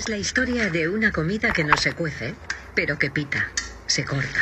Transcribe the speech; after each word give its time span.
Es 0.00 0.08
la 0.08 0.16
historia 0.16 0.70
de 0.70 0.88
una 0.88 1.12
comida 1.12 1.52
que 1.52 1.62
no 1.62 1.76
se 1.76 1.92
cuece, 1.92 2.34
pero 2.74 2.98
que 2.98 3.10
pita, 3.10 3.50
se 3.86 4.06
corta, 4.06 4.40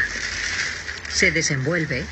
se 1.08 1.32
desenvuelve 1.32 2.04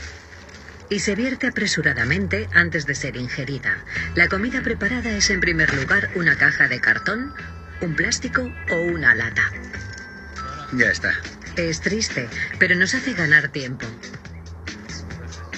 y 0.91 0.99
se 0.99 1.15
vierte 1.15 1.47
apresuradamente 1.47 2.49
antes 2.53 2.87
de 2.87 2.97
ser 2.97 3.17
ingerida. 3.17 3.85
La 4.17 4.27
comida 4.27 4.63
preparada 4.63 5.17
es 5.17 5.31
en 5.31 5.39
primer 5.39 5.73
lugar 5.75 6.11
una 6.17 6.37
caja 6.37 6.67
de 6.67 6.81
cartón, 6.81 7.33
un 7.81 7.95
plástico 7.95 8.53
o 8.73 8.81
una 8.81 9.15
lata. 9.15 9.49
Ya 10.73 10.91
está. 10.91 11.15
Es 11.55 11.81
triste, 11.83 12.29
pero 12.59 12.75
nos 12.75 12.95
hace 12.95 13.13
ganar 13.13 13.51
tiempo. 13.51 13.87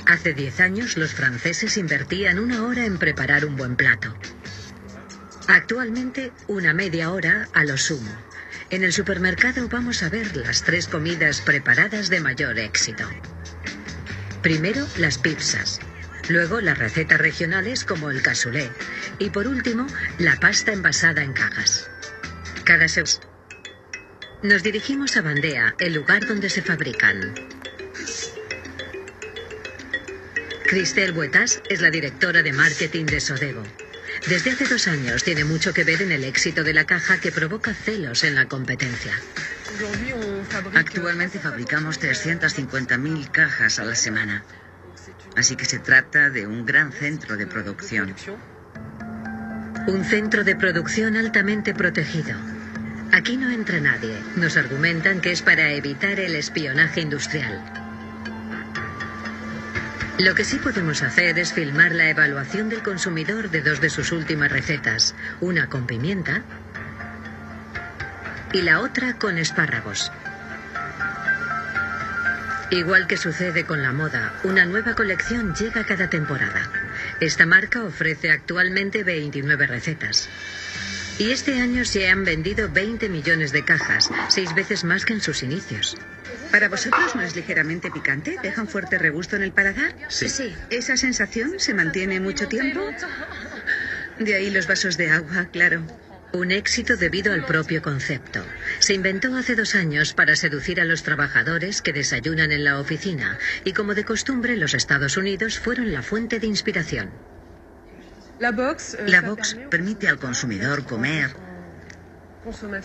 Hace 0.04 0.34
10 0.34 0.60
años 0.60 0.98
los 0.98 1.14
franceses 1.14 1.78
invertían 1.78 2.38
una 2.38 2.64
hora 2.64 2.84
en 2.84 2.98
preparar 2.98 3.46
un 3.46 3.56
buen 3.56 3.76
plato. 3.76 4.14
Actualmente 5.48 6.30
una 6.46 6.74
media 6.74 7.10
hora 7.10 7.48
a 7.54 7.64
lo 7.64 7.78
sumo. 7.78 8.10
En 8.68 8.84
el 8.84 8.92
supermercado 8.92 9.66
vamos 9.70 10.02
a 10.02 10.10
ver 10.10 10.36
las 10.36 10.62
tres 10.62 10.88
comidas 10.88 11.40
preparadas 11.40 12.10
de 12.10 12.20
mayor 12.20 12.58
éxito. 12.58 13.08
Primero 14.42 14.86
las 14.98 15.16
pizzas, 15.16 15.80
luego 16.28 16.60
las 16.60 16.76
recetas 16.76 17.18
regionales 17.18 17.86
como 17.86 18.10
el 18.10 18.20
cassoulet 18.20 18.70
y 19.18 19.30
por 19.30 19.46
último 19.46 19.86
la 20.18 20.38
pasta 20.38 20.70
envasada 20.70 21.22
en 21.22 21.32
cajas. 21.32 21.88
Cada 22.64 22.86
se... 22.86 23.04
Nos 24.42 24.62
dirigimos 24.62 25.16
a 25.16 25.22
Bandea, 25.22 25.74
el 25.78 25.94
lugar 25.94 26.26
donde 26.26 26.50
se 26.50 26.60
fabrican. 26.60 27.34
Cristel 30.66 31.12
Buetas 31.12 31.62
es 31.70 31.80
la 31.80 31.90
directora 31.90 32.42
de 32.42 32.52
marketing 32.52 33.06
de 33.06 33.20
Sodebo. 33.20 33.62
Desde 34.26 34.50
hace 34.50 34.64
dos 34.66 34.88
años 34.88 35.22
tiene 35.22 35.44
mucho 35.44 35.72
que 35.72 35.84
ver 35.84 36.02
en 36.02 36.12
el 36.12 36.24
éxito 36.24 36.64
de 36.64 36.74
la 36.74 36.84
caja 36.84 37.20
que 37.20 37.32
provoca 37.32 37.72
celos 37.74 38.24
en 38.24 38.34
la 38.34 38.46
competencia. 38.46 39.12
Actualmente 40.74 41.38
fabricamos 41.38 42.00
350.000 42.00 43.30
cajas 43.30 43.78
a 43.78 43.84
la 43.84 43.94
semana. 43.94 44.44
Así 45.36 45.56
que 45.56 45.64
se 45.64 45.78
trata 45.78 46.30
de 46.30 46.46
un 46.46 46.66
gran 46.66 46.92
centro 46.92 47.36
de 47.36 47.46
producción. 47.46 48.14
Un 49.86 50.04
centro 50.04 50.44
de 50.44 50.56
producción 50.56 51.16
altamente 51.16 51.74
protegido. 51.74 52.36
Aquí 53.12 53.36
no 53.36 53.50
entra 53.50 53.80
nadie. 53.80 54.18
Nos 54.36 54.56
argumentan 54.56 55.20
que 55.20 55.32
es 55.32 55.42
para 55.42 55.70
evitar 55.72 56.20
el 56.20 56.34
espionaje 56.34 57.00
industrial. 57.00 57.87
Lo 60.18 60.34
que 60.34 60.44
sí 60.44 60.56
podemos 60.58 61.02
hacer 61.02 61.38
es 61.38 61.52
filmar 61.52 61.94
la 61.94 62.10
evaluación 62.10 62.68
del 62.68 62.82
consumidor 62.82 63.50
de 63.50 63.62
dos 63.62 63.80
de 63.80 63.88
sus 63.88 64.10
últimas 64.10 64.50
recetas, 64.50 65.14
una 65.40 65.68
con 65.68 65.86
pimienta 65.86 66.42
y 68.52 68.62
la 68.62 68.80
otra 68.80 69.16
con 69.16 69.38
espárragos. 69.38 70.10
Igual 72.70 73.06
que 73.06 73.16
sucede 73.16 73.64
con 73.64 73.80
la 73.80 73.92
moda, 73.92 74.34
una 74.42 74.64
nueva 74.64 74.94
colección 74.94 75.54
llega 75.54 75.86
cada 75.86 76.10
temporada. 76.10 76.68
Esta 77.20 77.46
marca 77.46 77.84
ofrece 77.84 78.32
actualmente 78.32 79.04
29 79.04 79.68
recetas. 79.68 80.28
Y 81.18 81.30
este 81.30 81.60
año 81.60 81.84
se 81.84 82.10
han 82.10 82.24
vendido 82.24 82.68
20 82.68 83.08
millones 83.08 83.52
de 83.52 83.64
cajas, 83.64 84.10
seis 84.28 84.52
veces 84.54 84.82
más 84.82 85.04
que 85.04 85.12
en 85.12 85.20
sus 85.20 85.44
inicios. 85.44 85.96
¿Para 86.50 86.68
vosotros 86.68 87.14
no 87.14 87.22
es 87.22 87.36
ligeramente 87.36 87.90
picante? 87.90 88.36
¿Deja 88.42 88.62
un 88.62 88.68
fuerte 88.68 88.98
regusto 88.98 89.36
en 89.36 89.42
el 89.42 89.52
paladar? 89.52 89.94
Sí. 90.08 90.28
Sí. 90.28 90.54
¿Esa 90.70 90.96
sensación 90.96 91.54
se 91.58 91.74
mantiene 91.74 92.20
mucho 92.20 92.48
tiempo? 92.48 92.80
De 94.18 94.34
ahí 94.34 94.50
los 94.50 94.66
vasos 94.66 94.96
de 94.96 95.10
agua, 95.10 95.46
claro. 95.52 95.82
Un 96.32 96.50
éxito 96.50 96.96
debido 96.96 97.32
al 97.32 97.46
propio 97.46 97.80
concepto. 97.80 98.44
Se 98.80 98.92
inventó 98.92 99.34
hace 99.36 99.54
dos 99.54 99.74
años 99.74 100.12
para 100.12 100.36
seducir 100.36 100.80
a 100.80 100.84
los 100.84 101.02
trabajadores 101.02 101.80
que 101.80 101.92
desayunan 101.92 102.52
en 102.52 102.64
la 102.64 102.78
oficina 102.78 103.38
y 103.64 103.72
como 103.72 103.94
de 103.94 104.04
costumbre 104.04 104.56
los 104.56 104.74
Estados 104.74 105.16
Unidos 105.16 105.58
fueron 105.58 105.92
la 105.92 106.02
fuente 106.02 106.38
de 106.38 106.46
inspiración. 106.46 107.10
La 108.38 108.52
box 108.52 108.96
permite 109.70 110.06
al 110.08 110.18
consumidor 110.18 110.84
comer 110.84 111.30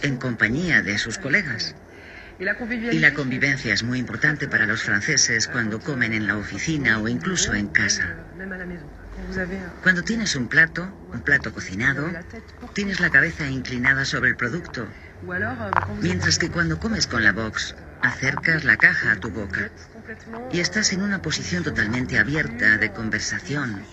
en 0.02 0.18
compañía 0.18 0.82
de 0.82 0.98
sus 0.98 1.18
colegas. 1.18 1.76
Y 2.40 3.00
la 3.00 3.14
convivencia 3.14 3.74
es 3.74 3.84
muy 3.84 4.00
importante 4.00 4.48
para 4.48 4.66
los 4.66 4.84
franceses 4.84 5.48
cuando 5.48 5.80
comen 5.80 6.14
en 6.14 6.28
la 6.28 6.38
oficina 6.38 7.00
o 7.00 7.08
incluso 7.08 7.54
en 7.54 7.68
casa. 7.68 8.16
Cuando 9.84 10.04
tienes 10.04 10.36
un 10.36 10.48
plato, 10.48 10.92
un 11.14 11.22
plato 11.22 11.54
cocinado, 11.54 12.12
tienes 12.74 13.00
la 13.00 13.10
cabeza 13.10 13.48
inclinada 13.48 14.06
sobre 14.06 14.30
el 14.30 14.36
producto. 14.36 14.88
Mientras 16.02 16.38
que 16.40 16.50
cuando 16.50 16.80
comes 16.80 17.08
con 17.08 17.24
la 17.24 17.32
box, 17.32 17.76
acercas 18.02 18.64
la 18.64 18.78
caja 18.78 19.14
a 19.14 19.16
tu 19.18 19.30
boca 19.30 19.70
y 20.52 20.60
estás 20.60 20.92
en 20.94 21.02
una 21.02 21.22
posición 21.22 21.64
totalmente 21.64 22.18
abierta 22.18 22.78
de 22.78 22.92
conversación. 22.92 23.84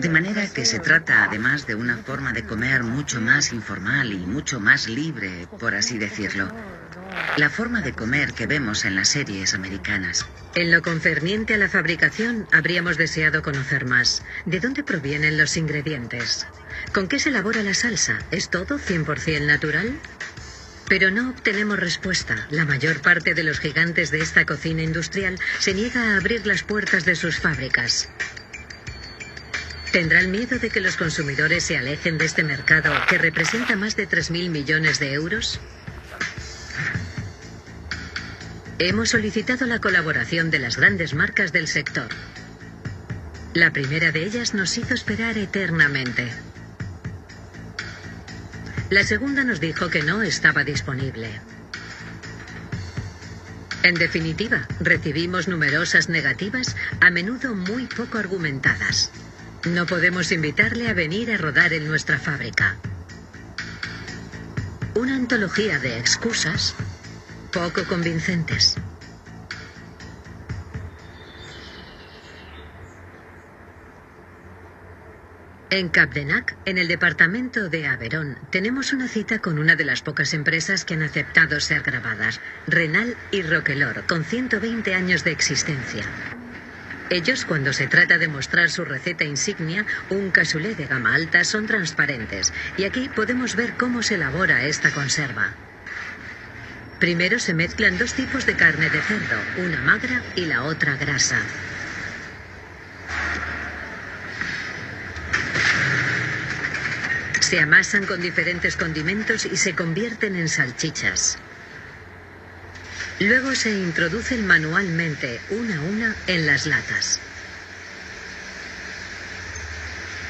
De 0.00 0.08
manera 0.08 0.46
que 0.48 0.64
se 0.64 0.80
trata 0.80 1.24
además 1.24 1.66
de 1.66 1.76
una 1.76 1.96
forma 1.98 2.32
de 2.32 2.42
comer 2.42 2.82
mucho 2.82 3.20
más 3.20 3.52
informal 3.52 4.12
y 4.12 4.18
mucho 4.18 4.58
más 4.58 4.88
libre, 4.88 5.46
por 5.60 5.74
así 5.74 5.98
decirlo. 5.98 6.48
La 7.36 7.50
forma 7.50 7.80
de 7.80 7.92
comer 7.92 8.32
que 8.32 8.46
vemos 8.46 8.84
en 8.84 8.94
las 8.94 9.08
series 9.08 9.54
americanas. 9.54 10.26
En 10.54 10.70
lo 10.70 10.82
concerniente 10.82 11.54
a 11.54 11.58
la 11.58 11.68
fabricación, 11.68 12.46
habríamos 12.52 12.96
deseado 12.96 13.42
conocer 13.42 13.86
más. 13.86 14.22
¿De 14.44 14.60
dónde 14.60 14.84
provienen 14.84 15.36
los 15.36 15.56
ingredientes? 15.56 16.46
¿Con 16.92 17.08
qué 17.08 17.18
se 17.18 17.30
elabora 17.30 17.62
la 17.62 17.74
salsa? 17.74 18.18
¿Es 18.30 18.50
todo 18.50 18.78
100% 18.78 19.46
natural? 19.46 19.98
Pero 20.88 21.10
no 21.10 21.30
obtenemos 21.30 21.78
respuesta. 21.78 22.46
La 22.50 22.64
mayor 22.64 23.00
parte 23.00 23.34
de 23.34 23.42
los 23.42 23.58
gigantes 23.58 24.10
de 24.10 24.20
esta 24.20 24.44
cocina 24.44 24.82
industrial 24.82 25.38
se 25.58 25.74
niega 25.74 26.12
a 26.12 26.16
abrir 26.18 26.46
las 26.46 26.62
puertas 26.62 27.04
de 27.04 27.16
sus 27.16 27.38
fábricas. 27.38 28.08
¿Tendrá 29.90 30.20
el 30.20 30.28
miedo 30.28 30.58
de 30.58 30.70
que 30.70 30.80
los 30.80 30.96
consumidores 30.96 31.64
se 31.64 31.76
alejen 31.76 32.18
de 32.18 32.26
este 32.26 32.42
mercado 32.42 32.92
que 33.08 33.18
representa 33.18 33.76
más 33.76 33.96
de 33.96 34.08
3.000 34.08 34.50
millones 34.50 34.98
de 34.98 35.12
euros? 35.12 35.60
Hemos 38.80 39.10
solicitado 39.10 39.66
la 39.66 39.80
colaboración 39.80 40.50
de 40.50 40.58
las 40.58 40.76
grandes 40.76 41.14
marcas 41.14 41.52
del 41.52 41.68
sector. 41.68 42.08
La 43.52 43.72
primera 43.72 44.10
de 44.10 44.24
ellas 44.24 44.52
nos 44.52 44.76
hizo 44.76 44.94
esperar 44.94 45.38
eternamente. 45.38 46.32
La 48.90 49.04
segunda 49.04 49.44
nos 49.44 49.60
dijo 49.60 49.90
que 49.90 50.02
no 50.02 50.22
estaba 50.22 50.64
disponible. 50.64 51.40
En 53.84 53.94
definitiva, 53.94 54.66
recibimos 54.80 55.46
numerosas 55.46 56.08
negativas, 56.08 56.74
a 57.00 57.10
menudo 57.10 57.54
muy 57.54 57.86
poco 57.86 58.18
argumentadas. 58.18 59.12
No 59.64 59.86
podemos 59.86 60.32
invitarle 60.32 60.88
a 60.88 60.94
venir 60.94 61.30
a 61.30 61.36
rodar 61.36 61.72
en 61.74 61.86
nuestra 61.86 62.18
fábrica. 62.18 62.76
Una 64.96 65.14
antología 65.14 65.78
de 65.78 65.98
excusas 65.98 66.74
poco 67.54 67.84
convincentes. 67.84 68.76
En 75.70 75.88
Capdenac, 75.88 76.56
en 76.64 76.78
el 76.78 76.88
departamento 76.88 77.68
de 77.68 77.86
Averón, 77.86 78.38
tenemos 78.50 78.92
una 78.92 79.06
cita 79.06 79.38
con 79.38 79.58
una 79.58 79.76
de 79.76 79.84
las 79.84 80.02
pocas 80.02 80.34
empresas 80.34 80.84
que 80.84 80.94
han 80.94 81.02
aceptado 81.02 81.60
ser 81.60 81.82
grabadas, 81.82 82.40
Renal 82.66 83.16
y 83.30 83.42
Roquelor, 83.42 84.04
con 84.06 84.24
120 84.24 84.94
años 84.94 85.22
de 85.22 85.30
existencia. 85.30 86.04
Ellos, 87.10 87.44
cuando 87.44 87.72
se 87.72 87.86
trata 87.86 88.18
de 88.18 88.26
mostrar 88.26 88.68
su 88.70 88.84
receta 88.84 89.24
insignia, 89.24 89.86
un 90.10 90.30
cassoulet 90.32 90.76
de 90.76 90.86
gama 90.86 91.14
alta, 91.14 91.44
son 91.44 91.66
transparentes. 91.66 92.52
Y 92.76 92.84
aquí 92.84 93.08
podemos 93.08 93.54
ver 93.54 93.74
cómo 93.74 94.02
se 94.02 94.16
elabora 94.16 94.64
esta 94.64 94.90
conserva. 94.90 95.54
Primero 96.98 97.38
se 97.38 97.54
mezclan 97.54 97.98
dos 97.98 98.14
tipos 98.14 98.46
de 98.46 98.54
carne 98.54 98.88
de 98.88 99.00
cerdo, 99.02 99.36
una 99.58 99.80
magra 99.82 100.22
y 100.36 100.46
la 100.46 100.62
otra 100.62 100.96
grasa. 100.96 101.38
Se 107.40 107.60
amasan 107.60 108.06
con 108.06 108.20
diferentes 108.20 108.76
condimentos 108.76 109.44
y 109.44 109.56
se 109.56 109.74
convierten 109.74 110.34
en 110.36 110.48
salchichas. 110.48 111.38
Luego 113.20 113.54
se 113.54 113.70
introducen 113.70 114.46
manualmente, 114.46 115.40
una 115.50 115.76
a 115.76 115.80
una, 115.80 116.16
en 116.26 116.46
las 116.46 116.66
latas. 116.66 117.20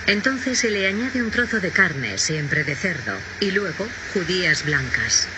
Entonces 0.06 0.58
se 0.58 0.70
le 0.70 0.87
añade 0.87 1.22
un 1.22 1.31
trozo 1.31 1.60
de 1.60 1.70
carne, 1.70 2.19
siempre 2.19 2.62
de 2.62 2.75
cerdo, 2.75 3.17
y 3.40 3.52
luego 3.52 3.88
judías 4.12 4.64
blancas. 4.64 5.28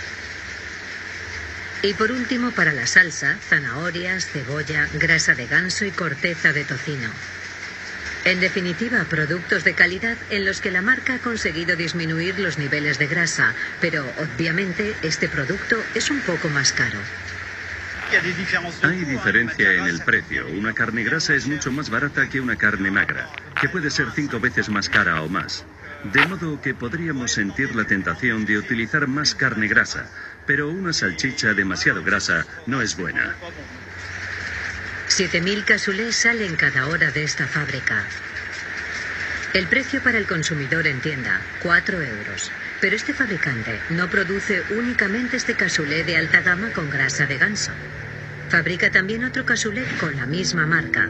Y 1.83 1.95
por 1.95 2.11
último, 2.11 2.51
para 2.51 2.73
la 2.73 2.87
salsa, 2.87 3.37
zanahorias, 3.49 4.27
cebolla, 4.27 4.89
grasa 4.95 5.35
de 5.35 5.47
ganso 5.47 5.85
y 5.85 5.91
corteza 5.91 6.53
de 6.53 6.65
tocino. 6.65 7.09
En 8.25 8.41
definitiva, 8.41 9.05
productos 9.05 9.63
de 9.63 9.75
calidad 9.75 10.17
en 10.31 10.45
los 10.45 10.61
que 10.61 10.73
la 10.73 10.83
marca 10.83 11.15
ha 11.15 11.19
conseguido 11.21 11.77
disminuir 11.77 12.41
los 12.41 12.59
niveles 12.59 12.99
de 12.99 13.07
grasa, 13.07 13.55
pero 13.81 14.05
obviamente 14.19 14.97
este 15.03 15.29
producto 15.29 15.77
es 15.95 16.11
un 16.11 16.21
poco 16.21 16.49
más 16.49 16.73
caro. 16.73 16.99
Hay 18.83 19.05
diferencia 19.05 19.73
en 19.75 19.85
el 19.85 20.01
precio. 20.01 20.47
Una 20.49 20.73
carne 20.73 21.05
grasa 21.05 21.35
es 21.35 21.47
mucho 21.47 21.71
más 21.71 21.89
barata 21.89 22.29
que 22.29 22.41
una 22.41 22.57
carne 22.57 22.91
magra, 22.91 23.29
que 23.61 23.69
puede 23.69 23.91
ser 23.91 24.07
cinco 24.15 24.41
veces 24.41 24.69
más 24.69 24.89
cara 24.89 25.23
o 25.23 25.29
más. 25.29 25.65
De 26.13 26.25
modo 26.27 26.61
que 26.61 26.75
podríamos 26.75 27.33
sentir 27.33 27.75
la 27.75 27.85
tentación 27.85 28.45
de 28.45 28.59
utilizar 28.59 29.09
más 29.09 29.35
carne 29.35 29.67
grasa, 29.67 30.11
pero 30.47 30.69
una 30.69 30.93
salchicha 30.93 31.55
demasiado 31.55 32.03
grasa 32.03 32.47
no 32.67 32.83
es 32.83 32.97
buena. 32.97 33.35
7.000 35.09 35.65
casulés 35.65 36.17
salen 36.17 36.57
cada 36.57 36.87
hora 36.89 37.11
de 37.11 37.23
esta 37.23 37.47
fábrica. 37.47 38.05
El 39.55 39.67
precio 39.69 40.03
para 40.03 40.19
el 40.19 40.27
consumidor 40.27 40.87
en 40.87 41.01
tienda, 41.01 41.41
4 41.63 42.03
euros. 42.03 42.51
Pero 42.81 42.95
este 42.95 43.15
fabricante 43.15 43.81
no 43.91 44.11
produce 44.11 44.63
únicamente 44.71 45.39
este 45.39 45.55
casulé 45.55 46.05
de 46.05 46.17
alta 46.17 46.43
gama 46.43 46.71
con 46.73 46.91
grasa 46.91 47.25
de 47.27 47.39
ganso. 47.39 47.73
Fabrica 48.51 48.91
también 48.91 49.25
otro 49.25 49.47
casulé 49.47 49.85
con 49.99 50.15
la 50.15 50.27
misma 50.27 50.67
marca, 50.67 51.09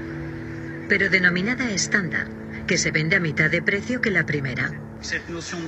pero 0.88 1.10
denominada 1.10 1.68
estándar, 1.70 2.28
que 2.66 2.78
se 2.78 2.92
vende 2.92 3.16
a 3.16 3.20
mitad 3.20 3.50
de 3.50 3.62
precio 3.62 4.00
que 4.00 4.10
la 4.10 4.24
primera. 4.24 4.85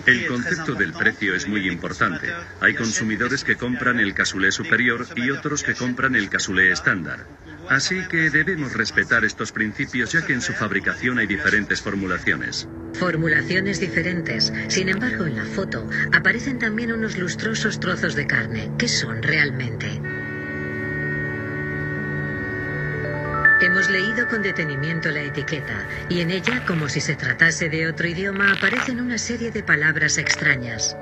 El 0.07 0.27
concepto 0.27 0.75
del 0.75 0.93
precio 0.93 1.35
es 1.35 1.47
muy 1.47 1.69
importante. 1.69 2.33
Hay 2.61 2.75
consumidores 2.75 3.45
que 3.45 3.57
compran 3.57 4.01
el 4.01 4.15
casulé 4.15 4.53
superior 4.53 5.07
y 5.17 5.31
otros 5.31 5.63
que 5.63 5.75
compran 5.75 6.15
el 6.17 6.29
casulé 6.29 6.73
estándar. 6.73 7.27
Así 7.69 8.01
que 8.09 8.31
debemos 8.31 8.73
respetar 8.73 9.25
estos 9.25 9.53
principios 9.53 10.13
ya 10.13 10.25
que 10.25 10.33
en 10.33 10.41
su 10.41 10.55
fabricación 10.55 11.19
hay 11.19 11.27
diferentes 11.27 11.83
formulaciones. 11.83 12.67
Formulaciones 12.95 13.81
diferentes. 13.81 14.53
Sin 14.69 14.89
embargo, 14.89 15.27
en 15.27 15.37
la 15.37 15.45
foto 15.45 15.89
aparecen 16.13 16.59
también 16.59 16.93
unos 16.93 17.19
lustrosos 17.19 17.79
trozos 17.79 18.15
de 18.15 18.27
carne. 18.27 18.73
¿Qué 18.79 18.89
son 18.89 19.23
realmente? 19.23 20.01
Hemos 23.69 23.91
leído 23.91 24.27
con 24.29 24.41
detenimiento 24.41 25.11
la 25.11 25.21
etiqueta 25.21 25.87
y 26.09 26.23
en 26.23 26.31
ella, 26.31 26.65
como 26.65 26.89
si 26.89 27.03
se 27.03 27.17
tratase 27.17 27.69
de 27.69 27.87
otro 27.87 28.09
idioma, 28.09 28.51
aparecen 28.51 28.99
una 28.99 29.19
serie 29.19 29.51
de 29.51 29.63
palabras 29.63 30.17
extrañas. 30.17 30.97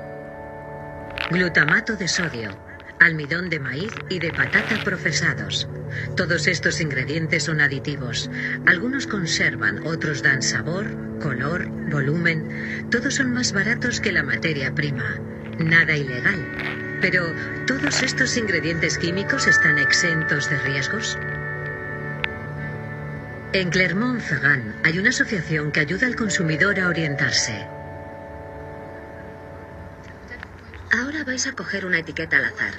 Glutamato 1.31 1.95
de 1.95 2.09
sodio, 2.09 2.59
almidón 2.99 3.49
de 3.49 3.61
maíz 3.61 3.93
y 4.09 4.19
de 4.19 4.33
patata 4.33 4.83
procesados. 4.83 5.69
Todos 6.17 6.45
estos 6.47 6.81
ingredientes 6.81 7.45
son 7.45 7.61
aditivos. 7.61 8.29
Algunos 8.65 9.07
conservan, 9.07 9.87
otros 9.87 10.21
dan 10.21 10.41
sabor, 10.41 10.87
color, 11.21 11.69
volumen. 11.89 12.89
Todos 12.91 13.15
son 13.15 13.31
más 13.31 13.53
baratos 13.53 14.01
que 14.01 14.11
la 14.11 14.23
materia 14.23 14.75
prima. 14.75 15.21
Nada 15.57 15.95
ilegal. 15.95 16.97
Pero, 16.99 17.33
¿todos 17.65 18.03
estos 18.03 18.35
ingredientes 18.35 18.97
químicos 18.97 19.47
están 19.47 19.79
exentos 19.79 20.49
de 20.49 20.59
riesgos? 20.59 21.17
En 23.53 23.69
Clermont-Ferrand 23.69 24.85
hay 24.85 24.99
una 24.99 25.09
asociación 25.09 25.71
que 25.71 25.79
ayuda 25.79 26.05
al 26.05 26.15
consumidor 26.15 26.79
a 26.79 26.89
orientarse. 26.89 27.53
Ahora 30.91 31.23
vais 31.23 31.47
a 31.47 31.53
coger 31.53 31.85
una 31.85 31.99
etiqueta 31.99 32.37
al 32.37 32.45
azar. 32.45 32.73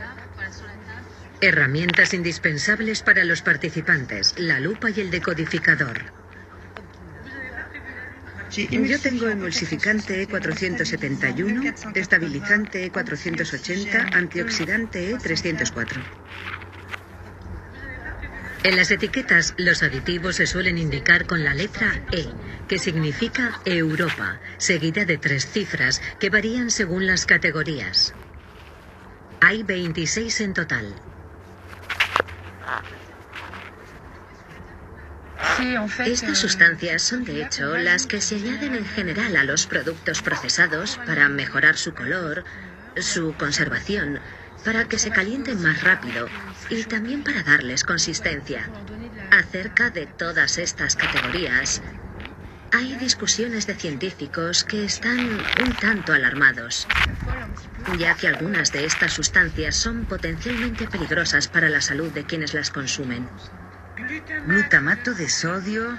Herramientas 1.41 2.13
indispensables 2.13 3.03
para 3.03 3.25
los 3.25 3.41
participantes, 3.43 4.35
la 4.39 4.61
lupa 4.61 4.91
y 4.91 5.01
el 5.01 5.11
decodificador. 5.11 6.13
Yo 8.51 9.01
tengo 9.01 9.29
emulsificante 9.29 10.29
E471, 10.29 11.97
estabilizante 11.97 12.93
E480, 12.93 14.11
antioxidante 14.13 15.15
E304. 15.17 16.05
En 18.65 18.77
las 18.77 18.91
etiquetas, 18.91 19.55
los 19.57 19.83
aditivos 19.83 20.37
se 20.37 20.47
suelen 20.47 20.79
indicar 20.79 21.27
con 21.27 21.45
la 21.45 21.55
letra 21.55 22.03
E, 22.11 22.27
que 22.67 22.79
significa 22.79 23.61
Europa, 23.65 24.41
seguida 24.59 25.05
de 25.05 25.17
tres 25.17 25.47
cifras 25.47 26.03
que 26.19 26.29
varían 26.29 26.71
según 26.71 27.07
las 27.07 27.25
categorías. 27.25 28.15
Hay 29.41 29.63
26 29.63 30.41
en 30.41 30.55
total. 30.55 30.95
Estas 36.05 36.39
sustancias 36.39 37.03
son 37.03 37.25
de 37.25 37.43
hecho 37.43 37.77
las 37.77 38.07
que 38.07 38.21
se 38.21 38.37
añaden 38.37 38.75
en 38.75 38.85
general 38.85 39.37
a 39.37 39.45
los 39.45 39.67
productos 39.67 40.21
procesados 40.23 40.99
para 41.07 41.29
mejorar 41.29 41.77
su 41.77 41.95
color, 41.95 42.45
su 42.97 43.35
conservación, 43.35 44.19
para 44.65 44.85
que 44.87 44.99
se 44.99 45.11
calienten 45.11 45.63
más 45.63 45.83
rápido 45.83 46.29
y 46.71 46.85
también 46.85 47.23
para 47.23 47.43
darles 47.43 47.85
consistencia. 47.85 48.71
Acerca 49.31 49.91
de 49.91 50.07
todas 50.07 50.59
estas 50.59 50.97
categorías, 50.97 51.83
hay 52.71 52.97
discusiones 52.97 53.67
de 53.67 53.75
científicos 53.75 54.65
que 54.65 54.85
están 54.85 55.47
un 55.57 55.77
tanto 55.77 56.13
alarmados, 56.13 56.89
ya 57.99 58.15
que 58.15 58.29
algunas 58.29 58.73
de 58.73 58.85
estas 58.85 59.13
sustancias 59.13 59.77
son 59.77 60.05
potencialmente 60.07 60.87
peligrosas 60.87 61.49
para 61.49 61.69
la 61.69 61.81
salud 61.81 62.13
de 62.13 62.25
quienes 62.25 62.55
las 62.55 62.71
consumen. 62.71 63.29
Glutamato 64.47 65.15
de 65.15 65.29
sodio, 65.29 65.97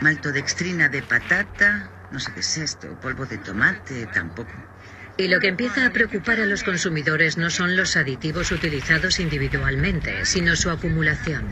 maltodextrina 0.00 0.88
de 0.88 1.02
patata, 1.02 1.90
no 2.10 2.20
sé 2.20 2.32
qué 2.32 2.40
es 2.40 2.56
esto, 2.58 2.98
polvo 3.00 3.26
de 3.26 3.38
tomate, 3.38 4.06
tampoco. 4.06 4.71
Y 5.16 5.28
lo 5.28 5.40
que 5.40 5.48
empieza 5.48 5.86
a 5.86 5.90
preocupar 5.90 6.40
a 6.40 6.46
los 6.46 6.64
consumidores 6.64 7.36
no 7.36 7.50
son 7.50 7.76
los 7.76 7.96
aditivos 7.96 8.50
utilizados 8.50 9.20
individualmente, 9.20 10.24
sino 10.24 10.56
su 10.56 10.70
acumulación. 10.70 11.46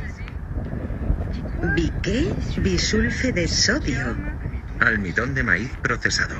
¿Biqué? 1.74 2.32
Bisulfe 2.58 3.32
de 3.32 3.46
sodio. 3.46 4.16
Almidón 4.80 5.34
de 5.34 5.42
maíz 5.42 5.70
procesado. 5.82 6.36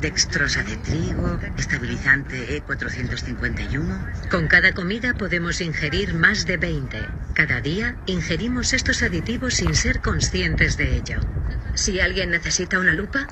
Dextrosa 0.00 0.64
de 0.64 0.76
trigo, 0.78 1.38
estabilizante 1.58 2.60
E451. 2.60 4.28
Con 4.30 4.48
cada 4.48 4.72
comida 4.72 5.14
podemos 5.14 5.60
ingerir 5.60 6.14
más 6.14 6.46
de 6.46 6.56
20. 6.56 6.98
Cada 7.34 7.60
día 7.60 7.96
ingerimos 8.06 8.72
estos 8.72 9.02
aditivos 9.02 9.54
sin 9.54 9.74
ser 9.74 10.00
conscientes 10.00 10.76
de 10.76 10.96
ello. 10.96 11.20
Si 11.74 12.00
alguien 12.00 12.30
necesita 12.30 12.78
una 12.78 12.94
lupa, 12.94 13.28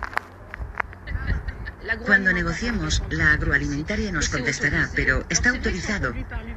cuando 2.10 2.32
negociemos, 2.32 3.04
la 3.10 3.34
agroalimentaria 3.34 4.10
nos 4.10 4.30
contestará, 4.30 4.90
pero 4.96 5.24
está 5.28 5.50
autorizado. 5.50 6.12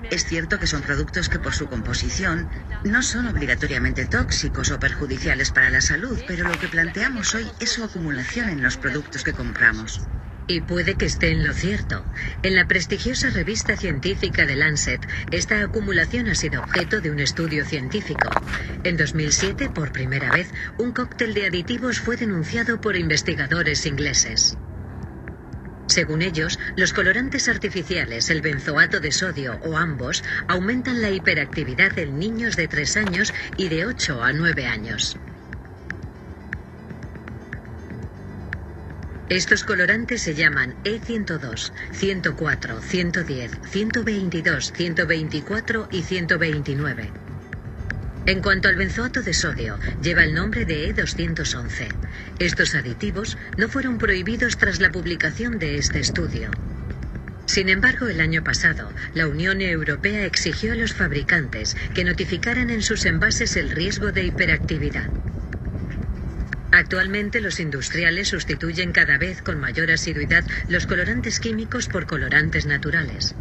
Es 0.10 0.26
cierto 0.26 0.58
que 0.58 0.66
son 0.66 0.82
productos 0.82 1.30
que 1.30 1.38
por 1.38 1.54
su 1.54 1.68
composición 1.68 2.50
no 2.84 3.04
son 3.04 3.28
obligatoriamente 3.28 4.08
tóxicos 4.08 4.72
o 4.72 4.80
perjudiciales 4.80 5.52
para 5.52 5.70
la 5.70 5.82
salud, 5.82 6.20
pero 6.28 6.50
lo 6.50 6.60
que 6.60 6.70
planteamos 6.70 7.36
hoy 7.36 7.46
es 7.60 7.70
su 7.70 7.84
acumulación 7.84 8.50
en 8.50 8.64
los 8.64 8.78
productos 8.78 9.24
que 9.24 9.34
compramos. 9.34 10.02
Y 10.48 10.62
puede 10.62 10.96
que 10.96 11.06
esté 11.06 11.30
en 11.30 11.46
lo 11.46 11.54
cierto. 11.54 12.04
En 12.42 12.56
la 12.56 12.68
prestigiosa 12.68 13.30
revista 13.30 13.78
científica 13.78 14.48
de 14.48 14.56
Lancet, 14.56 15.08
esta 15.30 15.62
acumulación 15.62 16.30
ha 16.30 16.36
sido 16.36 16.62
objeto 16.62 17.00
de 17.00 17.12
un 17.12 17.20
estudio 17.20 17.64
científico. 17.64 18.28
En 18.84 18.98
2007, 18.98 19.70
por 19.70 19.92
primera 19.92 20.32
vez, 20.32 20.50
un 20.80 20.94
cóctel 20.94 21.36
de 21.36 21.46
aditivos 21.46 22.00
fue 22.00 22.18
denunciado 22.18 22.82
por 22.82 22.96
investigadores 22.96 23.86
ingleses. 23.86 24.58
Según 25.88 26.22
ellos, 26.22 26.60
los 26.76 26.94
colorantes 26.94 27.48
artificiales, 27.48 28.30
el 28.30 28.42
benzoato 28.42 29.00
de 29.00 29.12
sodio 29.12 29.60
o 29.62 29.78
ambos, 29.78 30.24
aumentan 30.48 31.02
la 31.02 31.12
hiperactividad 31.12 31.98
en 32.00 32.18
niños 32.18 32.56
de 32.56 32.68
3 32.68 32.98
años 32.98 33.34
y 33.58 33.70
de 33.70 33.86
8 33.86 34.24
a 34.24 34.34
9 34.34 34.66
años. 34.66 35.18
Estos 39.30 39.64
colorantes 39.64 40.22
se 40.22 40.36
llaman 40.36 40.76
E102, 40.84 41.72
104, 41.92 42.82
110, 42.82 43.52
122, 43.64 44.74
124 44.76 45.88
y 45.92 46.04
129. 46.04 47.23
En 48.26 48.42
cuanto 48.42 48.70
al 48.70 48.78
benzoato 48.78 49.22
de 49.22 49.34
sodio, 49.34 49.78
lleva 50.02 50.24
el 50.24 50.34
nombre 50.34 50.64
de 50.64 50.96
E211. 50.96 51.90
Estos 52.40 52.74
aditivos 52.74 53.38
no 53.58 53.68
fueron 53.68 53.98
prohibidos 53.98 54.58
tras 54.58 54.80
la 54.80 54.92
publicación 54.92 55.60
de 55.60 55.78
este 55.78 56.00
estudio. 56.00 56.50
Sin 57.46 57.68
embargo, 57.68 58.08
el 58.08 58.22
año 58.22 58.42
pasado, 58.42 58.94
la 59.14 59.28
Unión 59.28 59.60
Europea 59.60 60.26
exigió 60.26 60.72
a 60.72 60.76
los 60.76 60.94
fabricantes 60.94 61.76
que 61.94 62.06
notificaran 62.06 62.70
en 62.70 62.82
sus 62.82 63.06
envases 63.06 63.58
el 63.58 63.70
riesgo 63.70 64.14
de 64.14 64.24
hiperactividad. 64.24 65.10
Actualmente 66.72 67.42
los 67.42 67.60
industriales 67.60 68.30
sustituyen 68.30 68.94
cada 68.94 69.18
vez 69.18 69.42
con 69.42 69.60
mayor 69.60 69.92
asiduidad 69.92 70.46
los 70.70 70.88
colorantes 70.88 71.42
químicos 71.42 71.90
por 71.90 72.08
colorantes 72.08 72.66
naturales. 72.66 73.36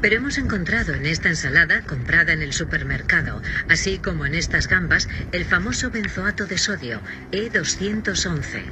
Pero 0.00 0.16
hemos 0.16 0.38
encontrado 0.38 0.94
en 0.94 1.06
esta 1.06 1.28
ensalada 1.28 1.82
comprada 1.82 2.32
en 2.32 2.42
el 2.42 2.52
supermercado, 2.52 3.42
así 3.68 3.98
como 3.98 4.26
en 4.26 4.34
estas 4.34 4.68
gambas, 4.68 5.08
el 5.32 5.44
famoso 5.44 5.90
benzoato 5.90 6.46
de 6.46 6.58
sodio, 6.58 7.00
E211. 7.32 8.62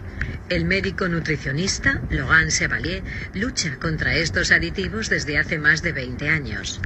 El 0.50 0.66
médico 0.66 1.08
nutricionista, 1.08 2.02
Logan 2.10 2.50
Chevalier, 2.50 3.02
lucha 3.32 3.76
contra 3.76 4.14
estos 4.14 4.52
aditivos 4.52 5.08
desde 5.08 5.38
hace 5.38 5.58
más 5.58 5.82
de 5.82 5.92
20 5.92 6.28
años. 6.28 6.80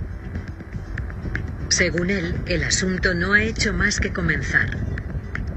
Según 1.69 2.11
él, 2.11 2.37
el 2.47 2.63
asunto 2.63 3.15
no 3.15 3.35
ha 3.35 3.43
hecho 3.43 3.73
más 3.73 3.99
que 3.99 4.13
comenzar. 4.13 4.71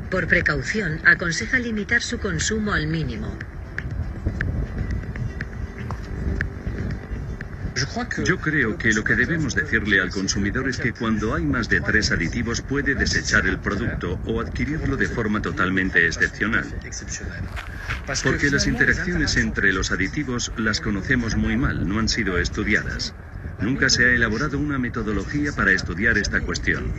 Por 0.10 0.28
precaución, 0.28 1.00
aconseja 1.06 1.60
limitar 1.60 2.02
su 2.02 2.20
consumo 2.20 2.74
al 2.74 2.88
mínimo. 2.88 3.38
Yo 8.26 8.40
creo 8.40 8.78
que 8.78 8.94
lo 8.94 9.04
que 9.04 9.16
debemos 9.16 9.56
decirle 9.56 10.02
al 10.02 10.10
consumidor 10.10 10.70
es 10.70 10.78
que 10.78 10.94
cuando 10.94 11.36
hay 11.36 11.46
más 11.46 11.70
de 11.70 11.82
tres 11.82 12.12
aditivos 12.12 12.62
puede 12.62 12.96
desechar 12.96 13.46
el 13.48 13.60
producto 13.60 14.20
o 14.26 14.42
adquirirlo 14.42 14.98
de 14.98 15.08
forma 15.08 15.42
totalmente 15.42 16.06
excepcional. 16.06 16.66
Porque 18.24 18.50
las 18.50 18.68
interacciones 18.68 19.38
entre 19.38 19.74
los 19.74 19.92
aditivos 19.92 20.52
las 20.58 20.82
conocemos 20.82 21.36
muy 21.36 21.58
mal, 21.58 21.88
no 21.88 22.00
han 22.00 22.10
sido 22.10 22.38
estudiadas. 22.38 23.14
Nunca 23.60 23.90
se 23.90 24.06
ha 24.06 24.10
elaborado 24.10 24.58
una 24.58 24.80
metodología 24.80 25.52
para 25.54 25.72
estudiar 25.72 26.18
esta 26.18 26.42
cuestión. 26.42 26.92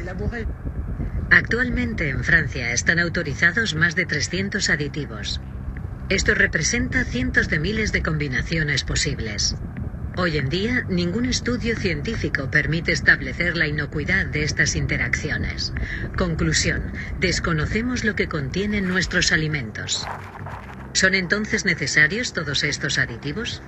Actualmente 1.30 2.08
en 2.08 2.22
Francia 2.24 2.72
están 2.72 2.98
autorizados 2.98 3.74
más 3.74 3.94
de 3.94 4.06
300 4.06 4.68
aditivos. 4.70 5.40
Esto 6.08 6.34
representa 6.34 7.04
cientos 7.04 7.48
de 7.48 7.58
miles 7.58 7.90
de 7.90 8.02
combinaciones 8.02 8.84
posibles. 8.84 9.56
Hoy 10.14 10.36
en 10.36 10.50
día, 10.50 10.84
ningún 10.88 11.24
estudio 11.24 11.74
científico 11.74 12.50
permite 12.50 12.92
establecer 12.92 13.56
la 13.56 13.66
inocuidad 13.66 14.26
de 14.26 14.42
estas 14.42 14.76
interacciones. 14.76 15.72
Conclusión, 16.16 16.92
desconocemos 17.18 18.04
lo 18.04 18.14
que 18.14 18.28
contienen 18.28 18.86
nuestros 18.86 19.32
alimentos. 19.32 20.06
¿Son 20.92 21.14
entonces 21.14 21.64
necesarios 21.64 22.34
todos 22.34 22.62
estos 22.62 22.98
aditivos? 22.98 23.62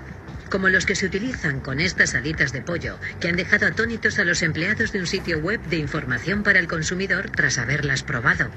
como 0.50 0.68
los 0.68 0.86
que 0.86 0.94
se 0.94 1.06
utilizan 1.06 1.60
con 1.60 1.80
estas 1.80 2.14
alitas 2.14 2.52
de 2.52 2.62
pollo, 2.62 3.00
que 3.18 3.28
han 3.28 3.34
dejado 3.34 3.66
atónitos 3.66 4.20
a 4.20 4.24
los 4.24 4.40
empleados 4.40 4.92
de 4.92 5.00
un 5.00 5.06
sitio 5.08 5.40
web 5.40 5.60
de 5.64 5.78
información 5.78 6.44
para 6.44 6.60
el 6.60 6.68
consumidor 6.68 7.30
tras 7.30 7.58
haberlas 7.58 8.04
probado. 8.04 8.50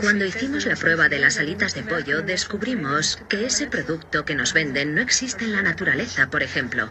Cuando 0.00 0.24
hicimos 0.24 0.64
la 0.64 0.76
prueba 0.76 1.10
de 1.10 1.18
las 1.18 1.38
alitas 1.38 1.74
de 1.74 1.82
pollo, 1.82 2.22
descubrimos 2.22 3.18
que 3.28 3.44
ese 3.44 3.66
producto 3.66 4.24
que 4.24 4.34
nos 4.34 4.54
venden 4.54 4.94
no 4.94 5.02
existe 5.02 5.44
en 5.44 5.52
la 5.52 5.60
naturaleza, 5.60 6.30
por 6.30 6.42
ejemplo. 6.42 6.90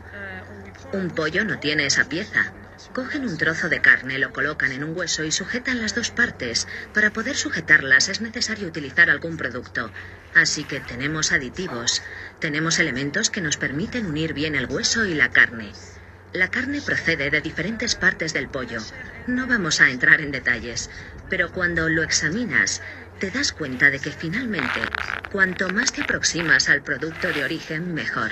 Un 0.94 1.10
pollo 1.10 1.46
no 1.46 1.60
tiene 1.60 1.88
esa 1.88 2.06
pieza. 2.06 2.54
Cogen 2.94 3.28
un 3.28 3.38
trozo 3.38 3.70
de 3.70 3.82
carne, 3.82 4.20
lo 4.20 4.32
colocan 4.34 4.72
en 4.72 4.84
un 4.84 4.96
hueso 4.96 5.24
y 5.24 5.32
sujetan 5.32 5.82
las 5.82 5.96
dos 5.96 6.12
partes. 6.12 6.68
Para 6.94 7.12
poder 7.12 7.36
sujetarlas 7.36 8.08
es 8.08 8.22
necesario 8.22 8.68
utilizar 8.68 9.10
algún 9.10 9.36
producto. 9.36 9.92
Así 10.36 10.64
que 10.64 10.80
tenemos 10.80 11.32
aditivos, 11.32 12.04
tenemos 12.40 12.78
elementos 12.78 13.32
que 13.32 13.42
nos 13.42 13.58
permiten 13.58 14.06
unir 14.06 14.34
bien 14.34 14.54
el 14.54 14.68
hueso 14.68 15.06
y 15.06 15.16
la 15.16 15.32
carne. 15.32 15.72
La 16.34 16.50
carne 16.50 16.80
procede 16.82 17.32
de 17.32 17.42
diferentes 17.42 17.96
partes 17.96 18.34
del 18.34 18.50
pollo. 18.50 18.80
No 19.26 19.48
vamos 19.48 19.82
a 19.82 19.90
entrar 19.90 20.22
en 20.22 20.32
detalles, 20.32 20.92
pero 21.30 21.52
cuando 21.52 21.90
lo 21.90 22.04
examinas, 22.04 22.82
te 23.20 23.32
das 23.32 23.52
cuenta 23.52 23.90
de 23.90 24.00
que 24.00 24.12
finalmente, 24.12 24.82
cuanto 25.32 25.70
más 25.70 25.92
te 25.92 26.02
aproximas 26.02 26.70
al 26.70 26.82
producto 26.82 27.28
de 27.32 27.44
origen, 27.44 27.94
mejor. 27.94 28.32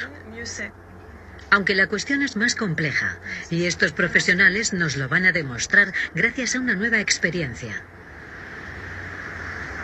Aunque 1.50 1.76
la 1.76 1.88
cuestión 1.88 2.22
es 2.24 2.36
más 2.36 2.56
compleja, 2.56 3.20
y 3.50 3.66
estos 3.66 3.92
profesionales 3.94 4.74
nos 4.74 4.98
lo 4.98 5.08
van 5.08 5.26
a 5.26 5.32
demostrar 5.32 5.94
gracias 6.14 6.56
a 6.56 6.60
una 6.60 6.76
nueva 6.76 7.00
experiencia. 7.00 7.84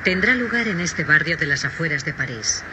Tendrá 0.03 0.35
lugar 0.35 0.67
en 0.67 0.81
este 0.81 1.05
barrio 1.05 1.37
de 1.37 1.45
las 1.45 1.63
afueras 1.63 2.03
de 2.03 2.13
París. 2.13 2.63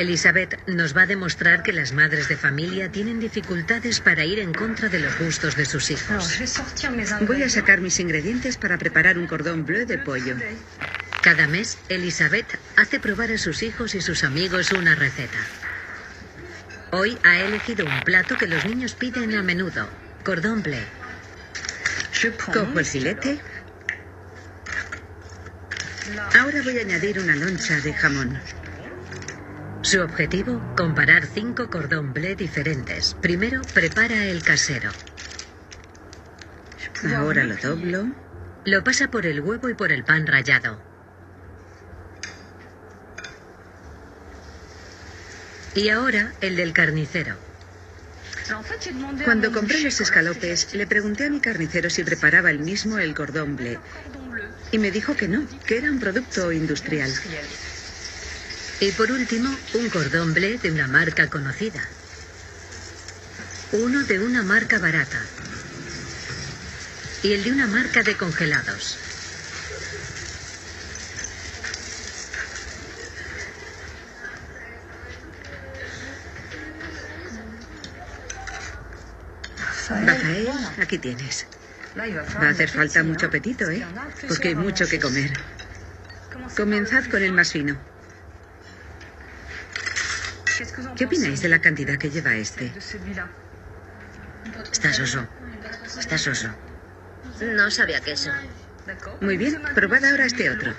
Elizabeth 0.00 0.58
nos 0.66 0.96
va 0.96 1.02
a 1.02 1.06
demostrar 1.06 1.62
que 1.62 1.74
las 1.74 1.92
madres 1.92 2.26
de 2.26 2.36
familia 2.36 2.90
tienen 2.90 3.20
dificultades 3.20 4.00
para 4.00 4.24
ir 4.24 4.38
en 4.38 4.54
contra 4.54 4.88
de 4.88 4.98
los 4.98 5.18
gustos 5.18 5.56
de 5.56 5.66
sus 5.66 5.90
hijos. 5.90 6.40
Voy 7.26 7.42
a 7.42 7.50
sacar 7.50 7.82
mis 7.82 8.00
ingredientes 8.00 8.56
para 8.56 8.78
preparar 8.78 9.18
un 9.18 9.26
cordón 9.26 9.66
bleu 9.66 9.86
de 9.86 9.98
pollo. 9.98 10.36
Cada 11.20 11.46
mes, 11.46 11.76
Elizabeth 11.90 12.58
hace 12.76 12.98
probar 12.98 13.30
a 13.30 13.36
sus 13.36 13.62
hijos 13.62 13.94
y 13.94 14.00
sus 14.00 14.24
amigos 14.24 14.72
una 14.72 14.94
receta. 14.94 15.38
Hoy 16.92 17.18
ha 17.22 17.38
elegido 17.40 17.84
un 17.84 18.02
plato 18.02 18.38
que 18.38 18.46
los 18.46 18.64
niños 18.64 18.94
piden 18.94 19.34
a 19.34 19.42
menudo, 19.42 19.86
cordón 20.24 20.62
bleu. 20.62 20.86
Cojo 22.54 22.78
el 22.78 22.86
filete. 22.86 23.38
Ahora 26.40 26.62
voy 26.62 26.78
a 26.78 26.80
añadir 26.80 27.20
una 27.20 27.36
loncha 27.36 27.78
de 27.80 27.92
jamón. 27.92 28.40
Su 29.82 30.02
objetivo, 30.02 30.60
comparar 30.76 31.26
cinco 31.26 31.70
cordón 31.70 32.12
bleu 32.12 32.36
diferentes. 32.36 33.16
Primero, 33.22 33.62
prepara 33.72 34.26
el 34.26 34.42
casero. 34.42 34.90
Ahora 37.16 37.44
lo 37.44 37.56
doblo. 37.56 38.06
Lo 38.66 38.84
pasa 38.84 39.10
por 39.10 39.24
el 39.24 39.40
huevo 39.40 39.70
y 39.70 39.74
por 39.74 39.90
el 39.90 40.04
pan 40.04 40.26
rallado. 40.26 40.78
Y 45.74 45.88
ahora 45.88 46.34
el 46.42 46.56
del 46.56 46.74
carnicero. 46.74 47.36
Cuando 49.24 49.50
compré 49.50 49.80
los 49.80 49.98
escalopes, 50.00 50.74
le 50.74 50.86
pregunté 50.86 51.26
a 51.26 51.30
mi 51.30 51.40
carnicero 51.40 51.88
si 51.88 52.04
preparaba 52.04 52.50
el 52.50 52.58
mismo 52.58 52.98
el 52.98 53.14
cordón 53.14 53.56
bleu. 53.56 53.80
Y 54.72 54.78
me 54.78 54.90
dijo 54.90 55.16
que 55.16 55.26
no, 55.26 55.46
que 55.64 55.78
era 55.78 55.90
un 55.90 56.00
producto 56.00 56.52
industrial. 56.52 57.10
Y 58.80 58.92
por 58.92 59.12
último, 59.12 59.54
un 59.74 59.90
cordón 59.90 60.32
bleu 60.32 60.58
de 60.58 60.72
una 60.72 60.88
marca 60.88 61.28
conocida. 61.28 61.86
Uno 63.72 64.02
de 64.04 64.18
una 64.20 64.42
marca 64.42 64.78
barata. 64.78 65.20
Y 67.22 67.34
el 67.34 67.44
de 67.44 67.52
una 67.52 67.66
marca 67.66 68.02
de 68.02 68.16
congelados. 68.16 68.96
Rafael, 79.90 80.48
aquí 80.80 80.96
tienes. 80.98 81.46
Va 81.98 82.46
a 82.46 82.48
hacer 82.48 82.70
falta 82.70 83.02
mucho 83.02 83.26
apetito, 83.26 83.68
¿eh? 83.68 83.84
Porque 84.26 84.48
hay 84.48 84.54
mucho 84.54 84.86
que 84.86 84.98
comer. 84.98 85.32
Comenzad 86.56 87.04
con 87.10 87.22
el 87.22 87.34
más 87.34 87.52
fino. 87.52 87.89
¿Qué 90.96 91.04
opináis 91.06 91.40
de 91.40 91.48
la 91.48 91.60
cantidad 91.60 91.96
que 91.96 92.10
lleva 92.10 92.34
este? 92.36 92.72
Está 94.70 94.92
soso. 94.92 95.26
Está 95.98 96.18
soso. 96.18 96.48
No 97.40 97.70
sabía 97.70 98.00
queso. 98.00 98.30
Muy 99.20 99.36
bien, 99.36 99.62
probad 99.74 100.04
ahora 100.04 100.26
este 100.26 100.50
otro. 100.50 100.74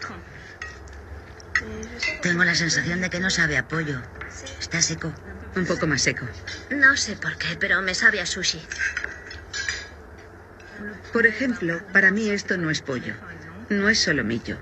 Tengo 2.22 2.44
la 2.44 2.56
sensación 2.56 3.02
de 3.02 3.10
que 3.10 3.20
no 3.20 3.30
sabe 3.30 3.58
a 3.58 3.68
pollo. 3.68 4.02
Está 4.60 4.82
seco. 4.82 5.14
Un 5.56 5.66
poco 5.66 5.88
más 5.88 6.02
seco. 6.02 6.26
No 6.70 6.96
sé 6.96 7.16
por 7.16 7.38
qué, 7.38 7.58
pero 7.60 7.82
me 7.82 7.94
sabe 7.94 8.22
a 8.22 8.26
sushi. 8.26 8.62
Por 11.12 11.26
ejemplo, 11.26 11.82
para 11.92 12.12
mí 12.12 12.30
esto 12.30 12.58
no 12.58 12.70
es 12.70 12.82
pollo. 12.82 13.16
No 13.70 13.90
es 13.90 14.00
solomillo. 14.00 14.58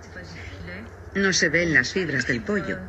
No 1.15 1.33
se 1.33 1.49
ven 1.49 1.73
las 1.73 1.91
fibras 1.93 2.25
del 2.27 2.41
pollo. 2.41 2.79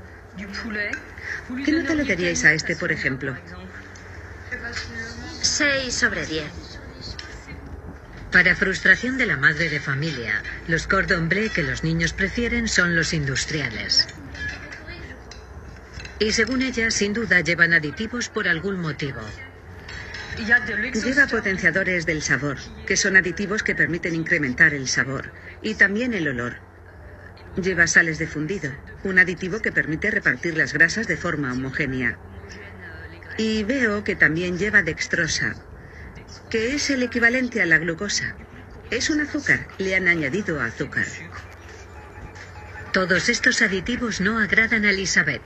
¿Qué 1.65 1.73
nota 1.73 1.95
le 1.95 2.05
daríais 2.05 2.45
a 2.45 2.53
este, 2.53 2.77
por 2.77 2.93
ejemplo? 2.93 3.37
6 5.43 5.95
sobre 5.95 6.27
10. 6.27 6.45
Para 8.33 8.55
frustración 8.55 9.19
de 9.19 9.27
la 9.27 9.37
madre 9.37 9.69
de 9.69 9.81
familia, 9.81 10.43
los 10.69 10.87
cordon 10.87 11.29
bleu 11.29 11.51
que 11.51 11.65
los 11.65 11.83
niños 11.83 12.13
prefieren 12.13 12.69
son 12.69 12.95
los 12.95 13.13
industriales. 13.13 14.07
Y 16.21 16.33
según 16.33 16.63
ella, 16.63 16.91
sin 16.91 17.13
duda 17.13 17.41
llevan 17.41 17.73
aditivos 17.73 18.29
por 18.29 18.47
algún 18.47 18.79
motivo. 18.79 19.21
Lleva 20.37 21.27
potenciadores 21.27 22.07
del 22.07 22.23
sabor, 22.23 22.59
que 22.87 22.97
son 22.97 23.17
aditivos 23.17 23.63
que 23.63 23.75
permiten 23.75 24.15
incrementar 24.15 24.75
el 24.75 24.87
sabor 24.87 25.33
y 25.61 25.75
también 25.75 26.15
el 26.15 26.29
olor. 26.29 26.70
Lleva 27.57 27.87
sales 27.87 28.19
de 28.19 28.27
fundido, 28.27 28.71
un 29.03 29.19
aditivo 29.19 29.61
que 29.61 29.73
permite 29.73 30.11
repartir 30.11 30.57
las 30.57 30.73
grasas 30.73 31.07
de 31.07 31.17
forma 31.17 31.53
homogénea. 31.53 32.19
Y 33.39 33.65
veo 33.65 34.05
que 34.05 34.17
también 34.17 34.59
lleva 34.59 34.83
dextrosa, 34.83 35.57
que 36.51 36.75
es 36.75 36.91
el 36.91 37.03
equivalente 37.03 37.61
a 37.63 37.67
la 37.67 37.79
glucosa. 37.79 38.37
Es 38.91 39.11
un 39.11 39.21
azúcar, 39.21 39.67
le 39.79 39.95
han 39.95 40.09
añadido 40.09 40.61
azúcar. 40.61 41.07
Todos 42.93 43.29
estos 43.29 43.63
aditivos 43.63 44.21
no 44.21 44.39
agradan 44.39 44.85
a 44.85 44.91
Elizabeth. 44.91 45.43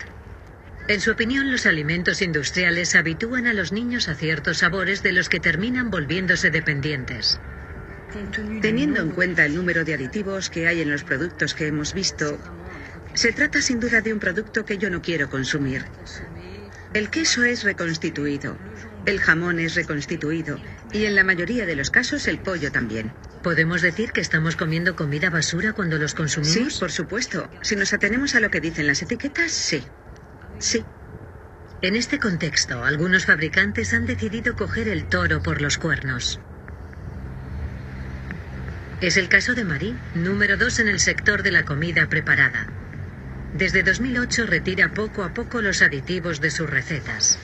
En 0.89 1.01
su 1.01 1.11
opinión, 1.11 1.51
los 1.51 1.67
alimentos 1.67 2.21
industriales 2.23 2.95
habitúan 2.95 3.47
a 3.47 3.55
los 3.55 3.73
niños 3.73 4.09
a 4.09 4.15
ciertos 4.15 4.59
sabores 4.59 5.03
de 5.03 5.13
los 5.13 5.29
que 5.29 5.41
terminan 5.41 5.91
volviéndose 5.91 6.51
dependientes. 6.51 7.41
Teniendo 8.61 9.01
en 9.01 9.11
cuenta 9.11 9.45
el 9.45 9.55
número 9.55 9.85
de 9.85 9.95
aditivos 9.95 10.49
que 10.51 10.67
hay 10.69 10.81
en 10.81 10.91
los 10.91 11.05
productos 11.05 11.55
que 11.55 11.67
hemos 11.67 11.93
visto, 11.93 12.39
se 13.15 13.33
trata 13.33 13.61
sin 13.61 13.81
duda 13.81 14.01
de 14.01 14.13
un 14.13 14.21
producto 14.21 14.65
que 14.65 14.79
yo 14.79 14.91
no 14.91 15.03
quiero 15.03 15.29
consumir. 15.29 15.85
El 16.93 17.11
queso 17.11 17.43
es 17.45 17.65
reconstituido, 17.65 18.57
el 19.05 19.21
jamón 19.21 19.59
es 19.59 19.75
reconstituido 19.75 20.61
y 20.93 21.05
en 21.07 21.15
la 21.15 21.25
mayoría 21.25 21.67
de 21.67 21.77
los 21.77 21.91
casos 21.91 22.29
el 22.29 22.39
pollo 22.39 22.71
también. 22.71 23.13
¿Podemos 23.43 23.83
decir 23.83 24.13
que 24.13 24.21
estamos 24.21 24.57
comiendo 24.57 24.97
comida 24.97 25.29
basura 25.29 25.73
cuando 25.73 25.99
los 25.99 26.15
consumimos? 26.15 26.73
Sí, 26.73 26.81
por 26.81 26.93
supuesto. 26.93 27.51
Si 27.63 27.77
nos 27.77 27.93
atenemos 27.93 28.35
a 28.35 28.41
lo 28.41 28.51
que 28.51 28.61
dicen 28.61 28.87
las 28.87 29.03
etiquetas, 29.03 29.51
sí. 29.51 29.85
Sí. 30.59 30.85
En 31.83 31.97
este 31.97 32.19
contexto, 32.19 32.85
algunos 32.85 33.27
fabricantes 33.27 33.93
han 33.93 34.07
decidido 34.07 34.57
coger 34.57 34.89
el 34.89 35.05
toro 35.09 35.43
por 35.43 35.61
los 35.61 35.77
cuernos. 35.77 36.41
Es 39.05 39.19
el 39.19 39.29
caso 39.29 39.53
de 39.53 39.65
Marie, 39.65 39.93
número 40.15 40.57
dos 40.57 40.79
en 40.79 40.89
el 40.89 40.99
sector 40.99 41.43
de 41.43 41.53
la 41.53 41.67
comida 41.67 42.09
preparada. 42.09 42.67
Desde 43.53 43.83
2008 43.83 44.47
retira 44.47 44.95
poco 44.95 45.25
a 45.25 45.35
poco 45.35 45.61
los 45.61 45.83
aditivos 45.83 46.41
de 46.41 46.51
sus 46.51 46.71
recetas. 46.71 47.39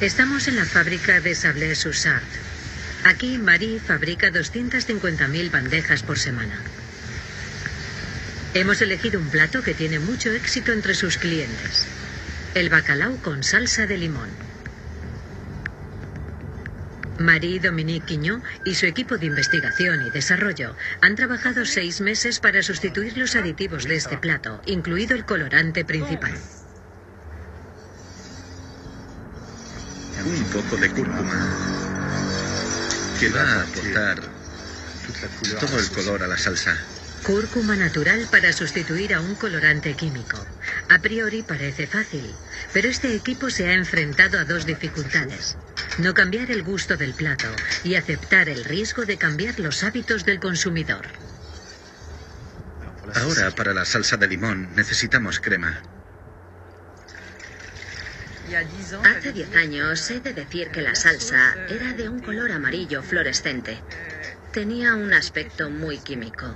Estamos 0.00 0.48
en 0.48 0.56
la 0.56 0.64
fábrica 0.64 1.20
de 1.20 1.36
Sablé-Sussart. 1.36 2.24
Aquí 3.04 3.38
Marie 3.38 3.78
fabrica 3.78 4.32
250.000 4.32 5.48
bandejas 5.48 6.02
por 6.02 6.18
semana. 6.18 6.58
Hemos 8.52 8.82
elegido 8.82 9.20
un 9.20 9.28
plato 9.28 9.62
que 9.62 9.74
tiene 9.74 10.00
mucho 10.00 10.32
éxito 10.32 10.72
entre 10.72 10.96
sus 10.96 11.18
clientes. 11.18 11.86
El 12.56 12.68
bacalao 12.68 13.16
con 13.18 13.44
salsa 13.44 13.86
de 13.86 13.96
limón. 13.96 14.43
Marie 17.18 17.60
Dominique 17.60 18.06
Quiñó 18.06 18.42
y 18.64 18.74
su 18.74 18.86
equipo 18.86 19.18
de 19.18 19.26
investigación 19.26 20.06
y 20.06 20.10
desarrollo 20.10 20.76
han 21.00 21.14
trabajado 21.14 21.64
seis 21.64 22.00
meses 22.00 22.40
para 22.40 22.62
sustituir 22.62 23.16
los 23.16 23.36
aditivos 23.36 23.84
de 23.84 23.96
este 23.96 24.18
plato, 24.18 24.60
incluido 24.66 25.14
el 25.14 25.24
colorante 25.24 25.84
principal. 25.84 26.34
Un 30.24 30.44
poco 30.44 30.76
de 30.76 30.90
cúrcuma 30.90 31.74
que 33.20 33.28
va 33.28 33.42
a 33.42 33.62
aportar 33.62 34.20
todo 35.60 35.78
el 35.78 35.90
color 35.90 36.22
a 36.22 36.26
la 36.26 36.38
salsa. 36.38 36.76
Cúrcuma 37.24 37.74
natural 37.74 38.28
para 38.30 38.52
sustituir 38.52 39.14
a 39.14 39.20
un 39.22 39.34
colorante 39.34 39.94
químico. 39.94 40.36
A 40.90 40.98
priori 40.98 41.42
parece 41.42 41.86
fácil, 41.86 42.34
pero 42.74 42.90
este 42.90 43.16
equipo 43.16 43.48
se 43.48 43.66
ha 43.66 43.72
enfrentado 43.72 44.38
a 44.38 44.44
dos 44.44 44.66
dificultades. 44.66 45.56
No 45.96 46.12
cambiar 46.12 46.50
el 46.50 46.62
gusto 46.62 46.98
del 46.98 47.14
plato 47.14 47.48
y 47.82 47.94
aceptar 47.94 48.50
el 48.50 48.62
riesgo 48.62 49.06
de 49.06 49.16
cambiar 49.16 49.58
los 49.58 49.84
hábitos 49.84 50.26
del 50.26 50.38
consumidor. 50.38 51.06
Ahora, 53.14 53.50
para 53.52 53.72
la 53.72 53.86
salsa 53.86 54.18
de 54.18 54.28
limón, 54.28 54.68
necesitamos 54.76 55.40
crema. 55.40 55.80
Hace 59.02 59.32
10 59.32 59.56
años 59.56 60.10
he 60.10 60.20
de 60.20 60.34
decir 60.34 60.68
que 60.68 60.82
la 60.82 60.94
salsa 60.94 61.54
era 61.70 61.94
de 61.94 62.06
un 62.10 62.20
color 62.20 62.52
amarillo 62.52 63.02
fluorescente. 63.02 63.80
Tenía 64.52 64.94
un 64.94 65.14
aspecto 65.14 65.70
muy 65.70 65.98
químico 65.98 66.54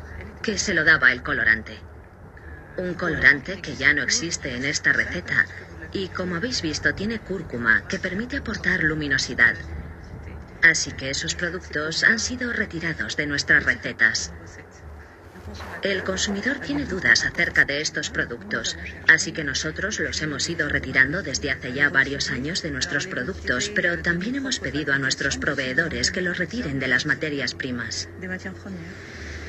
que 0.48 0.56
se 0.56 0.72
lo 0.72 0.82
daba 0.82 1.12
el 1.12 1.22
colorante. 1.22 1.78
Un 2.78 2.94
colorante 2.94 3.60
que 3.60 3.76
ya 3.76 3.92
no 3.92 4.02
existe 4.02 4.56
en 4.56 4.64
esta 4.64 4.94
receta 4.94 5.44
y 5.92 6.08
como 6.08 6.36
habéis 6.36 6.62
visto 6.62 6.94
tiene 6.94 7.20
cúrcuma 7.20 7.86
que 7.86 7.98
permite 7.98 8.38
aportar 8.38 8.82
luminosidad. 8.82 9.56
Así 10.62 10.92
que 10.92 11.10
esos 11.10 11.34
productos 11.34 12.02
han 12.02 12.18
sido 12.18 12.50
retirados 12.50 13.14
de 13.18 13.26
nuestras 13.26 13.62
recetas. 13.62 14.32
El 15.82 16.02
consumidor 16.02 16.60
tiene 16.60 16.86
dudas 16.86 17.26
acerca 17.26 17.66
de 17.66 17.82
estos 17.82 18.08
productos, 18.08 18.78
así 19.06 19.32
que 19.32 19.44
nosotros 19.44 20.00
los 20.00 20.22
hemos 20.22 20.48
ido 20.48 20.70
retirando 20.70 21.22
desde 21.22 21.50
hace 21.50 21.74
ya 21.74 21.90
varios 21.90 22.30
años 22.30 22.62
de 22.62 22.70
nuestros 22.70 23.06
productos, 23.06 23.70
pero 23.74 23.98
también 23.98 24.36
hemos 24.36 24.60
pedido 24.60 24.94
a 24.94 24.98
nuestros 24.98 25.36
proveedores 25.36 26.10
que 26.10 26.22
los 26.22 26.38
retiren 26.38 26.78
de 26.78 26.88
las 26.88 27.04
materias 27.04 27.52
primas. 27.54 28.08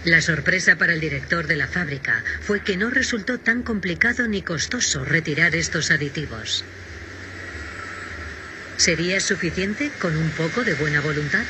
La 0.05 0.21
sorpresa 0.21 0.77
para 0.77 0.93
el 0.93 1.01
director 1.01 1.45
de 1.45 1.57
la 1.57 1.67
fábrica 1.67 2.23
fue 2.41 2.62
que 2.63 2.77
no 2.77 2.89
resultó 2.89 3.39
tan 3.39 3.63
complicado 3.63 4.27
ni 4.27 4.41
costoso 4.41 5.03
retirar 5.03 5.55
estos 5.55 5.91
aditivos. 5.91 6.63
¿Sería 8.77 9.19
suficiente 9.19 9.91
con 9.99 10.15
un 10.15 10.31
poco 10.33 10.63
de 10.63 10.73
buena 10.73 11.01
voluntad? 11.01 11.45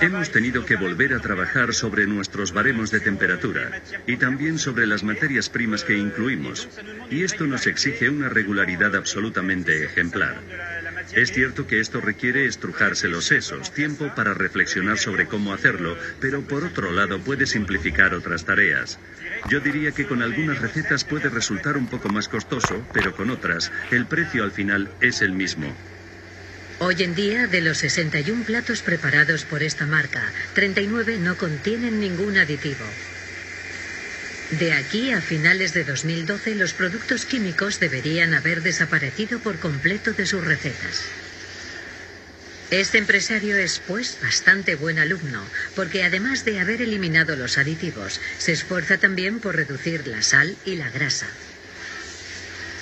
Hemos 0.00 0.30
tenido 0.30 0.64
que 0.64 0.76
volver 0.76 1.14
a 1.14 1.20
trabajar 1.20 1.74
sobre 1.74 2.06
nuestros 2.06 2.52
baremos 2.52 2.90
de 2.90 3.00
temperatura 3.00 3.82
y 4.06 4.16
también 4.16 4.58
sobre 4.58 4.86
las 4.86 5.02
materias 5.02 5.48
primas 5.48 5.84
que 5.84 5.96
incluimos. 5.96 6.68
Y 7.10 7.22
esto 7.22 7.46
nos 7.46 7.66
exige 7.66 8.10
una 8.10 8.28
regularidad 8.28 8.96
absolutamente 8.96 9.84
ejemplar. 9.84 10.42
Es 11.12 11.32
cierto 11.32 11.66
que 11.66 11.80
esto 11.80 12.00
requiere 12.00 12.46
estrujarse 12.46 13.08
los 13.08 13.24
sesos, 13.26 13.72
tiempo 13.72 14.12
para 14.14 14.34
reflexionar 14.34 14.98
sobre 14.98 15.26
cómo 15.26 15.52
hacerlo, 15.52 15.96
pero 16.20 16.42
por 16.42 16.64
otro 16.64 16.92
lado 16.92 17.18
puede 17.20 17.46
simplificar 17.46 18.14
otras 18.14 18.44
tareas. 18.44 18.98
Yo 19.48 19.60
diría 19.60 19.92
que 19.92 20.06
con 20.06 20.22
algunas 20.22 20.60
recetas 20.60 21.04
puede 21.04 21.28
resultar 21.28 21.76
un 21.76 21.88
poco 21.88 22.08
más 22.08 22.28
costoso, 22.28 22.86
pero 22.92 23.14
con 23.14 23.30
otras 23.30 23.72
el 23.90 24.06
precio 24.06 24.44
al 24.44 24.50
final 24.50 24.90
es 25.00 25.22
el 25.22 25.32
mismo. 25.32 25.76
Hoy 26.80 27.02
en 27.02 27.16
día, 27.16 27.48
de 27.48 27.60
los 27.60 27.78
61 27.78 28.44
platos 28.44 28.82
preparados 28.82 29.44
por 29.44 29.64
esta 29.64 29.84
marca, 29.84 30.22
39 30.54 31.18
no 31.18 31.36
contienen 31.36 31.98
ningún 31.98 32.38
aditivo. 32.38 32.84
De 34.60 34.72
aquí 34.72 35.10
a 35.10 35.20
finales 35.20 35.74
de 35.74 35.82
2012 35.82 36.54
los 36.54 36.74
productos 36.74 37.24
químicos 37.24 37.80
deberían 37.80 38.32
haber 38.32 38.62
desaparecido 38.62 39.40
por 39.40 39.58
completo 39.58 40.12
de 40.12 40.24
sus 40.24 40.44
recetas. 40.44 41.02
Este 42.70 42.98
empresario 42.98 43.56
es, 43.56 43.80
pues, 43.84 44.16
bastante 44.22 44.76
buen 44.76 45.00
alumno, 45.00 45.42
porque 45.74 46.04
además 46.04 46.44
de 46.44 46.60
haber 46.60 46.80
eliminado 46.80 47.34
los 47.34 47.58
aditivos, 47.58 48.20
se 48.38 48.52
esfuerza 48.52 48.98
también 48.98 49.40
por 49.40 49.56
reducir 49.56 50.06
la 50.06 50.22
sal 50.22 50.54
y 50.64 50.76
la 50.76 50.90
grasa. 50.90 51.26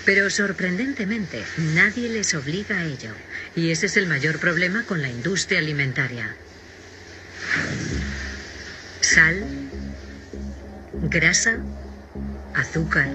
Pero 0.05 0.29
sorprendentemente, 0.29 1.43
nadie 1.75 2.09
les 2.09 2.35
obliga 2.35 2.79
a 2.79 2.85
ello, 2.85 3.13
y 3.57 3.71
ese 3.71 3.87
es 3.87 3.97
el 3.97 4.07
mayor 4.07 4.39
problema 4.39 4.85
con 4.85 5.03
la 5.03 5.09
industria 5.09 5.59
alimentaria. 5.59 6.37
Sal, 9.01 9.43
grasa, 10.93 11.59
azúcar. 12.55 13.09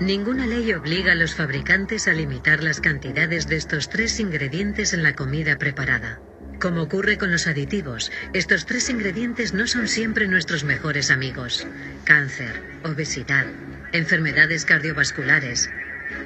Ninguna 0.00 0.46
ley 0.46 0.72
obliga 0.72 1.12
a 1.12 1.14
los 1.14 1.34
fabricantes 1.36 2.08
a 2.08 2.12
limitar 2.12 2.62
las 2.62 2.80
cantidades 2.80 3.46
de 3.46 3.56
estos 3.56 3.88
tres 3.88 4.18
ingredientes 4.18 4.92
en 4.92 5.04
la 5.04 5.14
comida 5.14 5.56
preparada. 5.58 6.20
Como 6.60 6.82
ocurre 6.82 7.16
con 7.16 7.30
los 7.30 7.46
aditivos, 7.46 8.10
estos 8.32 8.66
tres 8.66 8.90
ingredientes 8.90 9.54
no 9.54 9.66
son 9.66 9.86
siempre 9.86 10.26
nuestros 10.26 10.64
mejores 10.64 11.10
amigos. 11.10 11.66
Cáncer, 12.04 12.60
obesidad, 12.84 13.46
enfermedades 13.92 14.64
cardiovasculares, 14.64 15.70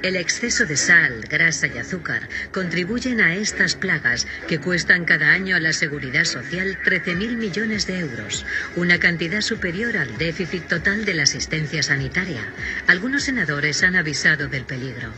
el 0.03 0.15
exceso 0.15 0.65
de 0.65 0.77
sal, 0.77 1.21
grasa 1.29 1.67
y 1.67 1.77
azúcar 1.77 2.27
contribuyen 2.51 3.21
a 3.21 3.35
estas 3.35 3.75
plagas 3.75 4.27
que 4.47 4.59
cuestan 4.59 5.05
cada 5.05 5.31
año 5.31 5.55
a 5.55 5.59
la 5.59 5.73
seguridad 5.73 6.25
social 6.25 6.77
13.000 6.83 7.37
millones 7.37 7.87
de 7.87 7.99
euros, 7.99 8.45
una 8.75 8.99
cantidad 8.99 9.41
superior 9.41 9.97
al 9.97 10.17
déficit 10.17 10.67
total 10.67 11.05
de 11.05 11.13
la 11.13 11.23
asistencia 11.23 11.83
sanitaria. 11.83 12.41
Algunos 12.87 13.23
senadores 13.23 13.83
han 13.83 13.95
avisado 13.95 14.47
del 14.47 14.65
peligro. 14.65 15.13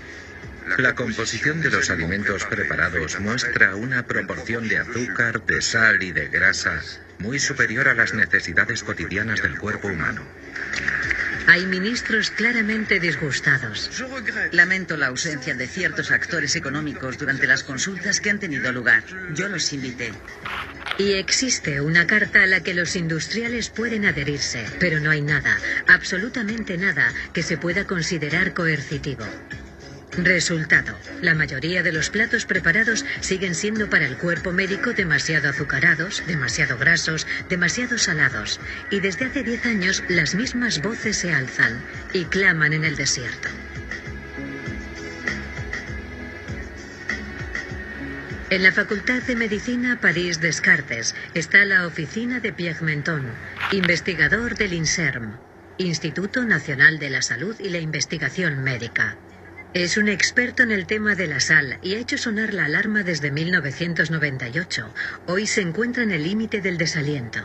La 0.78 0.96
composición 0.96 1.62
de 1.62 1.70
los 1.70 1.90
alimentos 1.90 2.46
preparados 2.46 3.20
muestra 3.20 3.76
una 3.76 4.06
proporción 4.06 4.68
de 4.68 4.78
azúcar, 4.78 5.44
de 5.46 5.62
sal 5.62 6.02
y 6.02 6.12
de 6.12 6.28
grasa 6.28 6.82
muy 7.20 7.40
superior 7.40 7.88
a 7.88 7.94
las 7.94 8.14
necesidades 8.14 8.84
cotidianas 8.84 9.42
del 9.42 9.58
cuerpo 9.58 9.88
humano. 9.88 10.22
Hay 11.48 11.66
ministros 11.66 12.32
claramente 12.32 13.00
disgustados. 13.00 13.90
Lamento 14.52 14.98
la 14.98 15.08
ausencia 15.08 15.54
de 15.54 15.68
ciertos 15.68 16.12
actores 16.12 16.56
económicos 16.56 17.18
durante 17.18 17.48
las 17.48 17.64
consultas 17.64 18.22
que 18.22 18.30
han 18.30 18.40
tenido 18.40 18.72
lugar. 18.72 19.04
Yo 19.34 19.48
los 19.48 19.74
invité. 19.74 20.12
Y 20.98 21.14
existe 21.14 21.82
una 21.82 22.06
carta 22.06 22.44
a 22.44 22.48
la 22.48 22.62
que 22.62 22.74
los 22.74 22.96
industriales 22.96 23.70
pueden 23.70 24.06
adherirse, 24.06 24.66
pero 24.80 25.00
no 25.00 25.10
hay 25.10 25.22
nada, 25.22 25.58
absolutamente 25.88 26.78
nada, 26.78 27.14
que 27.34 27.44
se 27.44 27.58
pueda 27.58 27.86
considerar 27.86 28.54
coercitivo. 28.54 29.26
Resultado. 30.18 31.00
La 31.22 31.36
mayoría 31.36 31.84
de 31.84 31.94
los 31.94 32.10
platos 32.10 32.46
preparados 32.46 33.06
siguen 33.22 33.56
siendo 33.56 33.90
para 33.90 34.06
el 34.06 34.18
cuerpo 34.18 34.52
médico 34.52 34.92
demasiado 34.92 35.50
azucarados, 35.50 36.22
demasiado 36.28 36.78
grasos, 36.78 37.28
demasiado 37.48 37.98
salados. 37.98 38.60
Y 38.90 39.00
desde 39.00 39.26
hace 39.26 39.44
10 39.44 39.66
años 39.66 40.04
las 40.10 40.36
mismas 40.36 40.82
voces 40.82 41.16
se 41.16 41.34
alzan 41.34 41.82
y 42.12 42.26
claman 42.26 42.74
en 42.74 42.84
el 42.84 42.98
desierto. 42.98 43.48
En 48.50 48.64
la 48.64 48.74
Facultad 48.74 49.24
de 49.24 49.38
Medicina 49.38 49.98
París 50.02 50.42
Descartes 50.42 51.16
está 51.34 51.64
la 51.64 51.88
oficina 51.88 52.42
de 52.42 52.52
Pierre 52.52 52.84
Menton, 52.84 53.32
investigador 53.72 54.56
del 54.56 54.74
INSERM, 54.74 55.38
Instituto 55.78 56.44
Nacional 56.44 57.00
de 57.00 57.12
la 57.12 57.22
Salud 57.22 57.56
y 57.62 57.70
la 57.70 57.80
Investigación 57.80 58.62
Médica. 58.62 59.18
Es 59.74 59.96
un 59.96 60.10
experto 60.10 60.64
en 60.64 60.72
el 60.72 60.86
tema 60.86 61.16
de 61.16 61.28
la 61.28 61.40
sal 61.40 61.80
y 61.82 61.96
ha 61.96 62.00
hecho 62.00 62.18
sonar 62.18 62.54
la 62.54 62.66
alarma 62.66 63.04
desde 63.04 63.32
1998. 63.32 64.94
Hoy 65.28 65.48
se 65.48 65.62
encuentra 65.62 66.04
en 66.04 66.12
el 66.12 66.24
límite 66.24 66.60
del 66.60 66.78
desaliento. 66.78 67.40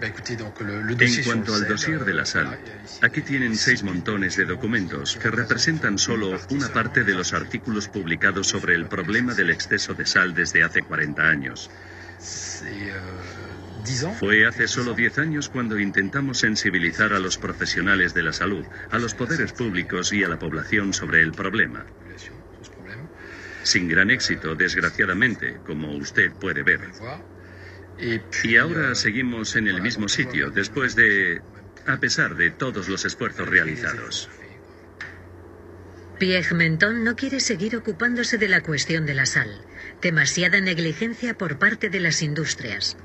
En 0.00 1.24
cuanto 1.24 1.54
al 1.54 1.66
dossier 1.66 2.04
de 2.04 2.12
la 2.12 2.26
sal, 2.26 2.60
aquí 3.00 3.22
tienen 3.22 3.56
seis 3.56 3.82
montones 3.82 4.36
de 4.36 4.44
documentos 4.44 5.16
que 5.16 5.30
representan 5.30 5.98
solo 5.98 6.38
una 6.50 6.68
parte 6.68 7.04
de 7.04 7.14
los 7.14 7.32
artículos 7.32 7.88
publicados 7.88 8.48
sobre 8.48 8.74
el 8.74 8.86
problema 8.86 9.34
del 9.34 9.48
exceso 9.48 9.94
de 9.94 10.04
sal 10.04 10.34
desde 10.34 10.62
hace 10.62 10.82
40 10.82 11.22
años. 11.22 11.70
Fue 14.18 14.46
hace 14.46 14.68
solo 14.68 14.94
10 14.94 15.18
años 15.18 15.48
cuando 15.48 15.78
intentamos 15.78 16.38
sensibilizar 16.38 17.12
a 17.12 17.18
los 17.18 17.38
profesionales 17.38 18.14
de 18.14 18.22
la 18.22 18.32
salud, 18.32 18.64
a 18.90 18.98
los 18.98 19.14
poderes 19.14 19.52
públicos 19.52 20.12
y 20.12 20.24
a 20.24 20.28
la 20.28 20.38
población 20.38 20.92
sobre 20.92 21.22
el 21.22 21.32
problema. 21.32 21.84
Sin 23.62 23.88
gran 23.88 24.10
éxito, 24.10 24.54
desgraciadamente, 24.54 25.58
como 25.66 25.92
usted 25.96 26.32
puede 26.32 26.62
ver. 26.62 26.80
Y 28.44 28.56
ahora 28.56 28.94
seguimos 28.94 29.56
en 29.56 29.68
el 29.68 29.82
mismo 29.82 30.08
sitio, 30.08 30.50
después 30.50 30.94
de... 30.94 31.42
a 31.86 31.98
pesar 31.98 32.36
de 32.36 32.50
todos 32.50 32.88
los 32.88 33.04
esfuerzos 33.04 33.48
realizados. 33.48 34.30
Piegmenton 36.18 37.04
no 37.04 37.14
quiere 37.14 37.38
seguir 37.38 37.76
ocupándose 37.76 38.38
de 38.38 38.48
la 38.48 38.60
cuestión 38.60 39.06
de 39.06 39.14
la 39.14 39.26
sal. 39.26 39.64
Demasiada 40.02 40.60
negligencia 40.60 41.34
por 41.34 41.58
parte 41.58 41.90
de 41.90 42.00
las 42.00 42.22
industrias. 42.22 42.96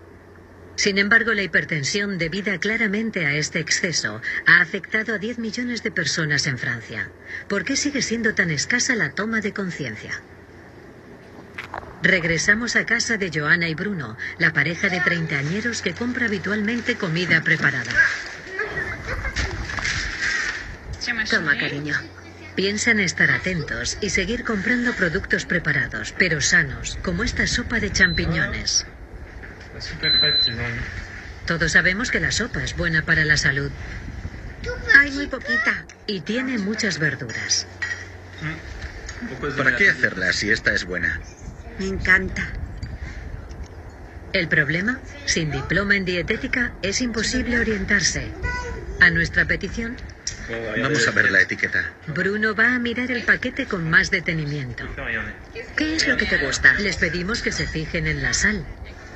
Sin 0.76 0.98
embargo, 0.98 1.34
la 1.34 1.44
hipertensión 1.44 2.18
debida 2.18 2.58
claramente 2.60 3.26
a 3.26 3.36
este 3.36 3.60
exceso 3.60 4.22
ha 4.46 4.62
afectado 4.62 5.14
a 5.14 5.18
10 5.18 5.38
millones 5.38 5.84
de 5.84 5.92
personas 5.92 6.48
en 6.48 6.58
Francia. 6.58 7.12
¿Por 7.48 7.64
qué 7.64 7.76
sigue 7.76 8.02
siendo 8.02 8.34
tan 8.34 8.50
escasa 8.50 8.96
la 8.96 9.12
toma 9.12 9.40
de 9.40 9.54
conciencia? 9.54 10.24
Regresamos 12.02 12.76
a 12.76 12.86
casa 12.86 13.18
de 13.18 13.32
Joana 13.34 13.70
y 13.70 13.76
Bruno, 13.76 14.18
la 14.38 14.52
pareja 14.52 14.90
de 14.90 15.00
treintañeros 15.00 15.82
que 15.82 15.94
compra 15.94 16.26
habitualmente 16.26 16.98
comida 16.98 17.42
preparada. 17.44 17.94
Toma, 21.30 21.58
cariño. 21.58 21.96
Piensan 22.56 23.00
estar 23.00 23.32
atentos 23.32 23.98
y 24.02 24.10
seguir 24.10 24.44
comprando 24.44 24.94
productos 24.94 25.46
preparados, 25.46 26.14
pero 26.18 26.42
sanos, 26.42 27.00
como 27.02 27.24
esta 27.24 27.48
sopa 27.48 27.80
de 27.80 27.92
champiñones. 27.92 28.86
Todos 31.46 31.72
sabemos 31.72 32.12
que 32.12 32.20
la 32.20 32.32
sopa 32.32 32.64
es 32.64 32.76
buena 32.76 33.04
para 33.04 33.26
la 33.26 33.38
salud. 33.38 33.72
Hay 34.98 35.12
muy 35.12 35.28
poquita. 35.28 35.86
Y 36.08 36.22
tiene 36.22 36.58
muchas 36.58 37.00
verduras. 37.00 37.68
¿Para 39.58 39.76
qué 39.76 39.90
hacerla 39.90 40.34
si 40.34 40.52
esta 40.52 40.74
es 40.74 40.86
buena? 40.86 41.20
Me 41.80 41.88
encanta. 41.88 42.48
El 44.32 44.48
problema, 44.48 45.00
sin 45.26 45.52
diploma 45.52 45.96
en 45.96 46.06
dietética, 46.06 46.74
es 46.82 47.02
imposible 47.02 47.60
orientarse. 47.60 48.32
A 49.00 49.10
nuestra 49.10 49.46
petición, 49.46 49.98
Vamos 50.82 51.08
a 51.08 51.12
ver 51.12 51.32
la 51.32 51.42
etiqueta. 51.42 51.94
Bruno 52.08 52.54
va 52.54 52.76
a 52.76 52.80
mirar 52.80 53.10
el 53.12 53.24
paquete 53.24 53.66
con 53.66 53.90
más 53.90 54.12
detenimiento. 54.12 54.84
¿Qué 55.78 55.96
es 55.96 56.08
lo 56.08 56.18
que 56.18 56.26
te 56.26 56.38
gusta? 56.38 56.74
Les 56.80 56.98
pedimos 56.98 57.42
que 57.42 57.52
se 57.52 57.66
fijen 57.66 58.08
en 58.08 58.22
la 58.22 58.34
sal. 58.34 58.66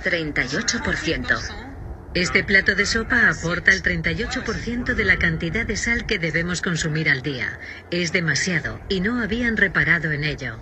38%. 0.10 1.68
Este 2.14 2.44
plato 2.44 2.74
de 2.74 2.86
sopa 2.86 3.30
aporta 3.30 3.72
el 3.72 3.84
38% 3.84 4.96
de 4.96 5.06
la 5.06 5.18
cantidad 5.18 5.66
de 5.66 5.76
sal 5.78 6.06
que 6.06 6.18
debemos 6.18 6.62
consumir 6.62 7.10
al 7.10 7.22
día. 7.22 7.60
Es 7.92 8.12
demasiado 8.12 8.80
y 8.90 9.02
no 9.02 9.22
habían 9.22 9.58
reparado 9.58 10.12
en 10.12 10.24
ello. 10.24 10.58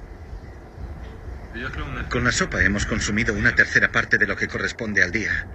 Con 2.10 2.26
la 2.26 2.32
sopa 2.32 2.62
hemos 2.64 2.86
consumido 2.86 3.34
una 3.34 3.56
tercera 3.56 3.92
parte 3.92 4.18
de 4.18 4.28
lo 4.28 4.36
que 4.36 4.48
corresponde 4.48 5.04
al 5.04 5.12
día. 5.12 5.48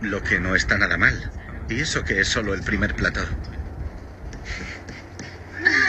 Lo 0.00 0.22
que 0.22 0.40
no 0.40 0.56
está 0.56 0.78
nada 0.78 0.96
mal. 0.96 1.30
Y 1.68 1.80
eso 1.80 2.04
que 2.04 2.20
es 2.20 2.28
solo 2.28 2.54
el 2.54 2.62
primer 2.62 2.96
plato. 2.96 3.20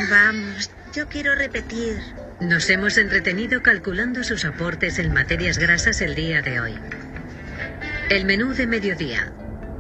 Vamos, 0.10 0.70
yo 0.94 1.08
quiero 1.08 1.34
repetir. 1.34 1.98
Nos 2.42 2.70
hemos 2.70 2.98
entretenido 2.98 3.64
calculando 3.64 4.24
sus 4.24 4.46
aportes 4.46 5.00
en 5.00 5.14
materias 5.14 5.58
grasas 5.58 6.02
el 6.02 6.14
día 6.14 6.42
de 6.42 6.60
hoy. 6.60 6.76
El 8.12 8.26
menú 8.26 8.54
de 8.54 8.68
mediodía. 8.68 9.32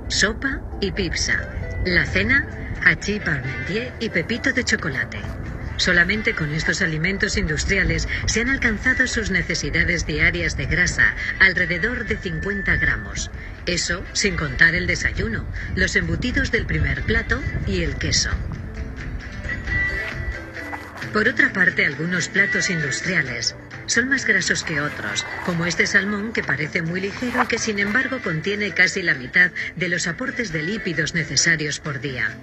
Sopa 0.08 0.62
y 0.80 0.94
pizza. 0.94 1.38
La 1.84 2.06
cena, 2.06 2.48
hachí 2.82 3.20
parmentier 3.20 3.92
y 4.00 4.08
pepito 4.08 4.54
de 4.54 4.64
chocolate. 4.64 5.20
Solamente 5.76 6.34
con 6.34 6.54
estos 6.54 6.82
alimentos 6.82 7.36
industriales 7.36 8.08
se 8.28 8.40
han 8.40 8.48
alcanzado 8.48 9.06
sus 9.08 9.32
necesidades 9.32 10.06
diarias 10.06 10.56
de 10.56 10.66
grasa, 10.66 11.14
alrededor 11.42 12.06
de 12.06 12.16
50 12.16 12.78
gramos. 12.78 13.32
Eso 13.66 14.02
sin 14.14 14.38
contar 14.38 14.76
el 14.76 14.88
desayuno, 14.88 15.46
los 15.76 15.98
embutidos 15.98 16.52
del 16.52 16.66
primer 16.66 17.02
plato 17.02 17.44
y 17.68 17.84
el 17.84 17.98
queso. 17.98 18.30
Por 21.12 21.28
otra 21.28 21.52
parte, 21.52 21.86
algunos 21.86 22.30
platos 22.30 22.70
industriales 22.70 23.58
son 23.92 24.08
más 24.08 24.26
grasos 24.26 24.64
que 24.64 24.80
otros, 24.80 25.26
como 25.46 25.66
este 25.66 25.86
salmón 25.86 26.32
que 26.32 26.44
parece 26.44 26.82
muy 26.82 27.02
ligero 27.02 27.44
y 27.44 27.48
que 27.48 27.58
sin 27.58 27.78
embargo 27.78 28.20
contiene 28.24 28.72
casi 28.72 29.02
la 29.02 29.16
mitad 29.16 29.52
de 29.76 29.90
los 29.90 30.08
aportes 30.08 30.54
de 30.54 30.64
lípidos 30.64 31.14
necesarios 31.14 31.80
por 31.80 32.00
día. 32.00 32.36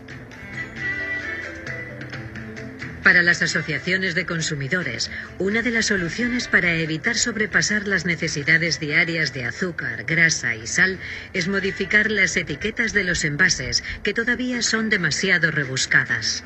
Para 3.02 3.22
las 3.22 3.40
asociaciones 3.40 4.14
de 4.14 4.26
consumidores, 4.26 5.10
una 5.38 5.62
de 5.62 5.70
las 5.70 5.86
soluciones 5.86 6.48
para 6.48 6.74
evitar 6.74 7.16
sobrepasar 7.16 7.88
las 7.88 8.04
necesidades 8.04 8.80
diarias 8.80 9.32
de 9.32 9.46
azúcar, 9.46 10.04
grasa 10.04 10.54
y 10.54 10.66
sal 10.66 10.98
es 11.32 11.48
modificar 11.48 12.10
las 12.10 12.36
etiquetas 12.36 12.92
de 12.92 13.04
los 13.04 13.24
envases, 13.24 13.82
que 14.02 14.12
todavía 14.12 14.60
son 14.60 14.90
demasiado 14.90 15.50
rebuscadas. 15.50 16.44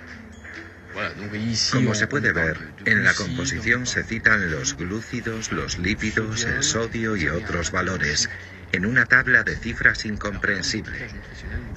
Como 1.73 1.95
se 1.95 2.07
puede 2.07 2.33
ver, 2.33 2.59
en 2.85 3.05
la 3.05 3.15
composición 3.15 3.87
se 3.87 4.05
citan 4.05 4.51
los 4.51 4.77
glúcidos, 4.77 5.51
los 5.51 5.79
lípidos, 5.79 6.45
el 6.45 6.63
sodio 6.63 7.17
y 7.17 7.29
otros 7.29 7.71
valores 7.71 8.29
en 8.73 8.87
una 8.87 9.07
tabla 9.07 9.43
de 9.45 9.57
cifras 9.57 10.05
incomprensible. 10.05 11.09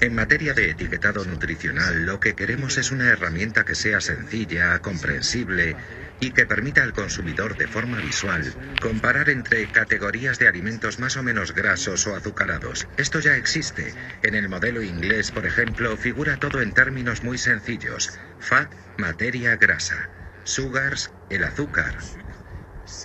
En 0.01 0.15
materia 0.15 0.53
de 0.53 0.71
etiquetado 0.71 1.25
nutricional, 1.25 2.05
lo 2.05 2.19
que 2.19 2.35
queremos 2.35 2.77
es 2.77 2.91
una 2.91 3.09
herramienta 3.09 3.65
que 3.65 3.75
sea 3.75 4.01
sencilla, 4.01 4.79
comprensible 4.79 5.75
y 6.19 6.31
que 6.31 6.45
permita 6.45 6.83
al 6.83 6.93
consumidor 6.93 7.57
de 7.57 7.67
forma 7.67 7.99
visual 7.99 8.53
comparar 8.81 9.29
entre 9.29 9.69
categorías 9.71 10.39
de 10.39 10.47
alimentos 10.47 10.99
más 10.99 11.17
o 11.17 11.23
menos 11.23 11.53
grasos 11.53 12.07
o 12.07 12.15
azucarados. 12.15 12.87
Esto 12.97 13.19
ya 13.19 13.35
existe. 13.35 13.93
En 14.23 14.35
el 14.35 14.47
modelo 14.49 14.81
inglés, 14.81 15.31
por 15.31 15.45
ejemplo, 15.45 15.97
figura 15.97 16.37
todo 16.37 16.61
en 16.61 16.73
términos 16.73 17.23
muy 17.23 17.37
sencillos. 17.37 18.17
Fat, 18.39 18.71
materia 18.97 19.57
grasa. 19.57 20.09
Sugars, 20.43 21.11
el 21.29 21.43
azúcar. 21.43 21.97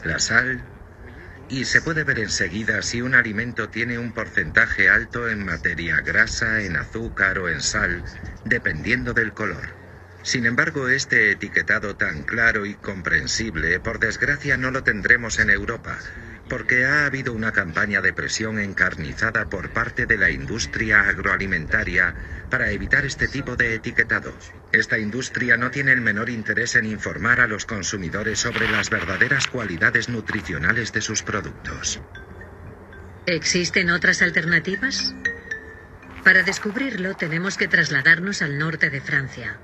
La 0.05 0.18
sal, 0.18 0.62
y 1.50 1.64
se 1.64 1.80
puede 1.80 2.04
ver 2.04 2.20
enseguida 2.20 2.80
si 2.80 3.02
un 3.02 3.14
alimento 3.14 3.68
tiene 3.68 3.98
un 3.98 4.12
porcentaje 4.12 4.88
alto 4.88 5.28
en 5.28 5.44
materia 5.44 6.00
grasa, 6.00 6.62
en 6.62 6.76
azúcar 6.76 7.40
o 7.40 7.48
en 7.48 7.60
sal, 7.60 8.04
dependiendo 8.44 9.14
del 9.14 9.34
color. 9.34 9.68
Sin 10.22 10.46
embargo, 10.46 10.88
este 10.88 11.32
etiquetado 11.32 11.96
tan 11.96 12.22
claro 12.22 12.66
y 12.66 12.74
comprensible, 12.74 13.80
por 13.80 13.98
desgracia, 13.98 14.56
no 14.56 14.70
lo 14.70 14.84
tendremos 14.84 15.40
en 15.40 15.50
Europa, 15.50 15.98
porque 16.50 16.84
ha 16.84 17.06
habido 17.06 17.32
una 17.32 17.52
campaña 17.52 18.02
de 18.02 18.12
presión 18.12 18.58
encarnizada 18.58 19.48
por 19.48 19.70
parte 19.70 20.04
de 20.04 20.18
la 20.18 20.30
industria 20.30 21.08
agroalimentaria 21.08 22.14
para 22.50 22.72
evitar 22.72 23.06
este 23.06 23.28
tipo 23.28 23.54
de 23.54 23.76
etiquetado. 23.76 24.34
Esta 24.72 24.98
industria 24.98 25.56
no 25.56 25.70
tiene 25.70 25.92
el 25.92 26.00
menor 26.00 26.28
interés 26.28 26.74
en 26.74 26.86
informar 26.86 27.40
a 27.40 27.46
los 27.46 27.66
consumidores 27.66 28.40
sobre 28.40 28.68
las 28.68 28.90
verdaderas 28.90 29.46
cualidades 29.46 30.08
nutricionales 30.08 30.92
de 30.92 31.00
sus 31.00 31.22
productos. 31.22 32.00
¿Existen 33.26 33.90
otras 33.90 34.20
alternativas? 34.20 35.14
Para 36.24 36.42
descubrirlo 36.42 37.14
tenemos 37.14 37.56
que 37.56 37.68
trasladarnos 37.68 38.42
al 38.42 38.58
norte 38.58 38.90
de 38.90 39.00
Francia. 39.00 39.60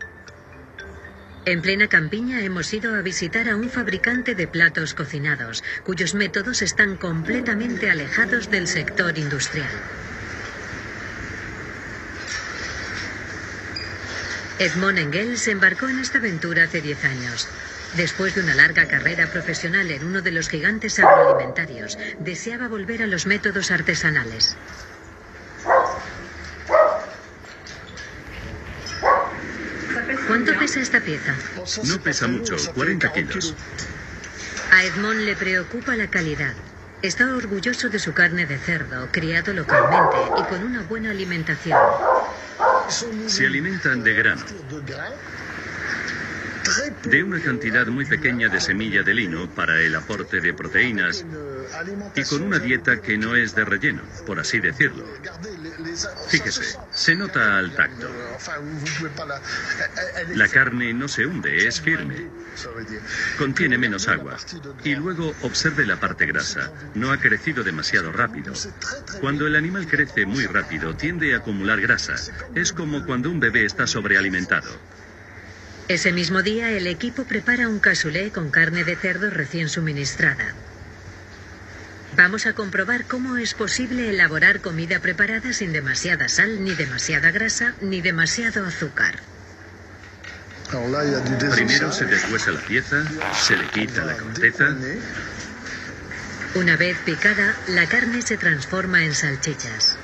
En 1.47 1.63
plena 1.63 1.87
campiña 1.87 2.43
hemos 2.43 2.73
ido 2.73 2.97
a 2.97 3.03
visitar 3.03 3.49
a 3.49 3.55
un 3.55 3.71
fabricante 3.71 4.35
de 4.35 4.49
platos 4.49 4.95
cocinados, 4.95 5.63
cuyos 5.85 6.13
métodos 6.13 6.61
están 6.61 6.97
completamente 6.97 7.89
alejados 7.89 8.51
del 8.51 8.67
sector 8.67 9.17
industrial. 9.17 9.71
Edmond 14.59 14.99
Engel 14.99 15.39
se 15.39 15.53
embarcó 15.53 15.89
en 15.89 16.01
esta 16.01 16.19
aventura 16.19 16.65
hace 16.65 16.81
10 16.81 17.05
años. 17.05 17.49
Después 17.97 18.35
de 18.35 18.41
una 18.41 18.57
larga 18.57 18.89
carrera 18.89 19.29
profesional 19.29 19.89
en 19.93 20.05
uno 20.05 20.23
de 20.23 20.33
los 20.33 20.49
gigantes 20.49 20.99
agroalimentarios, 20.99 21.97
deseaba 22.19 22.67
volver 22.67 23.05
a 23.05 23.07
los 23.07 23.25
métodos 23.27 23.71
artesanales. 23.71 24.57
¿Cuánto 30.27 30.53
pesa 30.67 30.81
esta 30.81 31.01
pieza? 31.01 31.33
No 31.85 32.01
pesa 32.01 32.27
mucho, 32.27 32.57
40 32.75 33.13
kilos. 33.13 33.55
A 34.73 34.83
Edmond 34.83 35.21
le 35.21 35.37
preocupa 35.37 35.95
la 35.95 36.09
calidad. 36.09 36.55
Está 37.03 37.37
orgulloso 37.37 37.89
de 37.89 38.01
su 38.01 38.13
carne 38.15 38.47
de 38.47 38.59
cerdo, 38.59 39.09
criado 39.13 39.53
localmente 39.53 40.17
y 40.41 40.43
con 40.49 40.65
una 40.65 40.83
buena 40.83 41.13
alimentación. 41.13 41.79
Se 43.29 43.47
alimentan 43.47 44.03
de 44.03 44.15
grano, 44.15 44.45
de 47.05 47.23
una 47.23 47.41
cantidad 47.41 47.87
muy 47.87 48.05
pequeña 48.05 48.49
de 48.49 48.61
semilla 48.61 49.03
de 49.03 49.15
lino 49.15 49.49
para 49.55 49.81
el 49.81 49.95
aporte 49.95 50.41
de 50.41 50.55
proteínas 50.55 51.25
y 52.15 52.23
con 52.25 52.43
una 52.43 52.59
dieta 52.59 53.01
que 53.01 53.19
no 53.19 53.37
es 53.37 53.55
de 53.55 53.65
relleno, 53.65 54.03
por 54.27 54.39
así 54.41 54.61
decirlo. 54.61 55.05
Fíjese, 56.29 56.79
se 56.93 57.15
nota 57.15 57.59
al 57.59 57.75
tacto. 57.75 58.09
La 60.35 60.49
carne 60.49 60.93
no 60.95 61.09
se 61.09 61.27
hunde, 61.27 61.67
es 61.67 61.81
firme. 61.81 62.29
Contiene 63.39 63.79
menos 63.79 64.09
agua. 64.09 64.37
Y 64.85 64.95
luego 64.95 65.35
observe 65.43 65.87
la 65.87 66.01
parte 66.01 66.27
grasa. 66.27 66.73
No 66.95 67.13
ha 67.13 67.19
crecido 67.19 67.63
demasiado 67.63 68.13
rápido. 68.13 68.53
Cuando 69.21 69.47
el 69.47 69.57
animal 69.57 69.87
crece 69.87 70.27
muy 70.27 70.47
rápido, 70.47 70.97
tiende 70.97 71.35
a 71.35 71.39
acumular 71.39 71.81
grasa. 71.81 72.15
Es 72.55 72.73
como 72.73 73.05
cuando 73.05 73.31
un 73.31 73.41
bebé 73.41 73.65
está 73.65 73.87
sobrealimentado. 73.87 74.71
Ese 75.89 76.13
mismo 76.13 76.43
día, 76.43 76.73
el 76.73 76.89
equipo 76.89 77.25
prepara 77.25 77.69
un 77.69 77.79
cassoulet 77.79 78.33
con 78.33 78.51
carne 78.51 78.83
de 78.83 78.97
cerdo 78.97 79.31
recién 79.31 79.69
suministrada. 79.69 80.53
Vamos 82.17 82.47
a 82.47 82.55
comprobar 82.55 83.05
cómo 83.05 83.37
es 83.37 83.55
posible 83.55 84.11
elaborar 84.11 84.61
comida 84.61 84.99
preparada 85.01 85.53
sin 85.53 85.73
demasiada 85.73 86.29
sal, 86.29 86.65
ni 86.65 86.75
demasiada 86.75 87.31
grasa, 87.31 87.75
ni 87.81 88.01
demasiado 88.01 88.67
azúcar. 88.67 89.21
Primero 91.55 91.93
se 91.93 92.07
deshuesa 92.07 92.51
la 92.51 92.61
pieza, 92.61 93.05
se 93.33 93.57
le 93.57 93.69
quita 93.69 94.05
la 94.05 94.17
corteza. 94.17 94.75
Una 96.57 96.77
vez 96.77 96.97
picada, 97.05 97.55
la 97.69 97.87
carne 97.87 98.23
se 98.23 98.37
transforma 98.37 99.05
en 99.05 99.15
salchichas. 99.15 99.99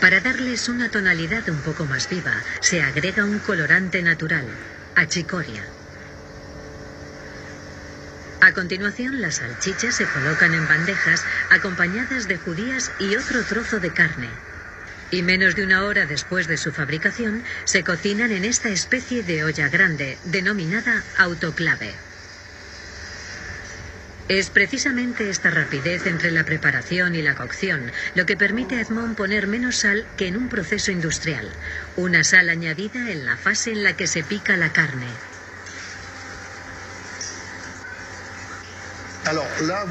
Para 0.00 0.20
darles 0.20 0.68
una 0.68 0.88
tonalidad 0.90 1.48
un 1.48 1.60
poco 1.62 1.84
más 1.84 2.08
viva, 2.08 2.32
se 2.60 2.82
agrega 2.82 3.24
un 3.24 3.40
colorante 3.40 4.00
natural, 4.00 4.46
achicoria. 4.94 5.64
A 8.40 8.52
continuación, 8.52 9.20
las 9.20 9.36
salchichas 9.36 9.96
se 9.96 10.06
colocan 10.06 10.54
en 10.54 10.66
bandejas 10.68 11.24
acompañadas 11.50 12.28
de 12.28 12.38
judías 12.38 12.92
y 13.00 13.16
otro 13.16 13.42
trozo 13.42 13.80
de 13.80 13.90
carne. 13.90 14.30
Y 15.10 15.22
menos 15.22 15.56
de 15.56 15.64
una 15.64 15.82
hora 15.84 16.06
después 16.06 16.46
de 16.46 16.56
su 16.56 16.70
fabricación, 16.70 17.42
se 17.64 17.82
cocinan 17.82 18.30
en 18.30 18.44
esta 18.44 18.68
especie 18.68 19.24
de 19.24 19.42
olla 19.42 19.68
grande, 19.68 20.16
denominada 20.24 21.02
autoclave. 21.16 22.07
Es 24.28 24.50
precisamente 24.50 25.30
esta 25.30 25.50
rapidez 25.50 26.06
entre 26.06 26.30
la 26.30 26.44
preparación 26.44 27.14
y 27.14 27.22
la 27.22 27.34
cocción 27.34 27.90
lo 28.14 28.26
que 28.26 28.36
permite 28.36 28.76
a 28.76 28.82
Edmond 28.82 29.16
poner 29.16 29.46
menos 29.46 29.76
sal 29.76 30.06
que 30.18 30.26
en 30.26 30.36
un 30.36 30.50
proceso 30.50 30.92
industrial, 30.92 31.48
una 31.96 32.22
sal 32.24 32.50
añadida 32.50 33.10
en 33.10 33.24
la 33.24 33.38
fase 33.38 33.72
en 33.72 33.82
la 33.82 33.96
que 33.96 34.06
se 34.06 34.22
pica 34.22 34.58
la 34.58 34.70
carne. 34.70 35.06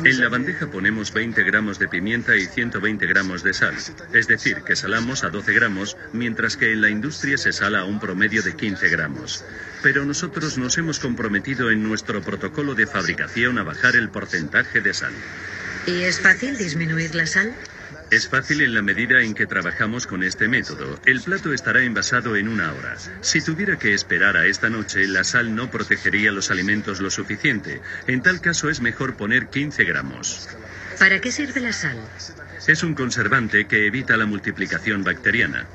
En 0.03 0.19
la 0.19 0.29
bandeja 0.29 0.65
ponemos 0.67 1.13
20 1.13 1.43
gramos 1.43 1.77
de 1.77 1.87
pimienta 1.87 2.35
y 2.35 2.47
120 2.47 3.05
gramos 3.05 3.43
de 3.43 3.53
sal, 3.53 3.75
es 4.13 4.27
decir, 4.27 4.63
que 4.63 4.75
salamos 4.75 5.23
a 5.23 5.29
12 5.29 5.53
gramos, 5.53 5.95
mientras 6.11 6.57
que 6.57 6.71
en 6.71 6.81
la 6.81 6.89
industria 6.89 7.37
se 7.37 7.53
sala 7.53 7.81
a 7.81 7.85
un 7.85 7.99
promedio 7.99 8.41
de 8.41 8.55
15 8.55 8.89
gramos. 8.89 9.43
Pero 9.83 10.05
nosotros 10.05 10.57
nos 10.57 10.77
hemos 10.79 10.99
comprometido 10.99 11.69
en 11.69 11.83
nuestro 11.83 12.21
protocolo 12.21 12.73
de 12.73 12.87
fabricación 12.87 13.59
a 13.59 13.63
bajar 13.63 13.95
el 13.95 14.09
porcentaje 14.09 14.81
de 14.81 14.93
sal. 14.93 15.13
¿Y 15.85 16.01
es 16.01 16.19
fácil 16.19 16.57
disminuir 16.57 17.13
la 17.13 17.27
sal? 17.27 17.53
Es 18.09 18.29
fácil 18.29 18.61
en 18.61 18.73
la 18.73 18.81
medida 18.81 19.21
en 19.21 19.33
que 19.33 19.47
trabajamos 19.47 20.07
con 20.07 20.23
este 20.23 20.47
método. 20.47 20.97
El 21.05 21.19
plato 21.21 21.51
estará 21.51 21.83
envasado 21.83 22.37
en 22.37 22.47
una 22.47 22.71
hora. 22.71 22.95
Si 23.19 23.41
tuviera 23.41 23.77
que 23.77 23.93
esperar 23.93 24.37
a 24.37 24.45
esta 24.45 24.69
noche, 24.69 25.05
la 25.07 25.25
sal 25.25 25.53
no 25.53 25.69
protegería 25.69 26.31
los 26.31 26.49
alimentos 26.49 27.01
lo 27.01 27.09
suficiente. 27.09 27.81
En 28.07 28.21
tal 28.21 28.39
caso 28.39 28.69
es 28.69 28.79
mejor 28.79 29.17
poner 29.17 29.49
15 29.49 29.83
gramos. 29.83 30.47
¿Para 30.97 31.19
qué 31.19 31.31
sirve 31.31 31.59
la 31.59 31.73
sal? 31.73 31.97
Es 32.65 32.81
un 32.81 32.95
conservante 32.95 33.67
que 33.67 33.85
evita 33.85 34.15
la 34.15 34.25
multiplicación 34.25 35.03
bacteriana. 35.03 35.67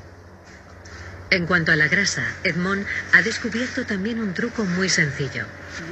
En 1.33 1.47
cuanto 1.47 1.71
a 1.71 1.75
la 1.75 1.87
grasa, 1.87 2.21
Edmond 2.43 2.85
ha 3.11 3.23
descubierto 3.23 3.87
también 3.87 4.19
un 4.19 4.35
truco 4.35 4.65
muy 4.65 4.87
sencillo. 4.87 5.47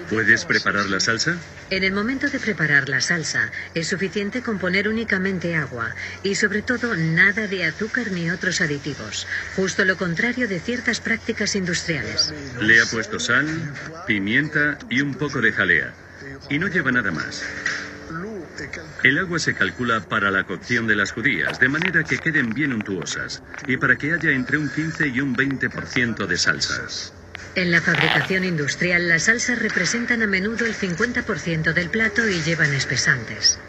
¿Puedes 0.08 0.46
preparar 0.46 0.88
la 0.88 1.00
salsa? 1.00 1.36
En 1.72 1.84
el 1.84 1.94
momento 1.94 2.30
de 2.30 2.38
preparar 2.38 2.88
la 2.90 3.02
salsa, 3.02 3.50
es 3.74 3.88
suficiente 3.88 4.44
con 4.44 4.60
poner 4.60 4.88
únicamente 4.88 5.56
agua 5.56 5.96
y 6.22 6.36
sobre 6.36 6.62
todo 6.62 6.96
nada 6.96 7.48
de 7.48 7.66
azúcar 7.66 8.12
ni 8.12 8.30
otros 8.30 8.62
aditivos, 8.62 9.26
justo 9.56 9.84
lo 9.84 9.98
contrario 9.98 10.48
de 10.48 10.60
ciertas 10.60 11.00
prácticas 11.00 11.56
industriales. 11.56 12.32
Le 12.60 12.80
ha 12.80 12.86
puesto 12.86 13.20
sal, 13.20 13.48
pimienta 14.06 14.78
y 14.92 15.02
un 15.02 15.16
poco 15.16 15.42
de 15.42 15.54
jalea. 15.54 15.96
Y 16.52 16.60
no 16.60 16.68
lleva 16.68 16.92
nada 16.92 17.10
más. 17.10 17.44
El 19.04 19.18
agua 19.18 19.40
se 19.40 19.54
calcula 19.54 20.02
para 20.02 20.32
la 20.32 20.44
cocción 20.44 20.88
de 20.88 20.96
las 20.96 21.12
judías, 21.12 21.60
de 21.60 21.70
manera 21.70 22.04
que 22.04 22.20
queden 22.20 22.54
bien 22.54 22.74
untuosas, 22.74 23.44
y 23.68 23.78
para 23.78 23.96
que 23.96 24.14
haya 24.14 24.32
entre 24.32 24.58
un 24.58 24.70
15 24.70 25.08
y 25.08 25.20
un 25.22 25.36
20% 25.36 26.28
de 26.28 26.38
salsas. 26.38 27.14
En 27.56 27.70
la 27.70 27.82
fabricación 27.82 28.46
industrial, 28.46 29.10
las 29.10 29.24
salsas 29.24 29.60
representan 29.60 30.22
a 30.22 30.28
menudo 30.28 30.66
el 30.66 30.74
50% 30.74 31.74
del 31.74 31.90
plato 31.90 32.28
y 32.30 32.42
llevan 32.42 32.74
espesantes. 32.74 33.60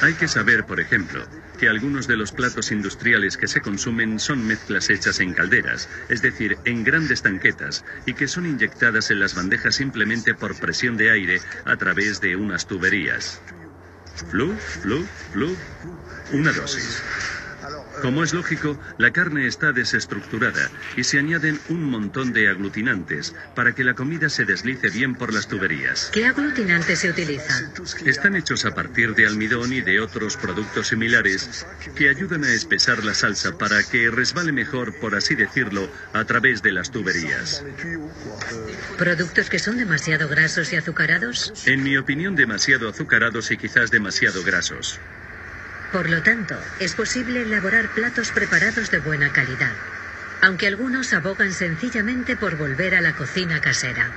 Hay 0.00 0.14
que 0.14 0.28
saber, 0.28 0.64
por 0.64 0.78
ejemplo, 0.78 1.26
que 1.58 1.68
algunos 1.68 2.06
de 2.06 2.16
los 2.16 2.30
platos 2.30 2.70
industriales 2.70 3.36
que 3.36 3.48
se 3.48 3.60
consumen 3.60 4.20
son 4.20 4.46
mezclas 4.46 4.90
hechas 4.90 5.18
en 5.18 5.34
calderas, 5.34 5.88
es 6.08 6.22
decir, 6.22 6.58
en 6.64 6.84
grandes 6.84 7.22
tanquetas, 7.22 7.84
y 8.04 8.14
que 8.14 8.28
son 8.28 8.46
inyectadas 8.46 9.10
en 9.10 9.18
las 9.18 9.34
bandejas 9.34 9.74
simplemente 9.74 10.34
por 10.34 10.54
presión 10.56 10.96
de 10.96 11.10
aire 11.10 11.40
a 11.64 11.76
través 11.76 12.20
de 12.20 12.36
unas 12.36 12.66
tuberías. 12.66 13.40
Flu, 14.16 14.54
flu, 14.56 15.04
flu. 15.30 15.48
Una 16.32 16.52
dosis. 16.52 17.35
Como 18.02 18.22
es 18.22 18.32
lógico, 18.34 18.78
la 18.98 19.10
carne 19.10 19.46
está 19.46 19.72
desestructurada 19.72 20.70
y 20.96 21.04
se 21.04 21.18
añaden 21.18 21.58
un 21.68 21.84
montón 21.84 22.32
de 22.32 22.48
aglutinantes 22.48 23.34
para 23.54 23.74
que 23.74 23.84
la 23.84 23.94
comida 23.94 24.28
se 24.28 24.44
deslice 24.44 24.90
bien 24.90 25.14
por 25.14 25.32
las 25.32 25.48
tuberías. 25.48 26.10
¿Qué 26.12 26.26
aglutinantes 26.26 27.00
se 27.00 27.10
utilizan? 27.10 27.72
Están 28.04 28.36
hechos 28.36 28.64
a 28.64 28.74
partir 28.74 29.14
de 29.14 29.26
almidón 29.26 29.72
y 29.72 29.80
de 29.80 30.00
otros 30.00 30.36
productos 30.36 30.88
similares 30.88 31.66
que 31.94 32.08
ayudan 32.08 32.44
a 32.44 32.52
espesar 32.52 33.04
la 33.04 33.14
salsa 33.14 33.56
para 33.58 33.82
que 33.82 34.10
resbale 34.10 34.52
mejor, 34.52 34.94
por 35.00 35.14
así 35.14 35.34
decirlo, 35.34 35.90
a 36.12 36.24
través 36.24 36.62
de 36.62 36.72
las 36.72 36.90
tuberías. 36.90 37.64
¿Productos 38.98 39.48
que 39.48 39.58
son 39.58 39.76
demasiado 39.78 40.28
grasos 40.28 40.72
y 40.72 40.76
azucarados? 40.76 41.52
En 41.66 41.82
mi 41.82 41.96
opinión, 41.96 42.36
demasiado 42.36 42.88
azucarados 42.88 43.50
y 43.50 43.56
quizás 43.56 43.90
demasiado 43.90 44.42
grasos. 44.42 45.00
Por 45.92 46.10
lo 46.10 46.22
tanto, 46.22 46.60
es 46.80 46.94
posible 46.94 47.42
elaborar 47.42 47.88
platos 47.90 48.30
preparados 48.32 48.90
de 48.90 48.98
buena 48.98 49.32
calidad, 49.32 49.72
aunque 50.42 50.66
algunos 50.66 51.12
abogan 51.12 51.52
sencillamente 51.52 52.36
por 52.36 52.56
volver 52.56 52.94
a 52.94 53.00
la 53.00 53.14
cocina 53.14 53.60
casera. 53.60 54.12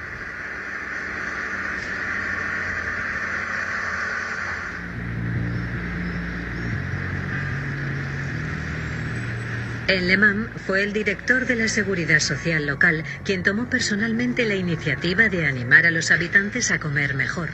En 9.89 10.07
Le 10.07 10.17
fue 10.67 10.83
el 10.83 10.93
director 10.93 11.47
de 11.47 11.55
la 11.55 11.67
Seguridad 11.67 12.19
Social 12.19 12.67
local 12.67 13.03
quien 13.23 13.41
tomó 13.41 13.71
personalmente 13.71 14.45
la 14.45 14.53
iniciativa 14.53 15.29
de 15.29 15.47
animar 15.47 15.87
a 15.87 15.91
los 15.91 16.11
habitantes 16.11 16.69
a 16.69 16.77
comer 16.77 17.15
mejor. 17.15 17.49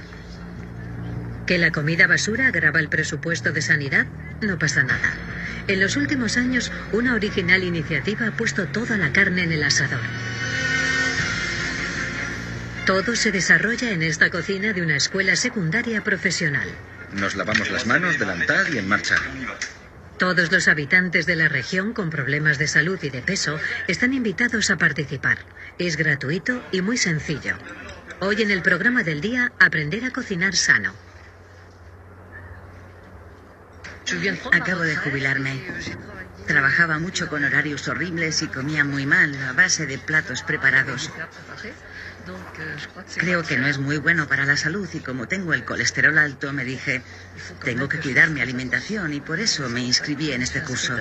¿Que 1.46 1.58
la 1.60 1.72
comida 1.72 2.08
basura 2.08 2.48
agrava 2.48 2.80
el 2.80 2.90
presupuesto 2.90 3.52
de 3.52 3.62
sanidad? 3.62 4.08
No 4.42 4.58
pasa 4.58 4.84
nada. 4.84 5.14
En 5.68 5.80
los 5.80 5.96
últimos 5.96 6.38
años, 6.38 6.72
una 6.92 7.14
original 7.14 7.64
iniciativa 7.64 8.28
ha 8.28 8.32
puesto 8.32 8.66
toda 8.68 8.98
la 8.98 9.12
carne 9.14 9.44
en 9.44 9.52
el 9.52 9.64
asador. 9.64 10.02
Todo 12.86 13.16
se 13.16 13.32
desarrolla 13.32 13.92
en 13.92 14.04
esta 14.04 14.30
cocina 14.30 14.74
de 14.74 14.82
una 14.82 14.96
escuela 14.96 15.36
secundaria 15.36 16.04
profesional. 16.04 16.68
Nos 17.14 17.36
lavamos 17.36 17.70
las 17.72 17.86
manos, 17.86 18.20
delantal 18.20 18.74
y 18.74 18.78
en 18.78 18.88
marcha. 18.88 19.16
Todos 20.18 20.52
los 20.52 20.68
habitantes 20.68 21.26
de 21.26 21.36
la 21.36 21.50
región 21.50 21.94
con 21.94 22.10
problemas 22.10 22.58
de 22.58 22.68
salud 22.68 23.00
y 23.02 23.10
de 23.10 23.22
peso 23.22 23.60
están 23.88 24.14
invitados 24.14 24.70
a 24.70 24.78
participar. 24.78 25.40
Es 25.78 25.98
gratuito 25.98 26.64
y 26.72 26.82
muy 26.82 26.98
sencillo. 26.98 27.58
Hoy 28.20 28.42
en 28.42 28.52
el 28.52 28.62
programa 28.62 29.04
del 29.04 29.20
día, 29.20 29.52
aprender 29.60 30.06
a 30.06 30.12
cocinar 30.12 30.56
sano. 30.56 30.94
Acabo 34.52 34.82
de 34.82 34.96
jubilarme. 34.96 35.62
Trabajaba 36.48 37.00
mucho 37.00 37.28
con 37.28 37.44
horarios 37.44 37.88
horribles 37.88 38.44
y 38.44 38.48
comía 38.48 38.84
muy 38.84 39.06
mal 39.06 39.36
a 39.44 39.54
base 39.54 39.88
de 39.88 39.98
platos 39.98 40.44
preparados. 40.44 41.12
Creo 43.18 43.44
que 43.44 43.58
no 43.58 43.68
es 43.68 43.78
muy 43.80 43.98
bueno 43.98 44.28
para 44.28 44.46
la 44.46 44.58
salud 44.58 44.88
y 44.94 45.00
como 45.00 45.28
tengo 45.28 45.54
el 45.54 45.64
colesterol 45.64 46.18
alto 46.18 46.54
me 46.54 46.64
dije, 46.64 47.02
tengo 47.64 47.90
que 47.90 48.00
cuidar 48.00 48.30
mi 48.30 48.42
alimentación 48.42 49.14
y 49.14 49.22
por 49.22 49.40
eso 49.40 49.70
me 49.70 49.82
inscribí 49.82 50.32
en 50.32 50.44
este 50.44 50.62
curso. 50.62 50.98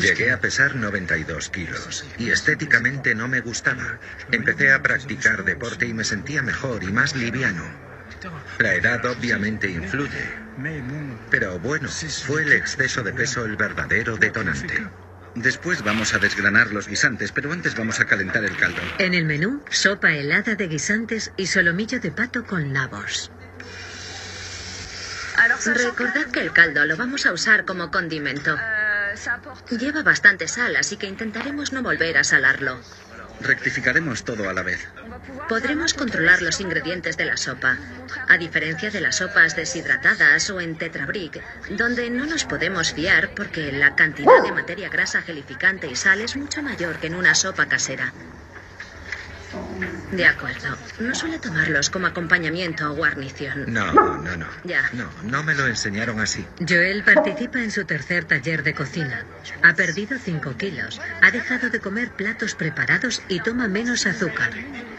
Llegué 0.00 0.32
a 0.32 0.40
pesar 0.40 0.74
92 0.74 1.48
kilos 1.50 2.04
y 2.18 2.30
estéticamente 2.30 3.14
no 3.14 3.28
me 3.28 3.40
gustaba. 3.40 3.98
Empecé 4.32 4.72
a 4.72 4.82
practicar 4.82 5.44
deporte 5.44 5.86
y 5.86 5.94
me 5.94 6.04
sentía 6.04 6.42
mejor 6.42 6.82
y 6.82 6.92
más 6.92 7.14
liviano. 7.14 7.89
La 8.58 8.74
edad 8.74 9.04
obviamente 9.06 9.70
influye, 9.70 10.28
pero 11.30 11.58
bueno, 11.58 11.88
fue 11.88 12.42
el 12.42 12.52
exceso 12.52 13.02
de 13.02 13.12
peso 13.12 13.44
el 13.44 13.56
verdadero 13.56 14.16
detonante. 14.16 14.86
Después 15.34 15.82
vamos 15.82 16.12
a 16.12 16.18
desgranar 16.18 16.72
los 16.72 16.88
guisantes, 16.88 17.32
pero 17.32 17.52
antes 17.52 17.76
vamos 17.76 18.00
a 18.00 18.04
calentar 18.04 18.44
el 18.44 18.56
caldo. 18.56 18.80
En 18.98 19.14
el 19.14 19.24
menú, 19.24 19.62
sopa 19.70 20.12
helada 20.12 20.56
de 20.56 20.66
guisantes 20.66 21.32
y 21.36 21.46
solomillo 21.46 22.00
de 22.00 22.10
pato 22.10 22.44
con 22.44 22.72
nabos. 22.72 23.30
Recordad 25.64 26.26
que 26.26 26.40
el 26.40 26.52
caldo 26.52 26.84
lo 26.84 26.96
vamos 26.96 27.24
a 27.26 27.32
usar 27.32 27.64
como 27.64 27.90
condimento. 27.90 28.56
Lleva 29.70 30.02
bastante 30.02 30.48
sal, 30.48 30.76
así 30.76 30.96
que 30.96 31.06
intentaremos 31.06 31.72
no 31.72 31.82
volver 31.82 32.18
a 32.18 32.24
salarlo. 32.24 32.80
Rectificaremos 33.40 34.24
todo 34.24 34.48
a 34.48 34.52
la 34.52 34.62
vez. 34.62 34.86
Podremos 35.48 35.94
controlar 35.94 36.42
los 36.42 36.60
ingredientes 36.60 37.16
de 37.16 37.24
la 37.24 37.36
sopa, 37.36 37.78
a 38.28 38.36
diferencia 38.36 38.90
de 38.90 39.00
las 39.00 39.16
sopas 39.16 39.56
deshidratadas 39.56 40.50
o 40.50 40.60
en 40.60 40.76
tetrabric, 40.76 41.42
donde 41.70 42.10
no 42.10 42.26
nos 42.26 42.44
podemos 42.44 42.92
fiar 42.92 43.30
porque 43.34 43.72
la 43.72 43.94
cantidad 43.94 44.42
de 44.42 44.52
materia 44.52 44.88
grasa 44.88 45.22
gelificante 45.22 45.86
y 45.88 45.96
sal 45.96 46.20
es 46.20 46.36
mucho 46.36 46.62
mayor 46.62 46.98
que 46.98 47.06
en 47.06 47.14
una 47.14 47.34
sopa 47.34 47.66
casera. 47.66 48.12
De 50.12 50.26
acuerdo. 50.26 50.76
No 50.98 51.14
suele 51.14 51.38
tomarlos 51.38 51.90
como 51.90 52.06
acompañamiento 52.06 52.90
o 52.90 52.94
guarnición. 52.94 53.72
No, 53.72 53.92
no, 53.92 54.36
no. 54.36 54.46
Ya. 54.64 54.82
No, 54.92 55.10
no 55.22 55.42
me 55.42 55.54
lo 55.54 55.66
enseñaron 55.66 56.20
así. 56.20 56.44
Joel 56.68 57.04
participa 57.04 57.60
en 57.60 57.70
su 57.70 57.84
tercer 57.84 58.24
taller 58.24 58.62
de 58.62 58.74
cocina. 58.74 59.24
Ha 59.62 59.74
perdido 59.74 60.18
5 60.18 60.56
kilos, 60.56 61.00
ha 61.22 61.30
dejado 61.30 61.70
de 61.70 61.80
comer 61.80 62.10
platos 62.10 62.54
preparados 62.54 63.22
y 63.28 63.40
toma 63.40 63.68
menos 63.68 64.06
azúcar. 64.06 64.50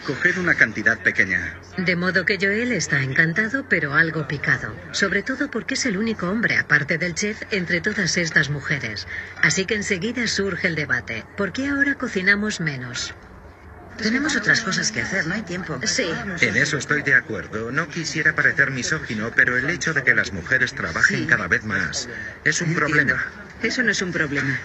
Coged 0.06 0.38
una 0.38 0.54
cantidad 0.54 0.98
pequeña. 0.98 1.54
De 1.76 1.94
modo 1.94 2.24
que 2.24 2.38
Joel 2.40 2.72
está 2.72 3.02
encantado 3.02 3.66
pero 3.68 3.94
algo 3.94 4.26
picado, 4.26 4.74
sobre 4.90 5.22
todo 5.22 5.50
porque 5.50 5.74
es 5.74 5.86
el 5.86 5.96
único 5.96 6.28
hombre, 6.28 6.58
aparte 6.58 6.98
del 6.98 7.14
chef, 7.14 7.42
entre 7.50 7.80
todas 7.80 8.16
estas 8.16 8.50
mujeres. 8.50 9.06
Así 9.42 9.64
que 9.64 9.74
enseguida 9.74 10.26
surge 10.26 10.66
el 10.66 10.74
debate. 10.74 11.24
¿Por 11.36 11.52
qué 11.52 11.68
ahora 11.68 11.94
cocinamos 11.94 12.60
menos? 12.60 13.14
Tenemos 13.98 14.34
otras 14.36 14.62
cosas 14.62 14.90
que 14.90 15.00
hacer, 15.02 15.26
no 15.26 15.34
hay 15.34 15.42
tiempo. 15.42 15.78
Sí. 15.84 16.10
En 16.40 16.56
eso 16.56 16.76
estoy 16.76 17.02
de 17.02 17.14
acuerdo. 17.14 17.70
No 17.70 17.88
quisiera 17.88 18.34
parecer 18.34 18.70
misógino, 18.70 19.30
pero 19.34 19.56
el 19.56 19.68
hecho 19.70 19.92
de 19.94 20.02
que 20.02 20.14
las 20.14 20.32
mujeres 20.32 20.74
trabajen 20.74 21.20
Sí. 21.20 21.26
cada 21.26 21.46
vez 21.46 21.62
más 21.64 22.08
es 22.44 22.60
un 22.60 22.68
Entiendo. 22.68 22.80
problema. 22.86 23.24
Eso 23.62 23.82
no 23.82 23.92
es 23.92 24.02
un 24.02 24.10
problema. 24.12 24.58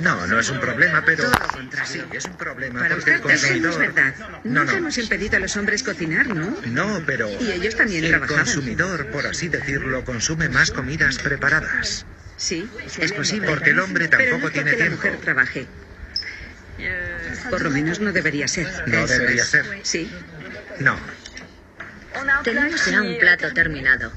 No, 0.00 0.26
no 0.26 0.40
es 0.40 0.48
un 0.48 0.60
problema, 0.60 1.02
pero... 1.04 1.24
Todo 1.24 1.32
lo 1.38 1.48
contrario. 1.48 1.92
Sí, 2.10 2.16
es 2.16 2.24
un 2.24 2.36
problema 2.38 2.80
Para 2.80 2.94
porque 2.94 3.10
el 3.10 3.16
usted 3.20 3.30
eso 3.34 3.46
no 3.46 3.52
es 3.54 3.76
consumidor... 3.76 3.78
verdad. 3.94 4.14
No, 4.44 4.60
Nunca 4.60 4.72
no. 4.72 4.78
hemos 4.78 4.98
impedido 4.98 5.36
a 5.36 5.40
los 5.40 5.56
hombres 5.56 5.82
cocinar, 5.82 6.26
¿no? 6.28 6.56
No, 6.66 7.02
pero... 7.06 7.28
Y 7.38 7.50
ellos 7.52 7.76
también 7.76 8.04
El 8.04 8.10
trabajaban. 8.12 8.44
consumidor, 8.44 9.06
por 9.10 9.26
así 9.26 9.48
decirlo, 9.48 10.04
consume 10.04 10.48
más 10.48 10.70
comidas 10.70 11.18
preparadas. 11.18 12.06
Sí, 12.38 12.66
es 12.98 13.12
posible. 13.12 13.46
Porque 13.48 13.70
el 13.70 13.80
hombre 13.80 14.08
Pero 14.08 14.30
tampoco 14.30 14.46
no 14.46 14.50
tiene 14.52 14.70
porque 14.70 14.84
la 14.84 14.88
tiempo. 14.88 15.06
mujer 15.06 15.20
trabaje. 15.20 15.66
Por 17.48 17.62
lo 17.62 17.70
menos 17.70 18.00
no 18.00 18.12
debería 18.12 18.48
ser. 18.48 18.66
No 18.86 19.06
debería 19.06 19.44
ser. 19.44 19.64
Sí. 19.82 20.10
No. 20.78 20.96
Tenemos 22.44 22.84
ya 22.86 23.02
un 23.02 23.18
plato 23.18 23.52
terminado. 23.52 24.12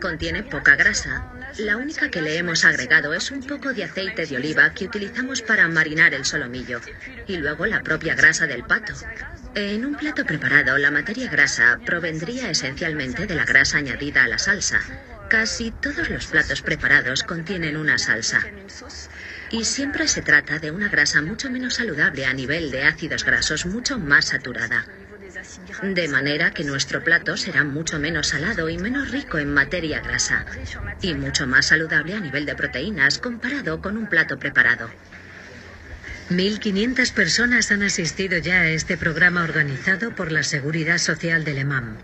Contiene 0.00 0.42
poca 0.42 0.76
grasa. 0.76 1.32
La 1.58 1.76
única 1.76 2.10
que 2.10 2.22
le 2.22 2.36
hemos 2.36 2.64
agregado 2.64 3.14
es 3.14 3.30
un 3.30 3.42
poco 3.44 3.72
de 3.72 3.84
aceite 3.84 4.26
de 4.26 4.36
oliva 4.36 4.72
que 4.74 4.84
utilizamos 4.84 5.42
para 5.42 5.66
marinar 5.66 6.14
el 6.14 6.24
solomillo 6.24 6.80
y 7.26 7.36
luego 7.38 7.66
la 7.66 7.82
propia 7.82 8.14
grasa 8.14 8.46
del 8.46 8.64
pato. 8.64 8.92
En 9.54 9.84
un 9.84 9.96
plato 9.96 10.24
preparado, 10.24 10.78
la 10.78 10.90
materia 10.90 11.28
grasa 11.28 11.80
provendría 11.84 12.50
esencialmente 12.50 13.26
de 13.26 13.34
la 13.34 13.44
grasa 13.44 13.78
añadida 13.78 14.24
a 14.24 14.28
la 14.28 14.38
salsa. 14.38 14.80
Casi 15.28 15.72
todos 15.72 16.08
los 16.10 16.26
platos 16.26 16.62
preparados 16.62 17.24
contienen 17.24 17.76
una 17.76 17.98
salsa. 17.98 18.40
Y 19.50 19.64
siempre 19.64 20.08
se 20.08 20.22
trata 20.22 20.58
de 20.58 20.70
una 20.70 20.88
grasa 20.88 21.22
mucho 21.22 21.50
menos 21.50 21.74
saludable 21.74 22.26
a 22.26 22.34
nivel 22.34 22.70
de 22.70 22.84
ácidos 22.84 23.24
grasos, 23.24 23.66
mucho 23.66 23.98
más 23.98 24.26
saturada. 24.26 24.86
De 25.82 26.08
manera 26.08 26.50
que 26.50 26.64
nuestro 26.64 27.02
plato 27.02 27.36
será 27.36 27.64
mucho 27.64 27.98
menos 27.98 28.28
salado 28.28 28.68
y 28.68 28.78
menos 28.78 29.10
rico 29.10 29.38
en 29.38 29.52
materia 29.52 30.00
grasa. 30.00 30.44
Y 31.00 31.14
mucho 31.14 31.46
más 31.46 31.66
saludable 31.66 32.14
a 32.14 32.20
nivel 32.20 32.44
de 32.44 32.54
proteínas 32.54 33.18
comparado 33.18 33.80
con 33.80 33.96
un 33.96 34.08
plato 34.08 34.38
preparado. 34.38 34.90
1.500 36.30 37.12
personas 37.12 37.70
han 37.72 37.82
asistido 37.82 38.36
ya 38.38 38.60
a 38.60 38.68
este 38.68 38.98
programa 38.98 39.44
organizado 39.44 40.14
por 40.14 40.30
la 40.30 40.42
Seguridad 40.42 40.98
Social 40.98 41.44
del 41.44 41.58
EMAM. 41.58 41.96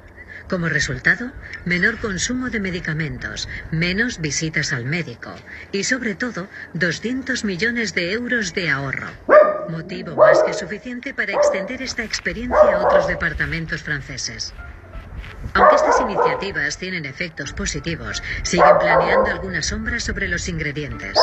Como 0.48 0.68
resultado, 0.68 1.33
menor 1.64 1.98
consumo 1.98 2.50
de 2.50 2.61
medicamentos, 2.61 3.48
menos 3.70 4.18
visitas 4.18 4.74
al 4.74 4.85
médico 4.85 5.35
y, 5.72 5.85
sobre 5.85 6.14
todo, 6.14 6.48
200 6.74 7.44
millones 7.44 7.94
de 7.94 8.12
euros 8.12 8.52
de 8.52 8.68
ahorro. 8.68 9.09
Motivo 9.70 10.16
más 10.16 10.42
que 10.42 10.52
suficiente 10.52 11.14
para 11.14 11.33
extender 11.33 11.80
esta 11.80 12.04
experiencia 12.04 12.74
a 12.74 12.85
otros 12.85 13.07
departamentos 13.07 13.83
franceses. 13.83 14.54
Aunque 15.54 15.76
estas 15.76 16.00
iniciativas 16.00 16.76
tienen 16.76 17.07
efectos 17.07 17.54
positivos, 17.54 18.22
siguen 18.42 18.78
planeando 18.78 19.30
algunas 19.30 19.66
sombras 19.66 20.04
sobre 20.04 20.28
los 20.28 20.48
ingredientes. 20.48 21.16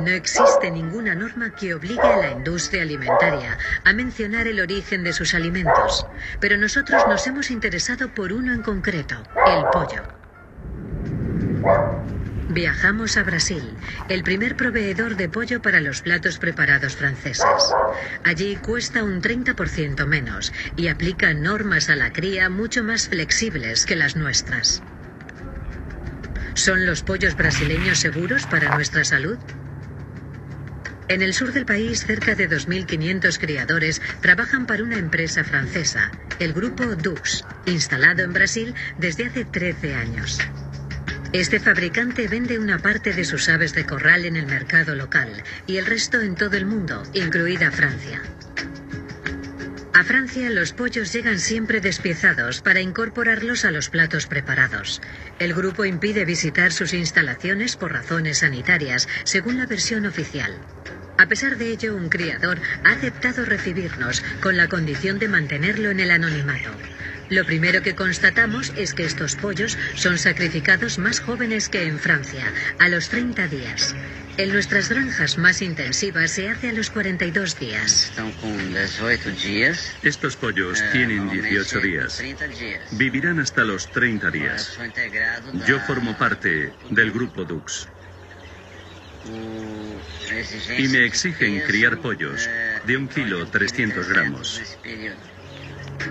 No 0.00 0.10
existe 0.10 0.70
ninguna 0.70 1.14
norma 1.14 1.54
que 1.54 1.74
obligue 1.74 2.00
a 2.00 2.18
la 2.18 2.30
industria 2.30 2.82
alimentaria 2.82 3.58
a 3.84 3.92
mencionar 3.92 4.46
el 4.46 4.60
origen 4.60 5.02
de 5.02 5.12
sus 5.12 5.34
alimentos, 5.34 6.06
pero 6.40 6.56
nosotros 6.56 7.02
nos 7.08 7.26
hemos 7.26 7.50
interesado 7.50 8.08
por 8.14 8.32
uno 8.32 8.52
en 8.52 8.62
concreto, 8.62 9.16
el 9.46 9.64
pollo. 9.72 10.04
Viajamos 12.50 13.16
a 13.16 13.24
Brasil, 13.24 13.76
el 14.08 14.22
primer 14.22 14.56
proveedor 14.56 15.16
de 15.16 15.28
pollo 15.28 15.60
para 15.60 15.80
los 15.80 16.00
platos 16.00 16.38
preparados 16.38 16.96
franceses. 16.96 17.74
Allí 18.24 18.56
cuesta 18.56 19.02
un 19.02 19.20
30% 19.20 20.06
menos 20.06 20.52
y 20.76 20.88
aplica 20.88 21.34
normas 21.34 21.90
a 21.90 21.96
la 21.96 22.12
cría 22.12 22.48
mucho 22.48 22.84
más 22.84 23.08
flexibles 23.08 23.84
que 23.84 23.96
las 23.96 24.16
nuestras. 24.16 24.82
¿Son 26.54 26.86
los 26.86 27.02
pollos 27.02 27.36
brasileños 27.36 27.98
seguros 27.98 28.46
para 28.46 28.74
nuestra 28.74 29.04
salud? 29.04 29.38
En 31.08 31.22
el 31.22 31.32
sur 31.32 31.54
del 31.54 31.64
país, 31.64 32.04
cerca 32.04 32.34
de 32.34 32.50
2.500 32.50 33.38
criadores 33.38 34.02
trabajan 34.20 34.66
para 34.66 34.82
una 34.82 34.98
empresa 34.98 35.42
francesa, 35.42 36.10
el 36.38 36.52
grupo 36.52 36.84
Dux, 36.96 37.44
instalado 37.64 38.22
en 38.22 38.34
Brasil 38.34 38.74
desde 38.98 39.24
hace 39.24 39.46
13 39.46 39.94
años. 39.94 40.38
Este 41.32 41.60
fabricante 41.60 42.28
vende 42.28 42.58
una 42.58 42.78
parte 42.78 43.14
de 43.14 43.24
sus 43.24 43.48
aves 43.48 43.74
de 43.74 43.86
corral 43.86 44.26
en 44.26 44.36
el 44.36 44.46
mercado 44.46 44.94
local 44.94 45.42
y 45.66 45.78
el 45.78 45.86
resto 45.86 46.20
en 46.20 46.34
todo 46.34 46.58
el 46.58 46.66
mundo, 46.66 47.02
incluida 47.14 47.70
Francia. 47.70 48.20
A 49.94 50.04
Francia 50.04 50.48
los 50.50 50.74
pollos 50.74 51.12
llegan 51.12 51.38
siempre 51.38 51.80
despiezados 51.80 52.60
para 52.60 52.80
incorporarlos 52.80 53.64
a 53.64 53.70
los 53.70 53.88
platos 53.88 54.26
preparados. 54.26 55.00
El 55.38 55.54
grupo 55.54 55.86
impide 55.86 56.24
visitar 56.24 56.70
sus 56.70 56.92
instalaciones 56.92 57.76
por 57.76 57.92
razones 57.92 58.38
sanitarias, 58.38 59.08
según 59.24 59.56
la 59.56 59.66
versión 59.66 60.06
oficial. 60.06 60.54
A 61.18 61.26
pesar 61.26 61.58
de 61.58 61.72
ello, 61.72 61.96
un 61.96 62.08
criador 62.08 62.60
ha 62.84 62.92
aceptado 62.92 63.44
recibirnos 63.44 64.22
con 64.40 64.56
la 64.56 64.68
condición 64.68 65.18
de 65.18 65.26
mantenerlo 65.26 65.90
en 65.90 65.98
el 65.98 66.12
anonimato. 66.12 66.70
Lo 67.28 67.44
primero 67.44 67.82
que 67.82 67.94
constatamos 67.94 68.72
es 68.76 68.94
que 68.94 69.04
estos 69.04 69.34
pollos 69.34 69.76
son 69.94 70.16
sacrificados 70.16 70.98
más 70.98 71.20
jóvenes 71.20 71.68
que 71.68 71.82
en 71.82 71.98
Francia, 71.98 72.52
a 72.78 72.88
los 72.88 73.08
30 73.08 73.48
días. 73.48 73.94
En 74.38 74.52
nuestras 74.52 74.88
granjas 74.88 75.36
más 75.36 75.60
intensivas 75.60 76.30
se 76.30 76.48
hace 76.48 76.68
a 76.68 76.72
los 76.72 76.90
42 76.90 77.58
días. 77.58 78.12
Estos 80.02 80.36
pollos 80.36 80.82
tienen 80.92 81.28
18 81.28 81.80
días. 81.80 82.22
Vivirán 82.92 83.40
hasta 83.40 83.64
los 83.64 83.90
30 83.90 84.30
días. 84.30 84.78
Yo 85.66 85.80
formo 85.80 86.16
parte 86.16 86.72
del 86.90 87.10
grupo 87.10 87.44
Dux. 87.44 87.88
Y 90.78 90.88
me 90.88 91.04
exigen 91.04 91.60
criar 91.60 92.00
pollos 92.00 92.48
de 92.86 92.96
un 92.96 93.08
kilo 93.08 93.46
300 93.46 94.08
gramos. 94.08 94.78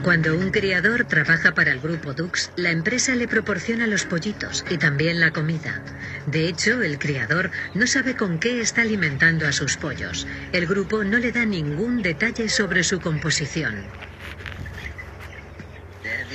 Cuando 0.04 0.38
un 0.38 0.52
criador 0.52 1.06
trabaja 1.06 1.54
para 1.54 1.72
el 1.72 1.80
grupo 1.80 2.14
Dux, 2.14 2.52
la 2.56 2.72
empresa 2.72 3.16
le 3.16 3.28
proporciona 3.28 3.88
los 3.88 4.06
pollitos 4.06 4.66
y 4.70 4.78
también 4.78 5.20
la 5.20 5.32
comida. 5.32 5.82
De 6.26 6.48
hecho, 6.48 6.82
el 6.82 7.00
criador 7.00 7.52
no 7.74 7.88
sabe 7.88 8.16
con 8.16 8.40
qué 8.40 8.60
está 8.62 8.82
alimentando 8.82 9.48
a 9.48 9.52
sus 9.52 9.78
pollos. 9.78 10.28
El 10.52 10.68
grupo 10.68 11.04
no 11.04 11.18
le 11.18 11.32
da 11.32 11.46
ningún 11.46 12.02
detalle 12.02 12.50
sobre 12.50 12.84
su 12.84 13.00
composición. 13.00 13.86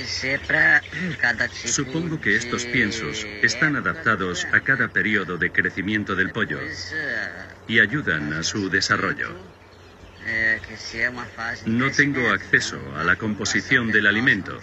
Supongo 1.65 2.19
que 2.19 2.35
estos 2.35 2.65
piensos 2.65 3.25
están 3.41 3.75
adaptados 3.75 4.45
a 4.51 4.61
cada 4.61 4.89
periodo 4.89 5.37
de 5.37 5.51
crecimiento 5.51 6.15
del 6.15 6.31
pollo 6.31 6.59
y 7.67 7.79
ayudan 7.79 8.33
a 8.33 8.43
su 8.43 8.69
desarrollo. 8.69 9.29
No 11.65 11.91
tengo 11.91 12.29
acceso 12.29 12.79
a 12.95 13.03
la 13.03 13.15
composición 13.17 13.91
del 13.91 14.07
alimento, 14.07 14.59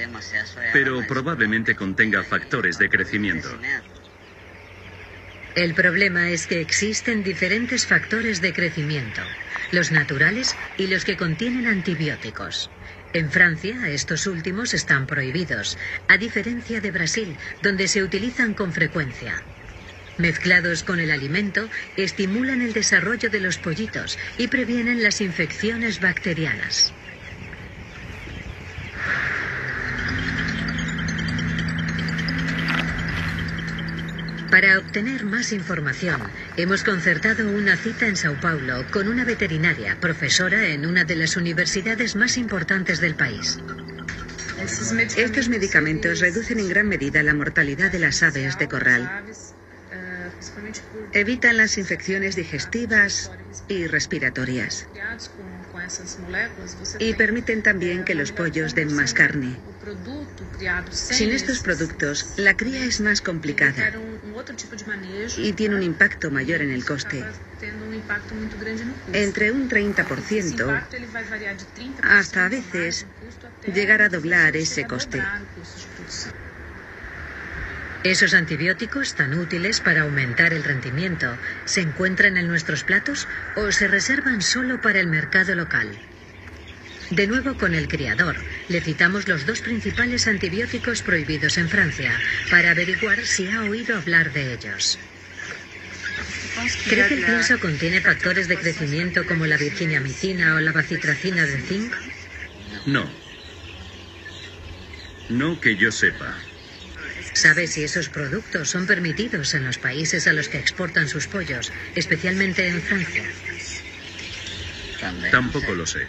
pero 0.73 1.07
probablemente 1.07 1.75
contenga 1.75 2.23
factores 2.23 2.79
de 2.79 2.89
crecimiento. 2.89 3.49
El 5.55 5.75
problema 5.75 6.31
es 6.31 6.47
que 6.47 6.61
existen 6.61 7.23
diferentes 7.23 7.87
factores 7.87 8.41
de 8.41 8.53
crecimiento, 8.53 9.23
los 9.73 9.91
naturales 9.91 10.57
y 10.77 10.87
los 10.87 11.05
que 11.05 11.17
contienen 11.17 11.67
antibióticos. 11.67 12.71
En 13.13 13.31
Francia, 13.31 13.89
estos 13.89 14.27
últimos 14.27 14.73
están 14.73 15.07
prohibidos, 15.07 15.79
a 16.07 16.17
diferencia 16.17 16.81
de 16.81 16.93
Brasil, 16.93 17.37
donde 17.61 17.89
se 17.89 18.03
utilizan 18.03 18.55
con 18.55 18.73
frecuencia. 18.73 19.43
Mezclados 20.17 20.85
con 20.85 21.01
el 21.01 21.11
alimento, 21.11 21.69
estimulan 21.97 22.63
el 22.63 22.73
desarrollo 22.73 23.31
de 23.31 23.41
los 23.41 23.59
pollitos 23.59 24.19
y 24.39 24.49
previenen 24.49 25.03
las 25.03 25.21
infecciones 25.21 26.01
bacterianas. 26.01 26.93
Para 34.51 34.79
obtener 34.79 35.25
más 35.25 35.53
información, 35.53 36.21
hemos 36.63 36.85
concertado 36.85 37.49
una 37.49 37.77
cita 37.77 38.07
en 38.07 38.17
Sao 38.17 38.39
Paulo 38.41 38.85
con 38.91 39.09
una 39.09 39.25
veterinaria, 39.25 39.99
profesora 40.01 40.69
en 40.69 40.87
una 40.87 41.05
de 41.05 41.17
las 41.17 41.37
universidades 41.37 42.17
más 42.17 42.37
importantes 42.37 43.01
del 43.01 43.15
país. 43.15 43.59
Estos 45.17 45.49
medicamentos 45.49 46.21
reducen 46.21 46.59
en 46.59 46.69
gran 46.69 46.87
medida 46.87 47.23
la 47.23 47.35
mortalidad 47.35 47.91
de 47.91 47.99
las 47.99 48.23
aves 48.23 48.59
de 48.59 48.69
corral. 48.69 49.25
Evitan 51.13 51.57
las 51.57 51.79
infecciones 51.79 52.37
digestivas 52.37 53.31
y 53.69 53.87
respiratorias. 53.87 54.87
Y 56.99 57.15
permiten 57.15 57.63
también 57.63 58.05
que 58.05 58.15
los 58.15 58.33
pollos 58.33 58.75
den 58.75 58.93
más 58.95 59.15
carne. 59.15 59.59
Sin 60.91 61.31
estos 61.31 61.61
productos, 61.61 62.35
la 62.37 62.57
cría 62.57 62.85
es 62.85 63.01
más 63.01 63.21
complicada 63.21 63.93
y 65.37 65.53
tiene 65.53 65.77
un 65.77 65.83
impacto 65.83 66.31
mayor 66.31 66.63
en 66.63 66.71
el 66.71 66.85
coste. 66.85 67.25
Entre 69.13 69.53
un 69.53 69.69
30% 69.69 70.87
hasta 72.03 72.47
a 72.47 72.49
veces 72.49 73.07
llegar 73.67 74.03
a 74.03 74.09
doblar 74.09 74.57
ese 74.57 74.87
coste. 74.87 75.23
¿Esos 78.03 78.33
antibióticos 78.33 79.15
tan 79.15 79.35
útiles 79.35 79.81
para 79.81 80.03
aumentar 80.03 80.55
el 80.55 80.65
rendimiento 80.65 81.37
se 81.67 81.83
encuentran 81.83 82.39
en 82.39 82.49
nuestros 82.49 82.83
platos 82.83 83.29
o 83.57 83.71
se 83.73 83.89
reservan 83.89 84.41
solo 84.41 84.81
para 84.81 85.01
el 85.01 85.07
mercado 85.07 85.55
local? 85.55 85.99
De 87.11 87.27
nuevo 87.27 87.59
con 87.59 87.75
el 87.75 87.89
criador, 87.89 88.37
le 88.69 88.81
citamos 88.81 89.29
los 89.29 89.45
dos 89.45 89.61
principales 89.61 90.27
antibióticos 90.27 91.03
prohibidos 91.03 91.59
en 91.59 91.69
Francia 91.69 92.19
para 92.51 92.71
averiguar 92.71 93.21
si 93.27 93.51
ha 93.51 93.63
oído 93.65 93.97
hablar 93.97 94.33
de 94.33 94.55
ellos. 94.55 94.99
¿Cree 96.89 97.07
que 97.07 97.15
el 97.15 97.25
pienso 97.25 97.61
contiene 97.61 98.01
factores 98.01 98.49
de 98.49 98.57
crecimiento 98.57 99.27
como 99.27 99.47
la 99.47 99.59
virginiamicina 99.59 100.55
o 100.55 100.61
la 100.61 100.73
bacitracina 100.73 101.45
de 101.45 101.61
zinc? 101.61 101.93
No. 102.87 103.11
No 105.29 105.61
que 105.61 105.77
yo 105.77 105.93
sepa. 105.93 106.50
¿Sabe 107.33 107.67
si 107.67 107.85
esos 107.85 108.09
productos 108.09 108.71
son 108.71 108.87
permitidos 108.87 109.55
en 109.55 109.65
los 109.65 109.79
países 109.79 110.27
a 110.27 110.33
los 110.33 110.49
que 110.49 110.59
exportan 110.59 111.09
sus 111.09 111.27
pollos, 111.27 111.73
especialmente 111.95 112.67
en 112.69 112.81
Francia? 112.83 113.25
Tampoco 115.31 115.75
lo 115.75 115.87
sé. 115.87 116.07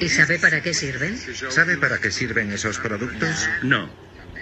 ¿Y 0.00 0.08
sabe 0.08 0.38
para 0.38 0.62
qué 0.62 0.74
sirven? 0.74 1.18
¿Sabe 1.50 1.76
para 1.78 1.98
qué 1.98 2.10
sirven 2.10 2.52
esos 2.52 2.78
productos? 2.78 3.48
No, 3.62 3.94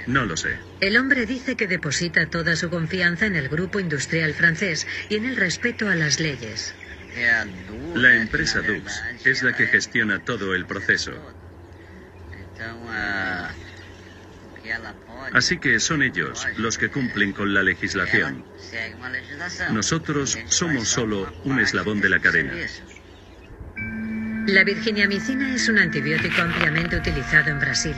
no 0.06 0.24
lo 0.24 0.36
sé. 0.36 0.58
El 0.80 0.96
hombre 0.96 1.26
dice 1.26 1.56
que 1.56 1.66
deposita 1.66 2.28
toda 2.28 2.56
su 2.56 2.70
confianza 2.70 3.26
en 3.26 3.36
el 3.36 3.48
grupo 3.48 3.80
industrial 3.80 4.34
francés 4.34 4.86
y 5.08 5.16
en 5.16 5.26
el 5.26 5.36
respeto 5.36 5.88
a 5.88 5.94
las 5.94 6.20
leyes. 6.20 6.74
La 7.94 8.16
empresa 8.16 8.60
Dux 8.60 9.02
es 9.24 9.42
la 9.42 9.54
que 9.54 9.66
gestiona 9.66 10.24
todo 10.24 10.54
el 10.54 10.66
proceso. 10.66 11.12
Así 15.32 15.58
que 15.58 15.80
son 15.80 16.02
ellos 16.02 16.46
los 16.58 16.78
que 16.78 16.90
cumplen 16.90 17.32
con 17.32 17.54
la 17.54 17.62
legislación. 17.62 18.44
Nosotros 19.70 20.38
somos 20.46 20.88
solo 20.88 21.32
un 21.44 21.60
eslabón 21.60 22.00
de 22.00 22.08
la 22.08 22.20
cadena. 22.20 22.54
La 24.46 24.64
virginiamicina 24.64 25.54
es 25.54 25.68
un 25.68 25.78
antibiótico 25.78 26.42
ampliamente 26.42 26.96
utilizado 26.96 27.50
en 27.50 27.60
Brasil. 27.60 27.96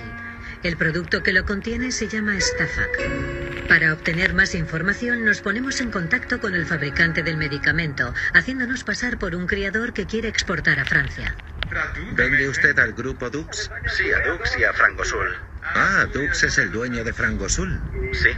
El 0.63 0.77
producto 0.77 1.23
que 1.23 1.33
lo 1.33 1.45
contiene 1.45 1.91
se 1.91 2.09
llama 2.09 2.41
Stafac. 2.41 3.69
Para 3.69 3.93
obtener 3.93 4.35
más 4.35 4.55
información 4.55 5.25
nos 5.25 5.41
ponemos 5.41 5.81
en 5.81 5.91
contacto 5.91 6.41
con 6.41 6.55
el 6.55 6.67
fabricante 6.67 7.23
del 7.23 7.37
medicamento, 7.37 8.15
haciéndonos 8.33 8.85
pasar 8.85 9.19
por 9.19 9.35
un 9.35 9.47
criador 9.47 9.93
que 9.93 10.07
quiere 10.07 10.29
exportar 10.29 10.79
a 10.81 10.85
Francia. 10.85 11.35
¿Vende 12.13 12.49
usted 12.49 12.79
al 12.79 12.93
grupo 12.93 13.31
Dux? 13.31 13.71
Sí, 13.97 14.11
a 14.13 14.21
Dux 14.27 14.57
y 14.59 14.65
a 14.65 14.73
Frangosul. 14.73 15.35
Ah, 15.65 16.07
Dux 16.13 16.43
es 16.43 16.59
el 16.59 16.71
dueño 16.71 17.05
de 17.05 17.13
Frangosul. 17.13 17.81
Sí. 18.13 18.31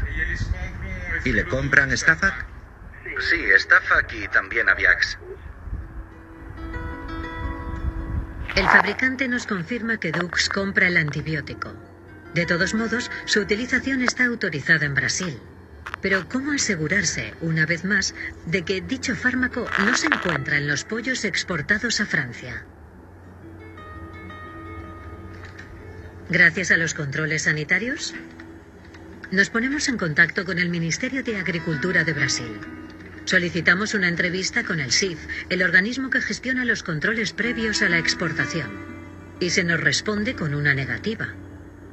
¿Y 1.24 1.33
le 1.33 1.45
compran 1.45 1.97
Stafac? 1.97 2.47
Sí, 3.18 3.45
Stafac 3.59 4.12
y 4.14 4.29
también 4.29 4.68
Aviax. 4.68 5.18
El 8.55 8.66
fabricante 8.68 9.29
nos 9.29 9.47
confirma 9.47 9.99
que 9.99 10.12
Dux 10.12 10.49
compra 10.49 10.89
el 10.89 10.97
antibiótico. 10.97 11.74
De 12.35 12.47
todos 12.47 12.74
modos, 12.74 13.11
su 13.24 13.41
utilización 13.41 14.03
está 14.03 14.27
autorizada 14.27 14.87
en 14.87 14.95
Brasil. 14.95 15.41
Pero 16.01 16.29
¿cómo 16.29 16.53
asegurarse, 16.53 17.35
una 17.41 17.66
vez 17.66 17.85
más, 17.85 18.14
de 18.47 18.62
que 18.64 18.81
dicho 18.81 19.14
fármaco 19.16 19.66
no 19.79 19.95
se 19.95 20.07
encuentra 20.07 20.59
en 20.59 20.68
los 20.68 20.85
pollos 20.85 21.24
exportados 21.24 22.01
a 22.01 22.07
Francia? 22.07 22.64
Gracias 26.29 26.72
a 26.72 26.77
los 26.77 26.93
controles 26.93 27.43
sanitarios, 27.43 28.12
nos 29.31 29.49
ponemos 29.49 29.89
en 29.89 29.97
contacto 29.97 30.45
con 30.45 30.59
el 30.59 30.70
Ministerio 30.70 31.22
de 31.22 31.37
Agricultura 31.37 32.03
de 32.03 32.12
Brasil. 32.14 32.59
Solicitamos 33.27 33.95
una 33.95 34.09
entrevista 34.09 34.64
con 34.64 34.81
el 34.81 34.91
SIF, 34.91 35.20
el 35.51 35.62
organismo 35.62 36.11
que 36.11 36.20
gestiona 36.20 36.64
los 36.64 36.83
controles 36.83 37.33
previos 37.33 37.81
a 37.83 37.89
la 37.89 37.99
exportación. 37.99 38.68
Y 39.39 39.51
se 39.51 39.62
nos 39.62 39.81
responde 39.81 40.35
con 40.35 40.55
una 40.55 40.74
negativa. 40.74 41.29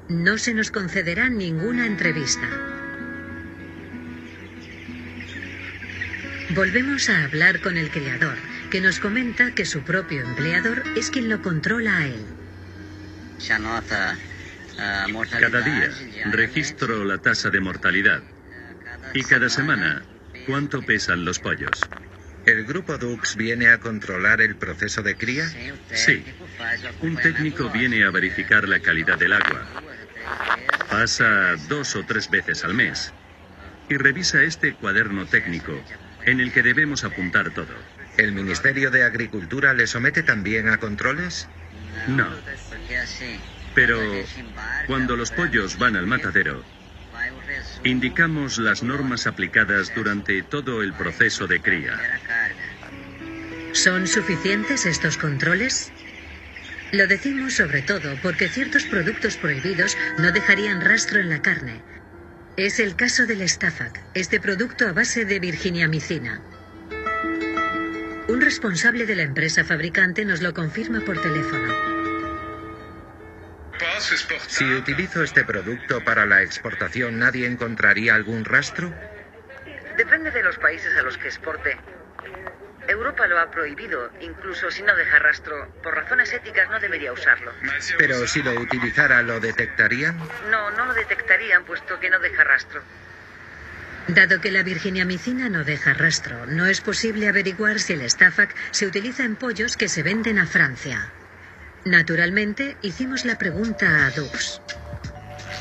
No 0.09 0.39
se 0.39 0.55
nos 0.55 0.71
concederá 0.71 1.29
ninguna 1.29 1.86
entrevista. 1.86 2.49
Volvemos 6.55 7.09
a 7.09 7.23
hablar 7.23 7.61
con 7.61 7.77
el 7.77 7.91
criador, 7.91 8.38
que 8.71 8.81
nos 8.81 8.99
comenta 8.99 9.53
que 9.53 9.65
su 9.65 9.81
propio 9.81 10.21
empleador 10.23 10.84
es 10.95 11.11
quien 11.11 11.29
lo 11.29 11.41
controla 11.43 11.97
a 11.97 12.07
él. 12.07 12.25
Cada 15.39 15.61
día 15.61 15.89
registro 16.31 17.03
la 17.03 17.17
tasa 17.17 17.49
de 17.49 17.59
mortalidad 17.59 18.23
y 19.13 19.23
cada 19.23 19.49
semana 19.49 20.03
cuánto 20.47 20.81
pesan 20.81 21.25
los 21.25 21.39
pollos. 21.39 21.89
¿El 22.45 22.65
grupo 22.65 22.97
Dux 22.97 23.36
viene 23.36 23.69
a 23.69 23.79
controlar 23.79 24.41
el 24.41 24.57
proceso 24.57 25.01
de 25.01 25.15
cría? 25.15 25.47
Sí. 25.93 26.25
Un 26.99 27.15
técnico 27.15 27.69
viene 27.69 28.03
a 28.03 28.11
verificar 28.11 28.67
la 28.67 28.79
calidad 28.79 29.17
del 29.17 29.34
agua. 29.34 29.67
Pasa 30.89 31.55
dos 31.69 31.95
o 31.95 32.03
tres 32.03 32.29
veces 32.29 32.63
al 32.63 32.73
mes 32.73 33.13
y 33.89 33.97
revisa 33.97 34.43
este 34.43 34.75
cuaderno 34.75 35.25
técnico 35.25 35.84
en 36.25 36.39
el 36.39 36.51
que 36.51 36.63
debemos 36.63 37.03
apuntar 37.03 37.51
todo. 37.51 37.73
¿El 38.17 38.31
Ministerio 38.34 38.91
de 38.91 39.03
Agricultura 39.03 39.73
le 39.73 39.88
somete 39.88 40.23
también 40.23 40.69
a 40.69 40.77
controles? 40.77 41.49
No. 42.07 42.29
Pero 43.75 43.99
cuando 44.88 45.15
los 45.15 45.31
pollos 45.31 45.77
van 45.77 45.95
al 45.95 46.05
matadero, 46.05 46.63
indicamos 47.84 48.57
las 48.57 48.84
normas 48.84 49.27
aplicadas 49.27 49.93
durante 49.95 50.43
todo 50.43 50.84
el 50.84 50.93
proceso 50.93 51.47
de 51.47 51.61
cría. 51.61 51.99
¿Son 53.73 54.07
suficientes 54.07 54.86
estos 54.86 55.17
controles? 55.17 55.91
Lo 56.91 57.07
decimos 57.07 57.53
sobre 57.55 57.81
todo 57.81 58.15
porque 58.21 58.47
ciertos 58.47 58.84
productos 58.84 59.38
prohibidos 59.38 59.97
no 60.19 60.31
dejarían 60.31 60.81
rastro 60.81 61.19
en 61.19 61.29
la 61.29 61.41
carne. 61.41 61.81
Es 62.55 62.79
el 62.79 62.95
caso 62.95 63.25
del 63.25 63.47
Stafac, 63.49 63.99
este 64.13 64.39
producto 64.39 64.88
a 64.88 64.93
base 64.93 65.25
de 65.25 65.39
virginiamicina. 65.39 66.39
Un 68.27 68.41
responsable 68.41 69.07
de 69.07 69.15
la 69.15 69.23
empresa 69.23 69.63
fabricante 69.63 70.23
nos 70.23 70.43
lo 70.43 70.53
confirma 70.53 71.01
por 71.01 71.19
teléfono. 71.19 71.92
Si 74.47 74.65
utilizo 74.73 75.23
este 75.23 75.43
producto 75.43 76.03
para 76.03 76.25
la 76.25 76.41
exportación, 76.41 77.19
¿nadie 77.19 77.47
encontraría 77.47 78.15
algún 78.15 78.45
rastro? 78.45 78.93
Depende 79.97 80.31
de 80.31 80.43
los 80.43 80.57
países 80.57 80.95
a 80.97 81.01
los 81.01 81.17
que 81.17 81.27
exporte. 81.27 81.77
Europa 82.88 83.27
lo 83.27 83.39
ha 83.39 83.49
prohibido, 83.49 84.11
incluso 84.19 84.69
si 84.69 84.84
no 84.84 84.95
deja 84.95 85.19
rastro. 85.19 85.73
Por 85.81 85.95
razones 85.95 86.34
éticas 86.34 86.69
no 86.69 86.79
debería 86.79 87.13
usarlo. 87.13 87.51
Pero 87.97 88.27
si 88.27 88.43
lo 88.43 88.53
utilizara, 88.53 89.21
¿lo 89.21 89.39
detectarían? 89.39 90.17
No, 90.49 90.71
no 90.71 90.86
lo 90.86 90.93
detectarían, 90.93 91.63
puesto 91.63 91.99
que 91.99 92.09
no 92.09 92.19
deja 92.19 92.43
rastro. 92.43 92.81
Dado 94.07 94.41
que 94.41 94.51
la 94.51 94.63
virginiamicina 94.63 95.47
no 95.47 95.63
deja 95.63 95.93
rastro, 95.93 96.45
no 96.45 96.65
es 96.65 96.81
posible 96.81 97.29
averiguar 97.29 97.79
si 97.79 97.93
el 97.93 98.09
Stafac 98.09 98.53
se 98.71 98.86
utiliza 98.86 99.23
en 99.23 99.38
pollos 99.38 99.77
que 99.77 99.88
se 99.88 100.03
venden 100.03 100.39
a 100.39 100.45
Francia. 100.45 101.09
Naturalmente, 101.86 102.77
hicimos 102.81 103.25
la 103.25 103.38
pregunta 103.38 104.05
a 104.05 104.11
Dux. 104.11 104.61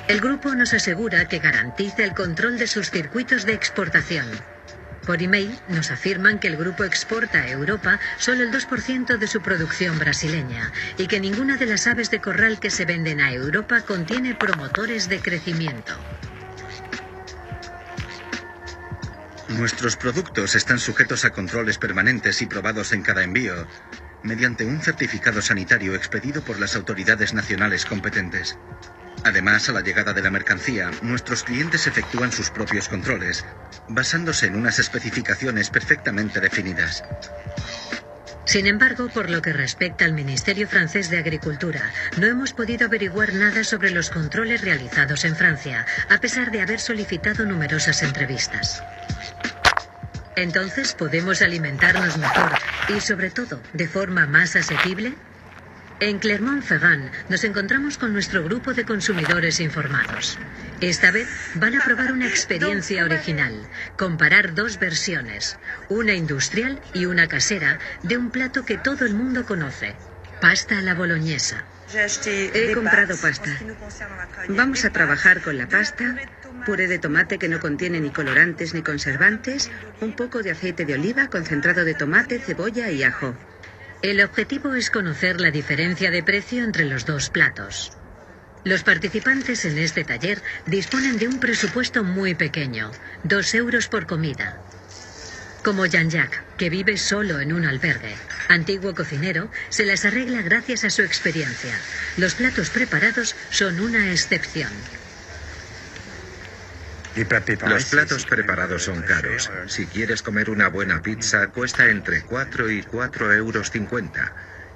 El 0.09 0.21
grupo 0.21 0.55
nos 0.55 0.73
asegura 0.73 1.27
que 1.27 1.39
garantiza 1.39 2.05
el 2.05 2.15
control 2.15 2.59
de 2.59 2.67
sus 2.67 2.91
circuitos 2.91 3.45
de 3.45 3.55
exportación. 3.55 4.27
Por 5.07 5.21
email 5.21 5.59
nos 5.69 5.91
afirman 5.91 6.39
que 6.39 6.47
el 6.47 6.57
grupo 6.57 6.85
exporta 6.85 7.43
a 7.43 7.51
Europa 7.51 7.99
solo 8.19 8.45
el 8.45 8.53
2% 8.53 9.19
de 9.19 9.27
su 9.27 9.43
producción 9.43 9.99
brasileña 9.99 10.73
y 10.97 11.09
que 11.09 11.19
ninguna 11.19 11.57
de 11.57 11.67
las 11.67 11.89
aves 11.89 12.11
de 12.11 12.21
corral 12.21 12.61
que 12.61 12.71
se 12.71 12.85
venden 12.85 13.21
a 13.21 13.33
Europa 13.33 13.81
contiene 13.81 14.37
promotores 14.37 15.09
de 15.09 15.21
crecimiento. 15.21 15.93
Nuestros 19.49 19.97
productos 19.97 20.55
están 20.55 20.79
sujetos 20.79 21.25
a 21.25 21.31
controles 21.31 21.79
permanentes 21.79 22.41
y 22.41 22.47
probados 22.47 22.93
en 22.93 23.03
cada 23.03 23.23
envío, 23.23 23.67
mediante 24.23 24.65
un 24.65 24.81
certificado 24.81 25.43
sanitario 25.43 25.95
expedido 25.95 26.43
por 26.43 26.59
las 26.59 26.77
autoridades 26.77 27.35
nacionales 27.35 27.85
competentes. 27.85 28.59
Además, 29.25 29.69
a 29.69 29.73
la 29.73 29.83
llegada 29.83 30.13
de 30.13 30.23
la 30.23 30.31
mercancía, 30.31 30.91
nuestros 31.03 31.45
clientes 31.45 31.87
efectúan 31.87 32.33
sus 32.33 32.51
propios 32.51 32.89
controles, 32.89 33.45
basándose 33.89 34.47
en 34.47 34.57
unas 34.57 34.79
especificaciones 34.79 35.71
perfectamente 35.71 36.41
definidas. 36.41 37.05
Sin 38.45 38.67
embargo, 38.67 39.09
por 39.09 39.31
lo 39.31 39.41
que 39.41 39.53
respecta 39.53 40.05
al 40.05 40.13
Ministerio 40.13 40.67
francés 40.67 41.09
de 41.11 41.19
Agricultura, 41.19 41.81
no 42.19 42.27
hemos 42.27 42.53
podido 42.53 42.87
averiguar 42.87 43.33
nada 43.35 43.63
sobre 43.63 43.91
los 43.91 44.11
controles 44.11 44.63
realizados 44.63 45.25
en 45.25 45.37
Francia, 45.37 45.87
a 46.09 46.19
pesar 46.19 46.51
de 46.51 46.61
haber 46.61 46.81
solicitado 46.81 47.47
numerosas 47.47 48.03
entrevistas. 48.03 48.83
Entonces, 50.37 50.95
¿podemos 50.95 51.43
alimentarnos 51.43 52.17
mejor 52.17 52.53
y, 52.89 53.01
sobre 53.01 53.31
todo, 53.31 53.61
de 53.75 53.87
forma 53.87 54.27
más 54.27 54.57
asequible? 54.57 55.15
En 56.01 56.19
Clermont-Ferrand 56.19 57.13
nos 57.29 57.45
encontramos 57.45 57.97
con 57.99 58.13
nuestro 58.13 58.43
grupo 58.43 58.73
de 58.73 58.85
consumidores 58.85 59.61
informados. 59.61 60.39
Esta 60.81 61.13
vez 61.13 61.29
van 61.55 61.77
a 61.77 61.85
probar 61.85 62.13
una 62.13 62.27
experiencia 62.27 63.05
original, 63.05 63.55
comparar 63.97 64.55
dos 64.55 64.81
versiones, 64.81 65.59
una 65.89 66.15
industrial 66.15 66.81
y 66.93 67.05
una 67.05 67.29
casera, 67.29 67.79
de 68.03 68.17
un 68.17 68.31
plato 68.31 68.65
que 68.65 68.79
todo 68.79 69.05
el 69.05 69.15
mundo 69.15 69.45
conoce, 69.47 69.95
pasta 70.41 70.79
a 70.79 70.83
la 70.83 70.95
boloñesa. 70.95 71.65
He 71.95 72.73
comprado 72.75 73.17
pasta. 73.19 73.51
Vamos 74.49 74.85
a 74.87 74.91
trabajar 74.91 75.43
con 75.43 75.59
la 75.59 75.69
pasta, 75.69 76.17
puré 76.65 76.89
de 76.89 76.99
tomate 76.99 77.39
que 77.39 77.49
no 77.49 77.61
contiene 77.61 78.01
ni 78.01 78.11
colorantes 78.11 78.73
ni 78.73 78.83
conservantes, 78.83 79.71
un 80.01 80.13
poco 80.15 80.43
de 80.43 80.53
aceite 80.53 80.87
de 80.87 80.95
oliva, 80.95 81.29
concentrado 81.29 81.85
de 81.85 81.95
tomate, 81.95 82.39
cebolla 82.39 82.91
y 82.91 83.03
ajo. 83.03 83.37
El 84.01 84.23
objetivo 84.23 84.75
es 84.75 84.91
conocer 84.91 85.41
la 85.41 85.51
diferencia 85.51 86.11
de 86.11 86.23
precio 86.23 86.65
entre 86.65 86.87
los 86.87 87.05
dos 87.05 87.29
platos. 87.29 87.93
Los 88.65 88.85
participantes 88.85 89.65
en 89.67 89.77
este 89.77 90.05
taller 90.05 90.41
disponen 90.67 91.19
de 91.19 91.29
un 91.29 91.41
presupuesto 91.41 92.05
muy 92.05 92.35
pequeño, 92.35 92.91
dos 93.23 93.55
euros 93.55 93.89
por 93.89 94.07
comida. 94.07 94.63
Como 95.63 95.87
Jean-Jacques, 95.87 96.41
que 96.59 96.71
vive 96.71 96.97
solo 96.97 97.39
en 97.41 97.53
un 97.53 97.65
albergue, 97.65 98.17
antiguo 98.49 98.95
cocinero, 98.95 99.49
se 99.69 99.87
las 99.87 100.05
arregla 100.05 100.43
gracias 100.43 100.83
a 100.85 100.91
su 100.91 101.03
experiencia. 101.03 101.75
Los 102.17 102.35
platos 102.35 102.71
preparados 102.71 103.37
son 103.51 103.79
una 103.79 104.11
excepción. 104.11 104.73
Los 107.69 107.85
platos 107.85 108.25
preparados 108.25 108.85
son 108.85 109.03
caros. 109.03 109.51
Si 109.69 109.87
quieres 109.87 110.23
comer 110.23 110.51
una 110.51 110.69
buena 110.69 111.01
pizza, 111.03 111.47
cuesta 111.49 111.89
entre 111.91 112.23
4 112.23 112.71
y 112.71 112.83
4 112.83 113.33
euros 113.35 113.71
50. 113.71 114.33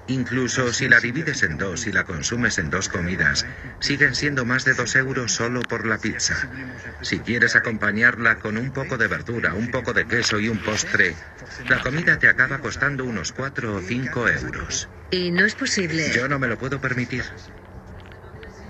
Incluso 0.09 0.73
si 0.73 0.89
la 0.89 1.01
divides 1.01 1.43
en 1.43 1.59
dos 1.59 1.87
y 1.87 1.93
la 1.93 2.05
consumes 2.05 2.59
en 2.59 2.71
dos 2.71 2.89
comidas, 2.89 3.45
siguen 3.81 4.15
siendo 4.15 4.45
más 4.45 4.65
de 4.65 4.75
dos 4.75 4.95
euros 4.95 5.33
solo 5.33 5.63
por 5.63 5.85
la 5.87 5.99
pizza. 5.99 6.37
Si 7.01 7.21
quieres 7.21 7.57
acompañarla 7.57 8.39
con 8.39 8.57
un 8.57 8.73
poco 8.73 8.97
de 8.99 9.09
verdura, 9.09 9.55
un 9.55 9.71
poco 9.71 9.93
de 9.93 10.07
queso 10.07 10.39
y 10.39 10.49
un 10.49 10.59
postre, 10.59 11.17
la 11.69 11.81
comida 11.81 12.19
te 12.19 12.29
acaba 12.29 12.59
costando 12.59 13.05
unos 13.05 13.33
4 13.33 13.75
o 13.75 13.81
5 13.81 14.29
euros. 14.29 14.89
Y 15.11 15.33
no 15.33 15.45
es 15.45 15.55
posible. 15.55 16.11
Yo 16.15 16.29
no 16.29 16.39
me 16.39 16.47
lo 16.47 16.57
puedo 16.57 16.81
permitir. 16.81 17.25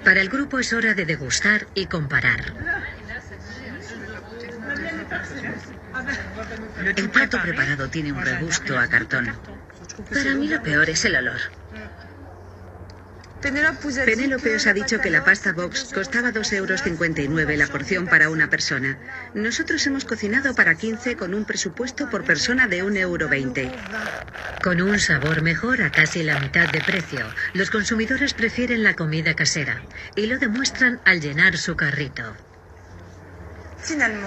Para 0.05 0.21
el 0.21 0.29
grupo 0.29 0.59
es 0.59 0.73
hora 0.73 0.95
de 0.95 1.05
degustar 1.05 1.67
y 1.75 1.87
comparar. 1.87 2.55
El 6.97 7.11
plato 7.11 7.41
preparado 7.43 7.89
tiene 7.89 8.13
un 8.13 8.23
regusto 8.23 8.79
a 8.79 8.87
cartón. 8.87 9.33
Para 10.13 10.35
mí 10.35 10.49
lo 10.49 10.63
peor 10.63 10.91
es 10.91 11.05
el 11.05 11.17
olor. 11.17 11.41
Penélope 13.41 14.57
os 14.57 14.67
ha 14.67 14.73
dicho 14.73 15.01
que 15.01 15.11
la 15.11 15.23
pasta 15.23 15.53
box 15.53 15.93
costaba 15.95 16.33
2,59 16.33 17.29
euros 17.29 17.59
la 17.59 17.67
porción 17.69 18.07
para 18.07 18.29
una 18.29 18.51
persona. 18.51 18.99
Nosotros 19.35 19.87
hemos 19.87 20.05
cocinado 20.05 20.55
para 20.55 20.75
15 20.75 21.17
con 21.17 21.33
un 21.33 21.45
presupuesto 21.45 22.11
por 22.11 22.25
persona 22.25 22.67
de 22.67 22.83
1,20 22.83 22.99
euro. 22.99 23.31
Con 24.63 24.81
un 24.81 24.99
sabor 24.99 25.43
mejor 25.43 25.83
a 25.83 25.93
casi 25.93 26.23
la 26.23 26.41
mitad 26.41 26.69
de 26.71 26.81
precio, 26.81 27.25
los 27.53 27.71
consumidores 27.71 28.35
prefieren 28.35 28.83
la 28.83 28.95
comida 28.95 29.35
casera 29.35 29.83
y 30.17 30.27
lo 30.27 30.39
demuestran 30.39 31.01
al 31.05 31.21
llenar 31.21 31.57
su 31.57 31.77
carrito. 31.77 32.35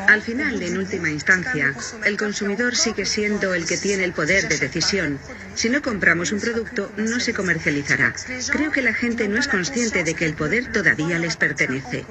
Al 0.08 0.22
final, 0.22 0.62
en 0.62 0.78
última 0.78 1.10
instancia, 1.10 1.76
el 2.06 2.16
consumidor 2.16 2.78
sigue 2.78 3.06
siendo 3.06 3.54
el 3.54 3.66
que 3.66 3.78
tiene 3.78 4.06
el 4.06 4.14
poder 4.14 4.48
de 4.48 4.58
decisión. 4.58 5.20
Si 5.56 5.70
no 5.70 5.82
compramos 5.82 6.32
un 6.32 6.39
producto, 6.39 6.91
no 6.97 7.20
se 7.20 7.34
comercializará. 7.34 8.14
Creo 8.52 8.72
que 8.72 8.82
la 8.82 8.93
gente 8.93 9.28
no 9.28 9.39
es 9.39 9.47
consciente 9.47 10.04
de 10.04 10.14
que 10.14 10.26
el 10.26 10.36
poder 10.36 10.72
todavía 10.72 11.20
les 11.20 11.38
pertenece. 11.38 12.06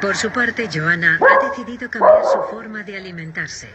Por 0.00 0.16
su 0.16 0.30
parte, 0.30 0.68
Joana 0.72 1.18
ha 1.20 1.48
decidido 1.48 1.90
cambiar 1.90 2.24
su 2.24 2.42
forma 2.50 2.82
de 2.82 2.96
alimentarse 2.96 3.68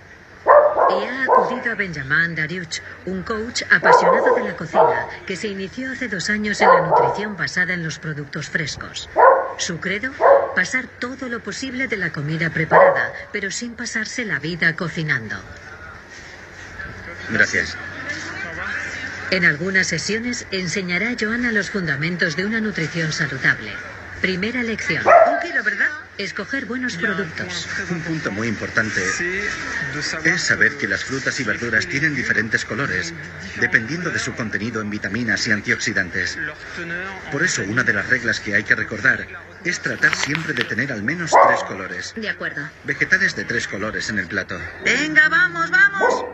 y 0.89 1.03
ha 1.05 1.23
acudido 1.23 1.71
a 1.71 1.75
Benjamin 1.75 2.35
Dariuch, 2.35 2.81
un 3.05 3.23
coach 3.23 3.63
apasionado 3.69 4.35
de 4.35 4.43
la 4.43 4.55
cocina 4.55 5.07
que 5.25 5.35
se 5.35 5.47
inició 5.47 5.91
hace 5.91 6.07
dos 6.07 6.29
años 6.29 6.61
en 6.61 6.69
la 6.69 6.81
nutrición 6.81 7.35
basada 7.35 7.73
en 7.73 7.83
los 7.83 7.99
productos 7.99 8.49
frescos. 8.49 9.09
Su 9.57 9.79
credo, 9.79 10.11
pasar 10.55 10.85
todo 10.99 11.27
lo 11.29 11.41
posible 11.41 11.87
de 11.87 11.97
la 11.97 12.11
comida 12.11 12.49
preparada, 12.49 13.11
pero 13.31 13.51
sin 13.51 13.73
pasarse 13.73 14.25
la 14.25 14.39
vida 14.39 14.75
cocinando. 14.75 15.35
Gracias. 17.29 17.77
En 19.29 19.43
algunas 19.43 19.87
sesiones 19.87 20.45
enseñará 20.51 21.09
a 21.09 21.15
Joana 21.19 21.51
los 21.51 21.69
fundamentos 21.69 22.35
de 22.35 22.45
una 22.45 22.61
nutrición 22.61 23.11
saludable. 23.11 23.73
Primera 24.21 24.63
lección. 24.63 25.03
Un 25.05 25.39
kilo, 25.39 25.63
¿verdad? 25.63 25.89
Escoger 26.17 26.65
buenos 26.65 26.95
productos. 26.95 27.67
Un 27.91 28.01
punto 28.01 28.31
muy 28.31 28.47
importante 28.47 29.01
es 30.23 30.41
saber 30.41 30.77
que 30.77 30.87
las 30.87 31.03
frutas 31.03 31.39
y 31.39 31.43
verduras 31.43 31.87
tienen 31.87 32.15
diferentes 32.15 32.65
colores, 32.65 33.13
dependiendo 33.59 34.09
de 34.09 34.17
su 34.17 34.33
contenido 34.33 34.81
en 34.81 34.89
vitaminas 34.89 35.45
y 35.47 35.51
antioxidantes. 35.51 36.39
Por 37.31 37.43
eso, 37.43 37.61
una 37.63 37.83
de 37.83 37.93
las 37.93 38.07
reglas 38.07 38.39
que 38.39 38.55
hay 38.55 38.63
que 38.63 38.73
recordar 38.73 39.27
es 39.63 39.79
tratar 39.81 40.15
siempre 40.15 40.53
de 40.53 40.63
tener 40.63 40.91
al 40.91 41.03
menos 41.03 41.31
tres 41.47 41.63
colores. 41.65 42.13
De 42.15 42.29
acuerdo. 42.29 42.67
Vegetales 42.85 43.35
de 43.35 43.43
tres 43.43 43.67
colores 43.67 44.09
en 44.09 44.17
el 44.17 44.27
plato. 44.27 44.59
Venga, 44.83 45.29
vamos, 45.29 45.69
vamos. 45.69 46.25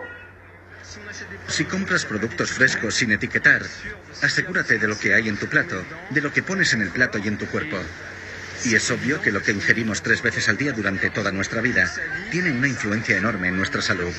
Si 1.47 1.65
compras 1.65 2.05
productos 2.05 2.51
frescos 2.51 2.95
sin 2.95 3.11
etiquetar, 3.11 3.63
asegúrate 4.21 4.79
de 4.79 4.87
lo 4.87 4.97
que 4.97 5.13
hay 5.13 5.29
en 5.29 5.37
tu 5.37 5.47
plato, 5.47 5.83
de 6.09 6.21
lo 6.21 6.31
que 6.31 6.43
pones 6.43 6.73
en 6.73 6.81
el 6.81 6.89
plato 6.89 7.17
y 7.17 7.27
en 7.27 7.37
tu 7.37 7.45
cuerpo. 7.47 7.77
Y 8.65 8.75
es 8.75 8.89
obvio 8.91 9.21
que 9.21 9.31
lo 9.31 9.41
que 9.41 9.51
ingerimos 9.51 10.01
tres 10.01 10.21
veces 10.21 10.47
al 10.49 10.57
día 10.57 10.71
durante 10.71 11.09
toda 11.09 11.31
nuestra 11.31 11.61
vida 11.61 11.91
tiene 12.31 12.51
una 12.51 12.67
influencia 12.67 13.17
enorme 13.17 13.49
en 13.49 13.57
nuestra 13.57 13.81
salud. 13.81 14.13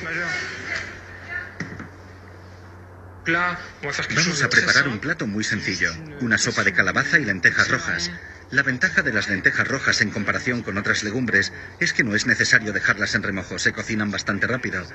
Vamos 3.27 4.43
a 4.43 4.49
preparar 4.51 4.87
un 4.89 4.99
plato 4.99 5.27
muy 5.27 5.45
sencillo, 5.45 5.91
una 6.21 6.37
sopa 6.37 6.63
de 6.63 6.75
calabaza 6.75 7.19
y 7.19 7.25
lentejas 7.25 7.71
rojas. 7.71 8.11
La 8.51 8.63
ventaja 8.63 9.03
de 9.03 9.13
las 9.13 9.29
lentejas 9.31 9.67
rojas 9.67 10.03
en 10.03 10.11
comparación 10.11 10.63
con 10.63 10.77
otras 10.77 11.03
legumbres 11.03 11.53
es 11.81 11.95
que 11.95 12.05
no 12.05 12.15
es 12.15 12.27
necesario 12.27 12.73
dejarlas 12.75 13.15
en 13.15 13.23
remojo, 13.23 13.59
se 13.59 13.73
cocinan 13.73 14.11
bastante 14.11 14.47
rápido. 14.47 14.87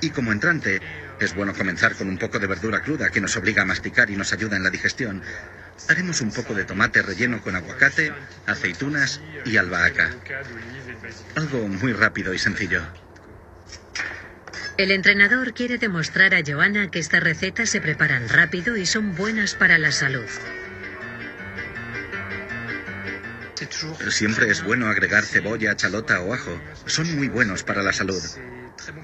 Y 0.00 0.10
como 0.10 0.32
entrante, 0.32 0.80
es 1.20 1.34
bueno 1.34 1.54
comenzar 1.54 1.94
con 1.96 2.08
un 2.08 2.18
poco 2.18 2.38
de 2.38 2.46
verdura 2.46 2.82
cruda 2.82 3.10
que 3.10 3.20
nos 3.20 3.36
obliga 3.36 3.62
a 3.62 3.64
masticar 3.64 4.10
y 4.10 4.16
nos 4.16 4.32
ayuda 4.32 4.56
en 4.56 4.62
la 4.62 4.70
digestión. 4.70 5.22
Haremos 5.88 6.20
un 6.20 6.32
poco 6.32 6.54
de 6.54 6.64
tomate 6.64 7.02
relleno 7.02 7.42
con 7.42 7.56
aguacate, 7.56 8.12
aceitunas 8.46 9.20
y 9.44 9.56
albahaca. 9.56 10.10
Algo 11.34 11.68
muy 11.68 11.92
rápido 11.92 12.34
y 12.34 12.38
sencillo. 12.38 12.82
El 14.76 14.90
entrenador 14.90 15.54
quiere 15.54 15.78
demostrar 15.78 16.34
a 16.34 16.42
Joana 16.46 16.90
que 16.90 16.98
estas 16.98 17.22
recetas 17.22 17.70
se 17.70 17.80
preparan 17.80 18.28
rápido 18.28 18.76
y 18.76 18.84
son 18.84 19.14
buenas 19.14 19.54
para 19.54 19.78
la 19.78 19.90
salud. 19.90 20.26
Siempre 24.10 24.50
es 24.50 24.62
bueno 24.62 24.88
agregar 24.88 25.24
cebolla, 25.24 25.76
chalota 25.76 26.20
o 26.20 26.34
ajo. 26.34 26.60
Son 26.84 27.16
muy 27.16 27.28
buenos 27.28 27.62
para 27.62 27.82
la 27.82 27.92
salud. 27.92 28.22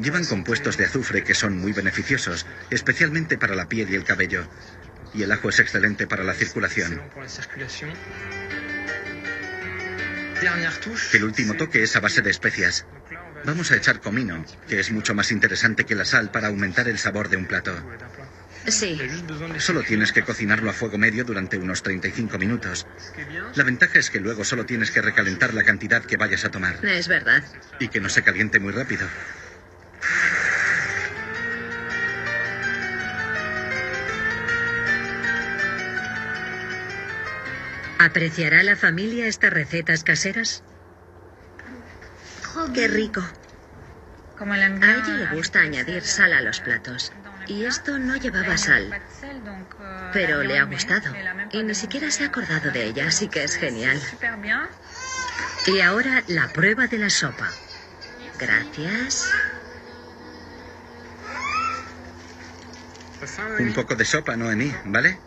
Llevan 0.00 0.24
compuestos 0.24 0.76
de 0.76 0.84
azufre 0.84 1.24
que 1.24 1.34
son 1.34 1.58
muy 1.58 1.72
beneficiosos, 1.72 2.46
especialmente 2.70 3.38
para 3.38 3.54
la 3.54 3.68
piel 3.68 3.90
y 3.90 3.94
el 3.94 4.04
cabello. 4.04 4.46
Y 5.14 5.22
el 5.22 5.32
ajo 5.32 5.48
es 5.48 5.58
excelente 5.60 6.06
para 6.06 6.24
la 6.24 6.34
circulación. 6.34 7.00
El 11.12 11.24
último 11.24 11.54
toque 11.54 11.82
es 11.82 11.96
a 11.96 12.00
base 12.00 12.22
de 12.22 12.30
especias. 12.30 12.86
Vamos 13.44 13.70
a 13.72 13.76
echar 13.76 14.00
comino, 14.00 14.44
que 14.68 14.80
es 14.80 14.90
mucho 14.90 15.14
más 15.14 15.32
interesante 15.32 15.84
que 15.84 15.94
la 15.94 16.04
sal 16.04 16.30
para 16.30 16.48
aumentar 16.48 16.88
el 16.88 16.98
sabor 16.98 17.28
de 17.28 17.36
un 17.36 17.46
plato. 17.46 17.74
Sí. 18.68 18.98
Solo 19.58 19.82
tienes 19.82 20.12
que 20.12 20.22
cocinarlo 20.22 20.70
a 20.70 20.72
fuego 20.72 20.96
medio 20.96 21.24
durante 21.24 21.58
unos 21.58 21.82
35 21.82 22.38
minutos. 22.38 22.86
La 23.54 23.64
ventaja 23.64 23.98
es 23.98 24.10
que 24.10 24.20
luego 24.20 24.44
solo 24.44 24.64
tienes 24.64 24.92
que 24.92 25.02
recalentar 25.02 25.54
la 25.54 25.64
cantidad 25.64 26.04
que 26.04 26.16
vayas 26.16 26.44
a 26.44 26.50
tomar. 26.50 26.84
Es 26.84 27.08
verdad. 27.08 27.42
Y 27.80 27.88
que 27.88 28.00
no 28.00 28.08
se 28.08 28.22
caliente 28.22 28.60
muy 28.60 28.72
rápido. 28.72 29.06
¿Apreciará 37.98 38.64
la 38.64 38.74
familia 38.74 39.26
estas 39.28 39.53
recetas 39.53 40.03
caseras? 40.03 40.64
Qué 42.74 42.88
rico. 42.88 43.22
A 44.40 44.92
ella 44.96 45.14
le 45.18 45.26
gusta 45.36 45.61
añadir 45.61 46.03
sal 46.03 46.32
a 46.32 46.40
los 46.40 46.61
platos. 46.61 47.12
Y 47.46 47.64
esto 47.64 48.00
no 48.00 48.16
llevaba 48.16 48.59
sal. 48.59 49.00
Pero 50.12 50.42
le 50.42 50.59
ha 50.59 50.64
gustado. 50.64 51.14
Y 51.53 51.62
ni 51.62 51.76
siquiera 51.76 52.11
se 52.11 52.24
ha 52.24 52.26
acordado 52.26 52.72
de 52.72 52.86
ella, 52.86 53.07
así 53.07 53.28
que 53.28 53.44
es 53.44 53.57
genial. 53.57 54.00
Y 55.66 55.80
ahora 55.80 56.24
la 56.26 56.48
prueba 56.48 56.88
de 56.88 56.98
la 56.98 57.11
sopa. 57.11 57.48
Gracias. 58.38 59.30
Un 63.58 63.72
poco 63.72 63.94
de 63.94 64.04
sopa, 64.04 64.36
Noemí, 64.36 64.74
¿vale? 64.84 65.18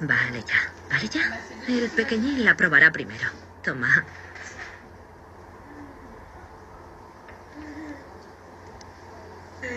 Vale 0.00 0.44
ya, 0.46 0.72
vale 0.90 1.08
ya. 1.08 1.40
El 1.66 1.88
pequeñín 1.90 2.44
la 2.44 2.54
probará 2.56 2.92
primero. 2.92 3.28
Toma. 3.62 4.04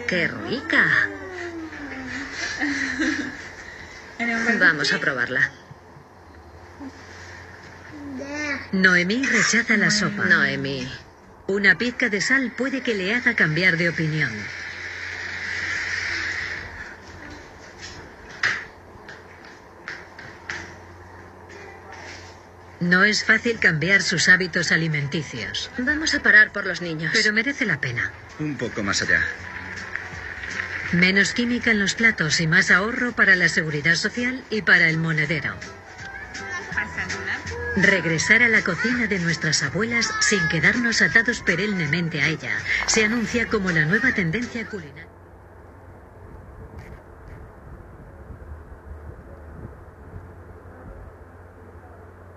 ¡Qué 0.08 0.28
rica! 0.28 1.08
Vamos 4.60 4.92
a 4.92 5.00
probarla. 5.00 5.52
Noemí 8.74 9.26
rechaza 9.26 9.78
la 9.78 9.90
sopa. 9.92 10.26
Noemí. 10.26 10.92
Una 11.48 11.78
pizca 11.78 12.10
de 12.10 12.20
sal 12.20 12.52
puede 12.52 12.82
que 12.82 12.96
le 12.96 13.16
haga 13.16 13.34
cambiar 13.36 13.78
de 13.78 13.90
opinión. 13.90 14.30
No 22.80 23.04
es 23.04 23.26
fácil 23.26 23.60
cambiar 23.60 24.02
sus 24.02 24.30
hábitos 24.30 24.72
alimenticios. 24.72 25.70
Vamos 25.78 26.14
a 26.16 26.22
parar 26.22 26.52
por 26.52 26.66
los 26.66 26.82
niños. 26.82 27.12
Pero 27.14 27.34
merece 27.34 27.66
la 27.66 27.82
pena. 27.82 28.12
Un 28.40 28.58
poco 28.58 28.84
más 28.84 29.02
allá. 29.02 29.22
Menos 30.94 31.34
química 31.34 31.72
en 31.72 31.80
los 31.80 31.94
platos 31.94 32.40
y 32.40 32.48
más 32.48 32.72
ahorro 32.72 33.12
para 33.12 33.36
la 33.36 33.50
seguridad 33.50 33.96
social 33.96 34.44
y 34.50 34.62
para 34.62 34.90
el 34.90 34.98
monedero. 34.98 35.56
Regresar 37.76 38.44
a 38.44 38.50
la 38.50 38.64
cocina 38.64 39.08
de 39.08 39.20
nuestras 39.20 39.62
abuelas 39.62 40.12
sin 40.22 40.48
quedarnos 40.48 41.02
atados 41.02 41.42
perennemente 41.42 42.22
a 42.22 42.28
ella 42.28 42.58
se 42.88 43.06
anuncia 43.06 43.48
como 43.48 43.72
la 43.72 43.86
nueva 43.86 44.14
tendencia 44.14 44.66
culinaria. 44.66 45.09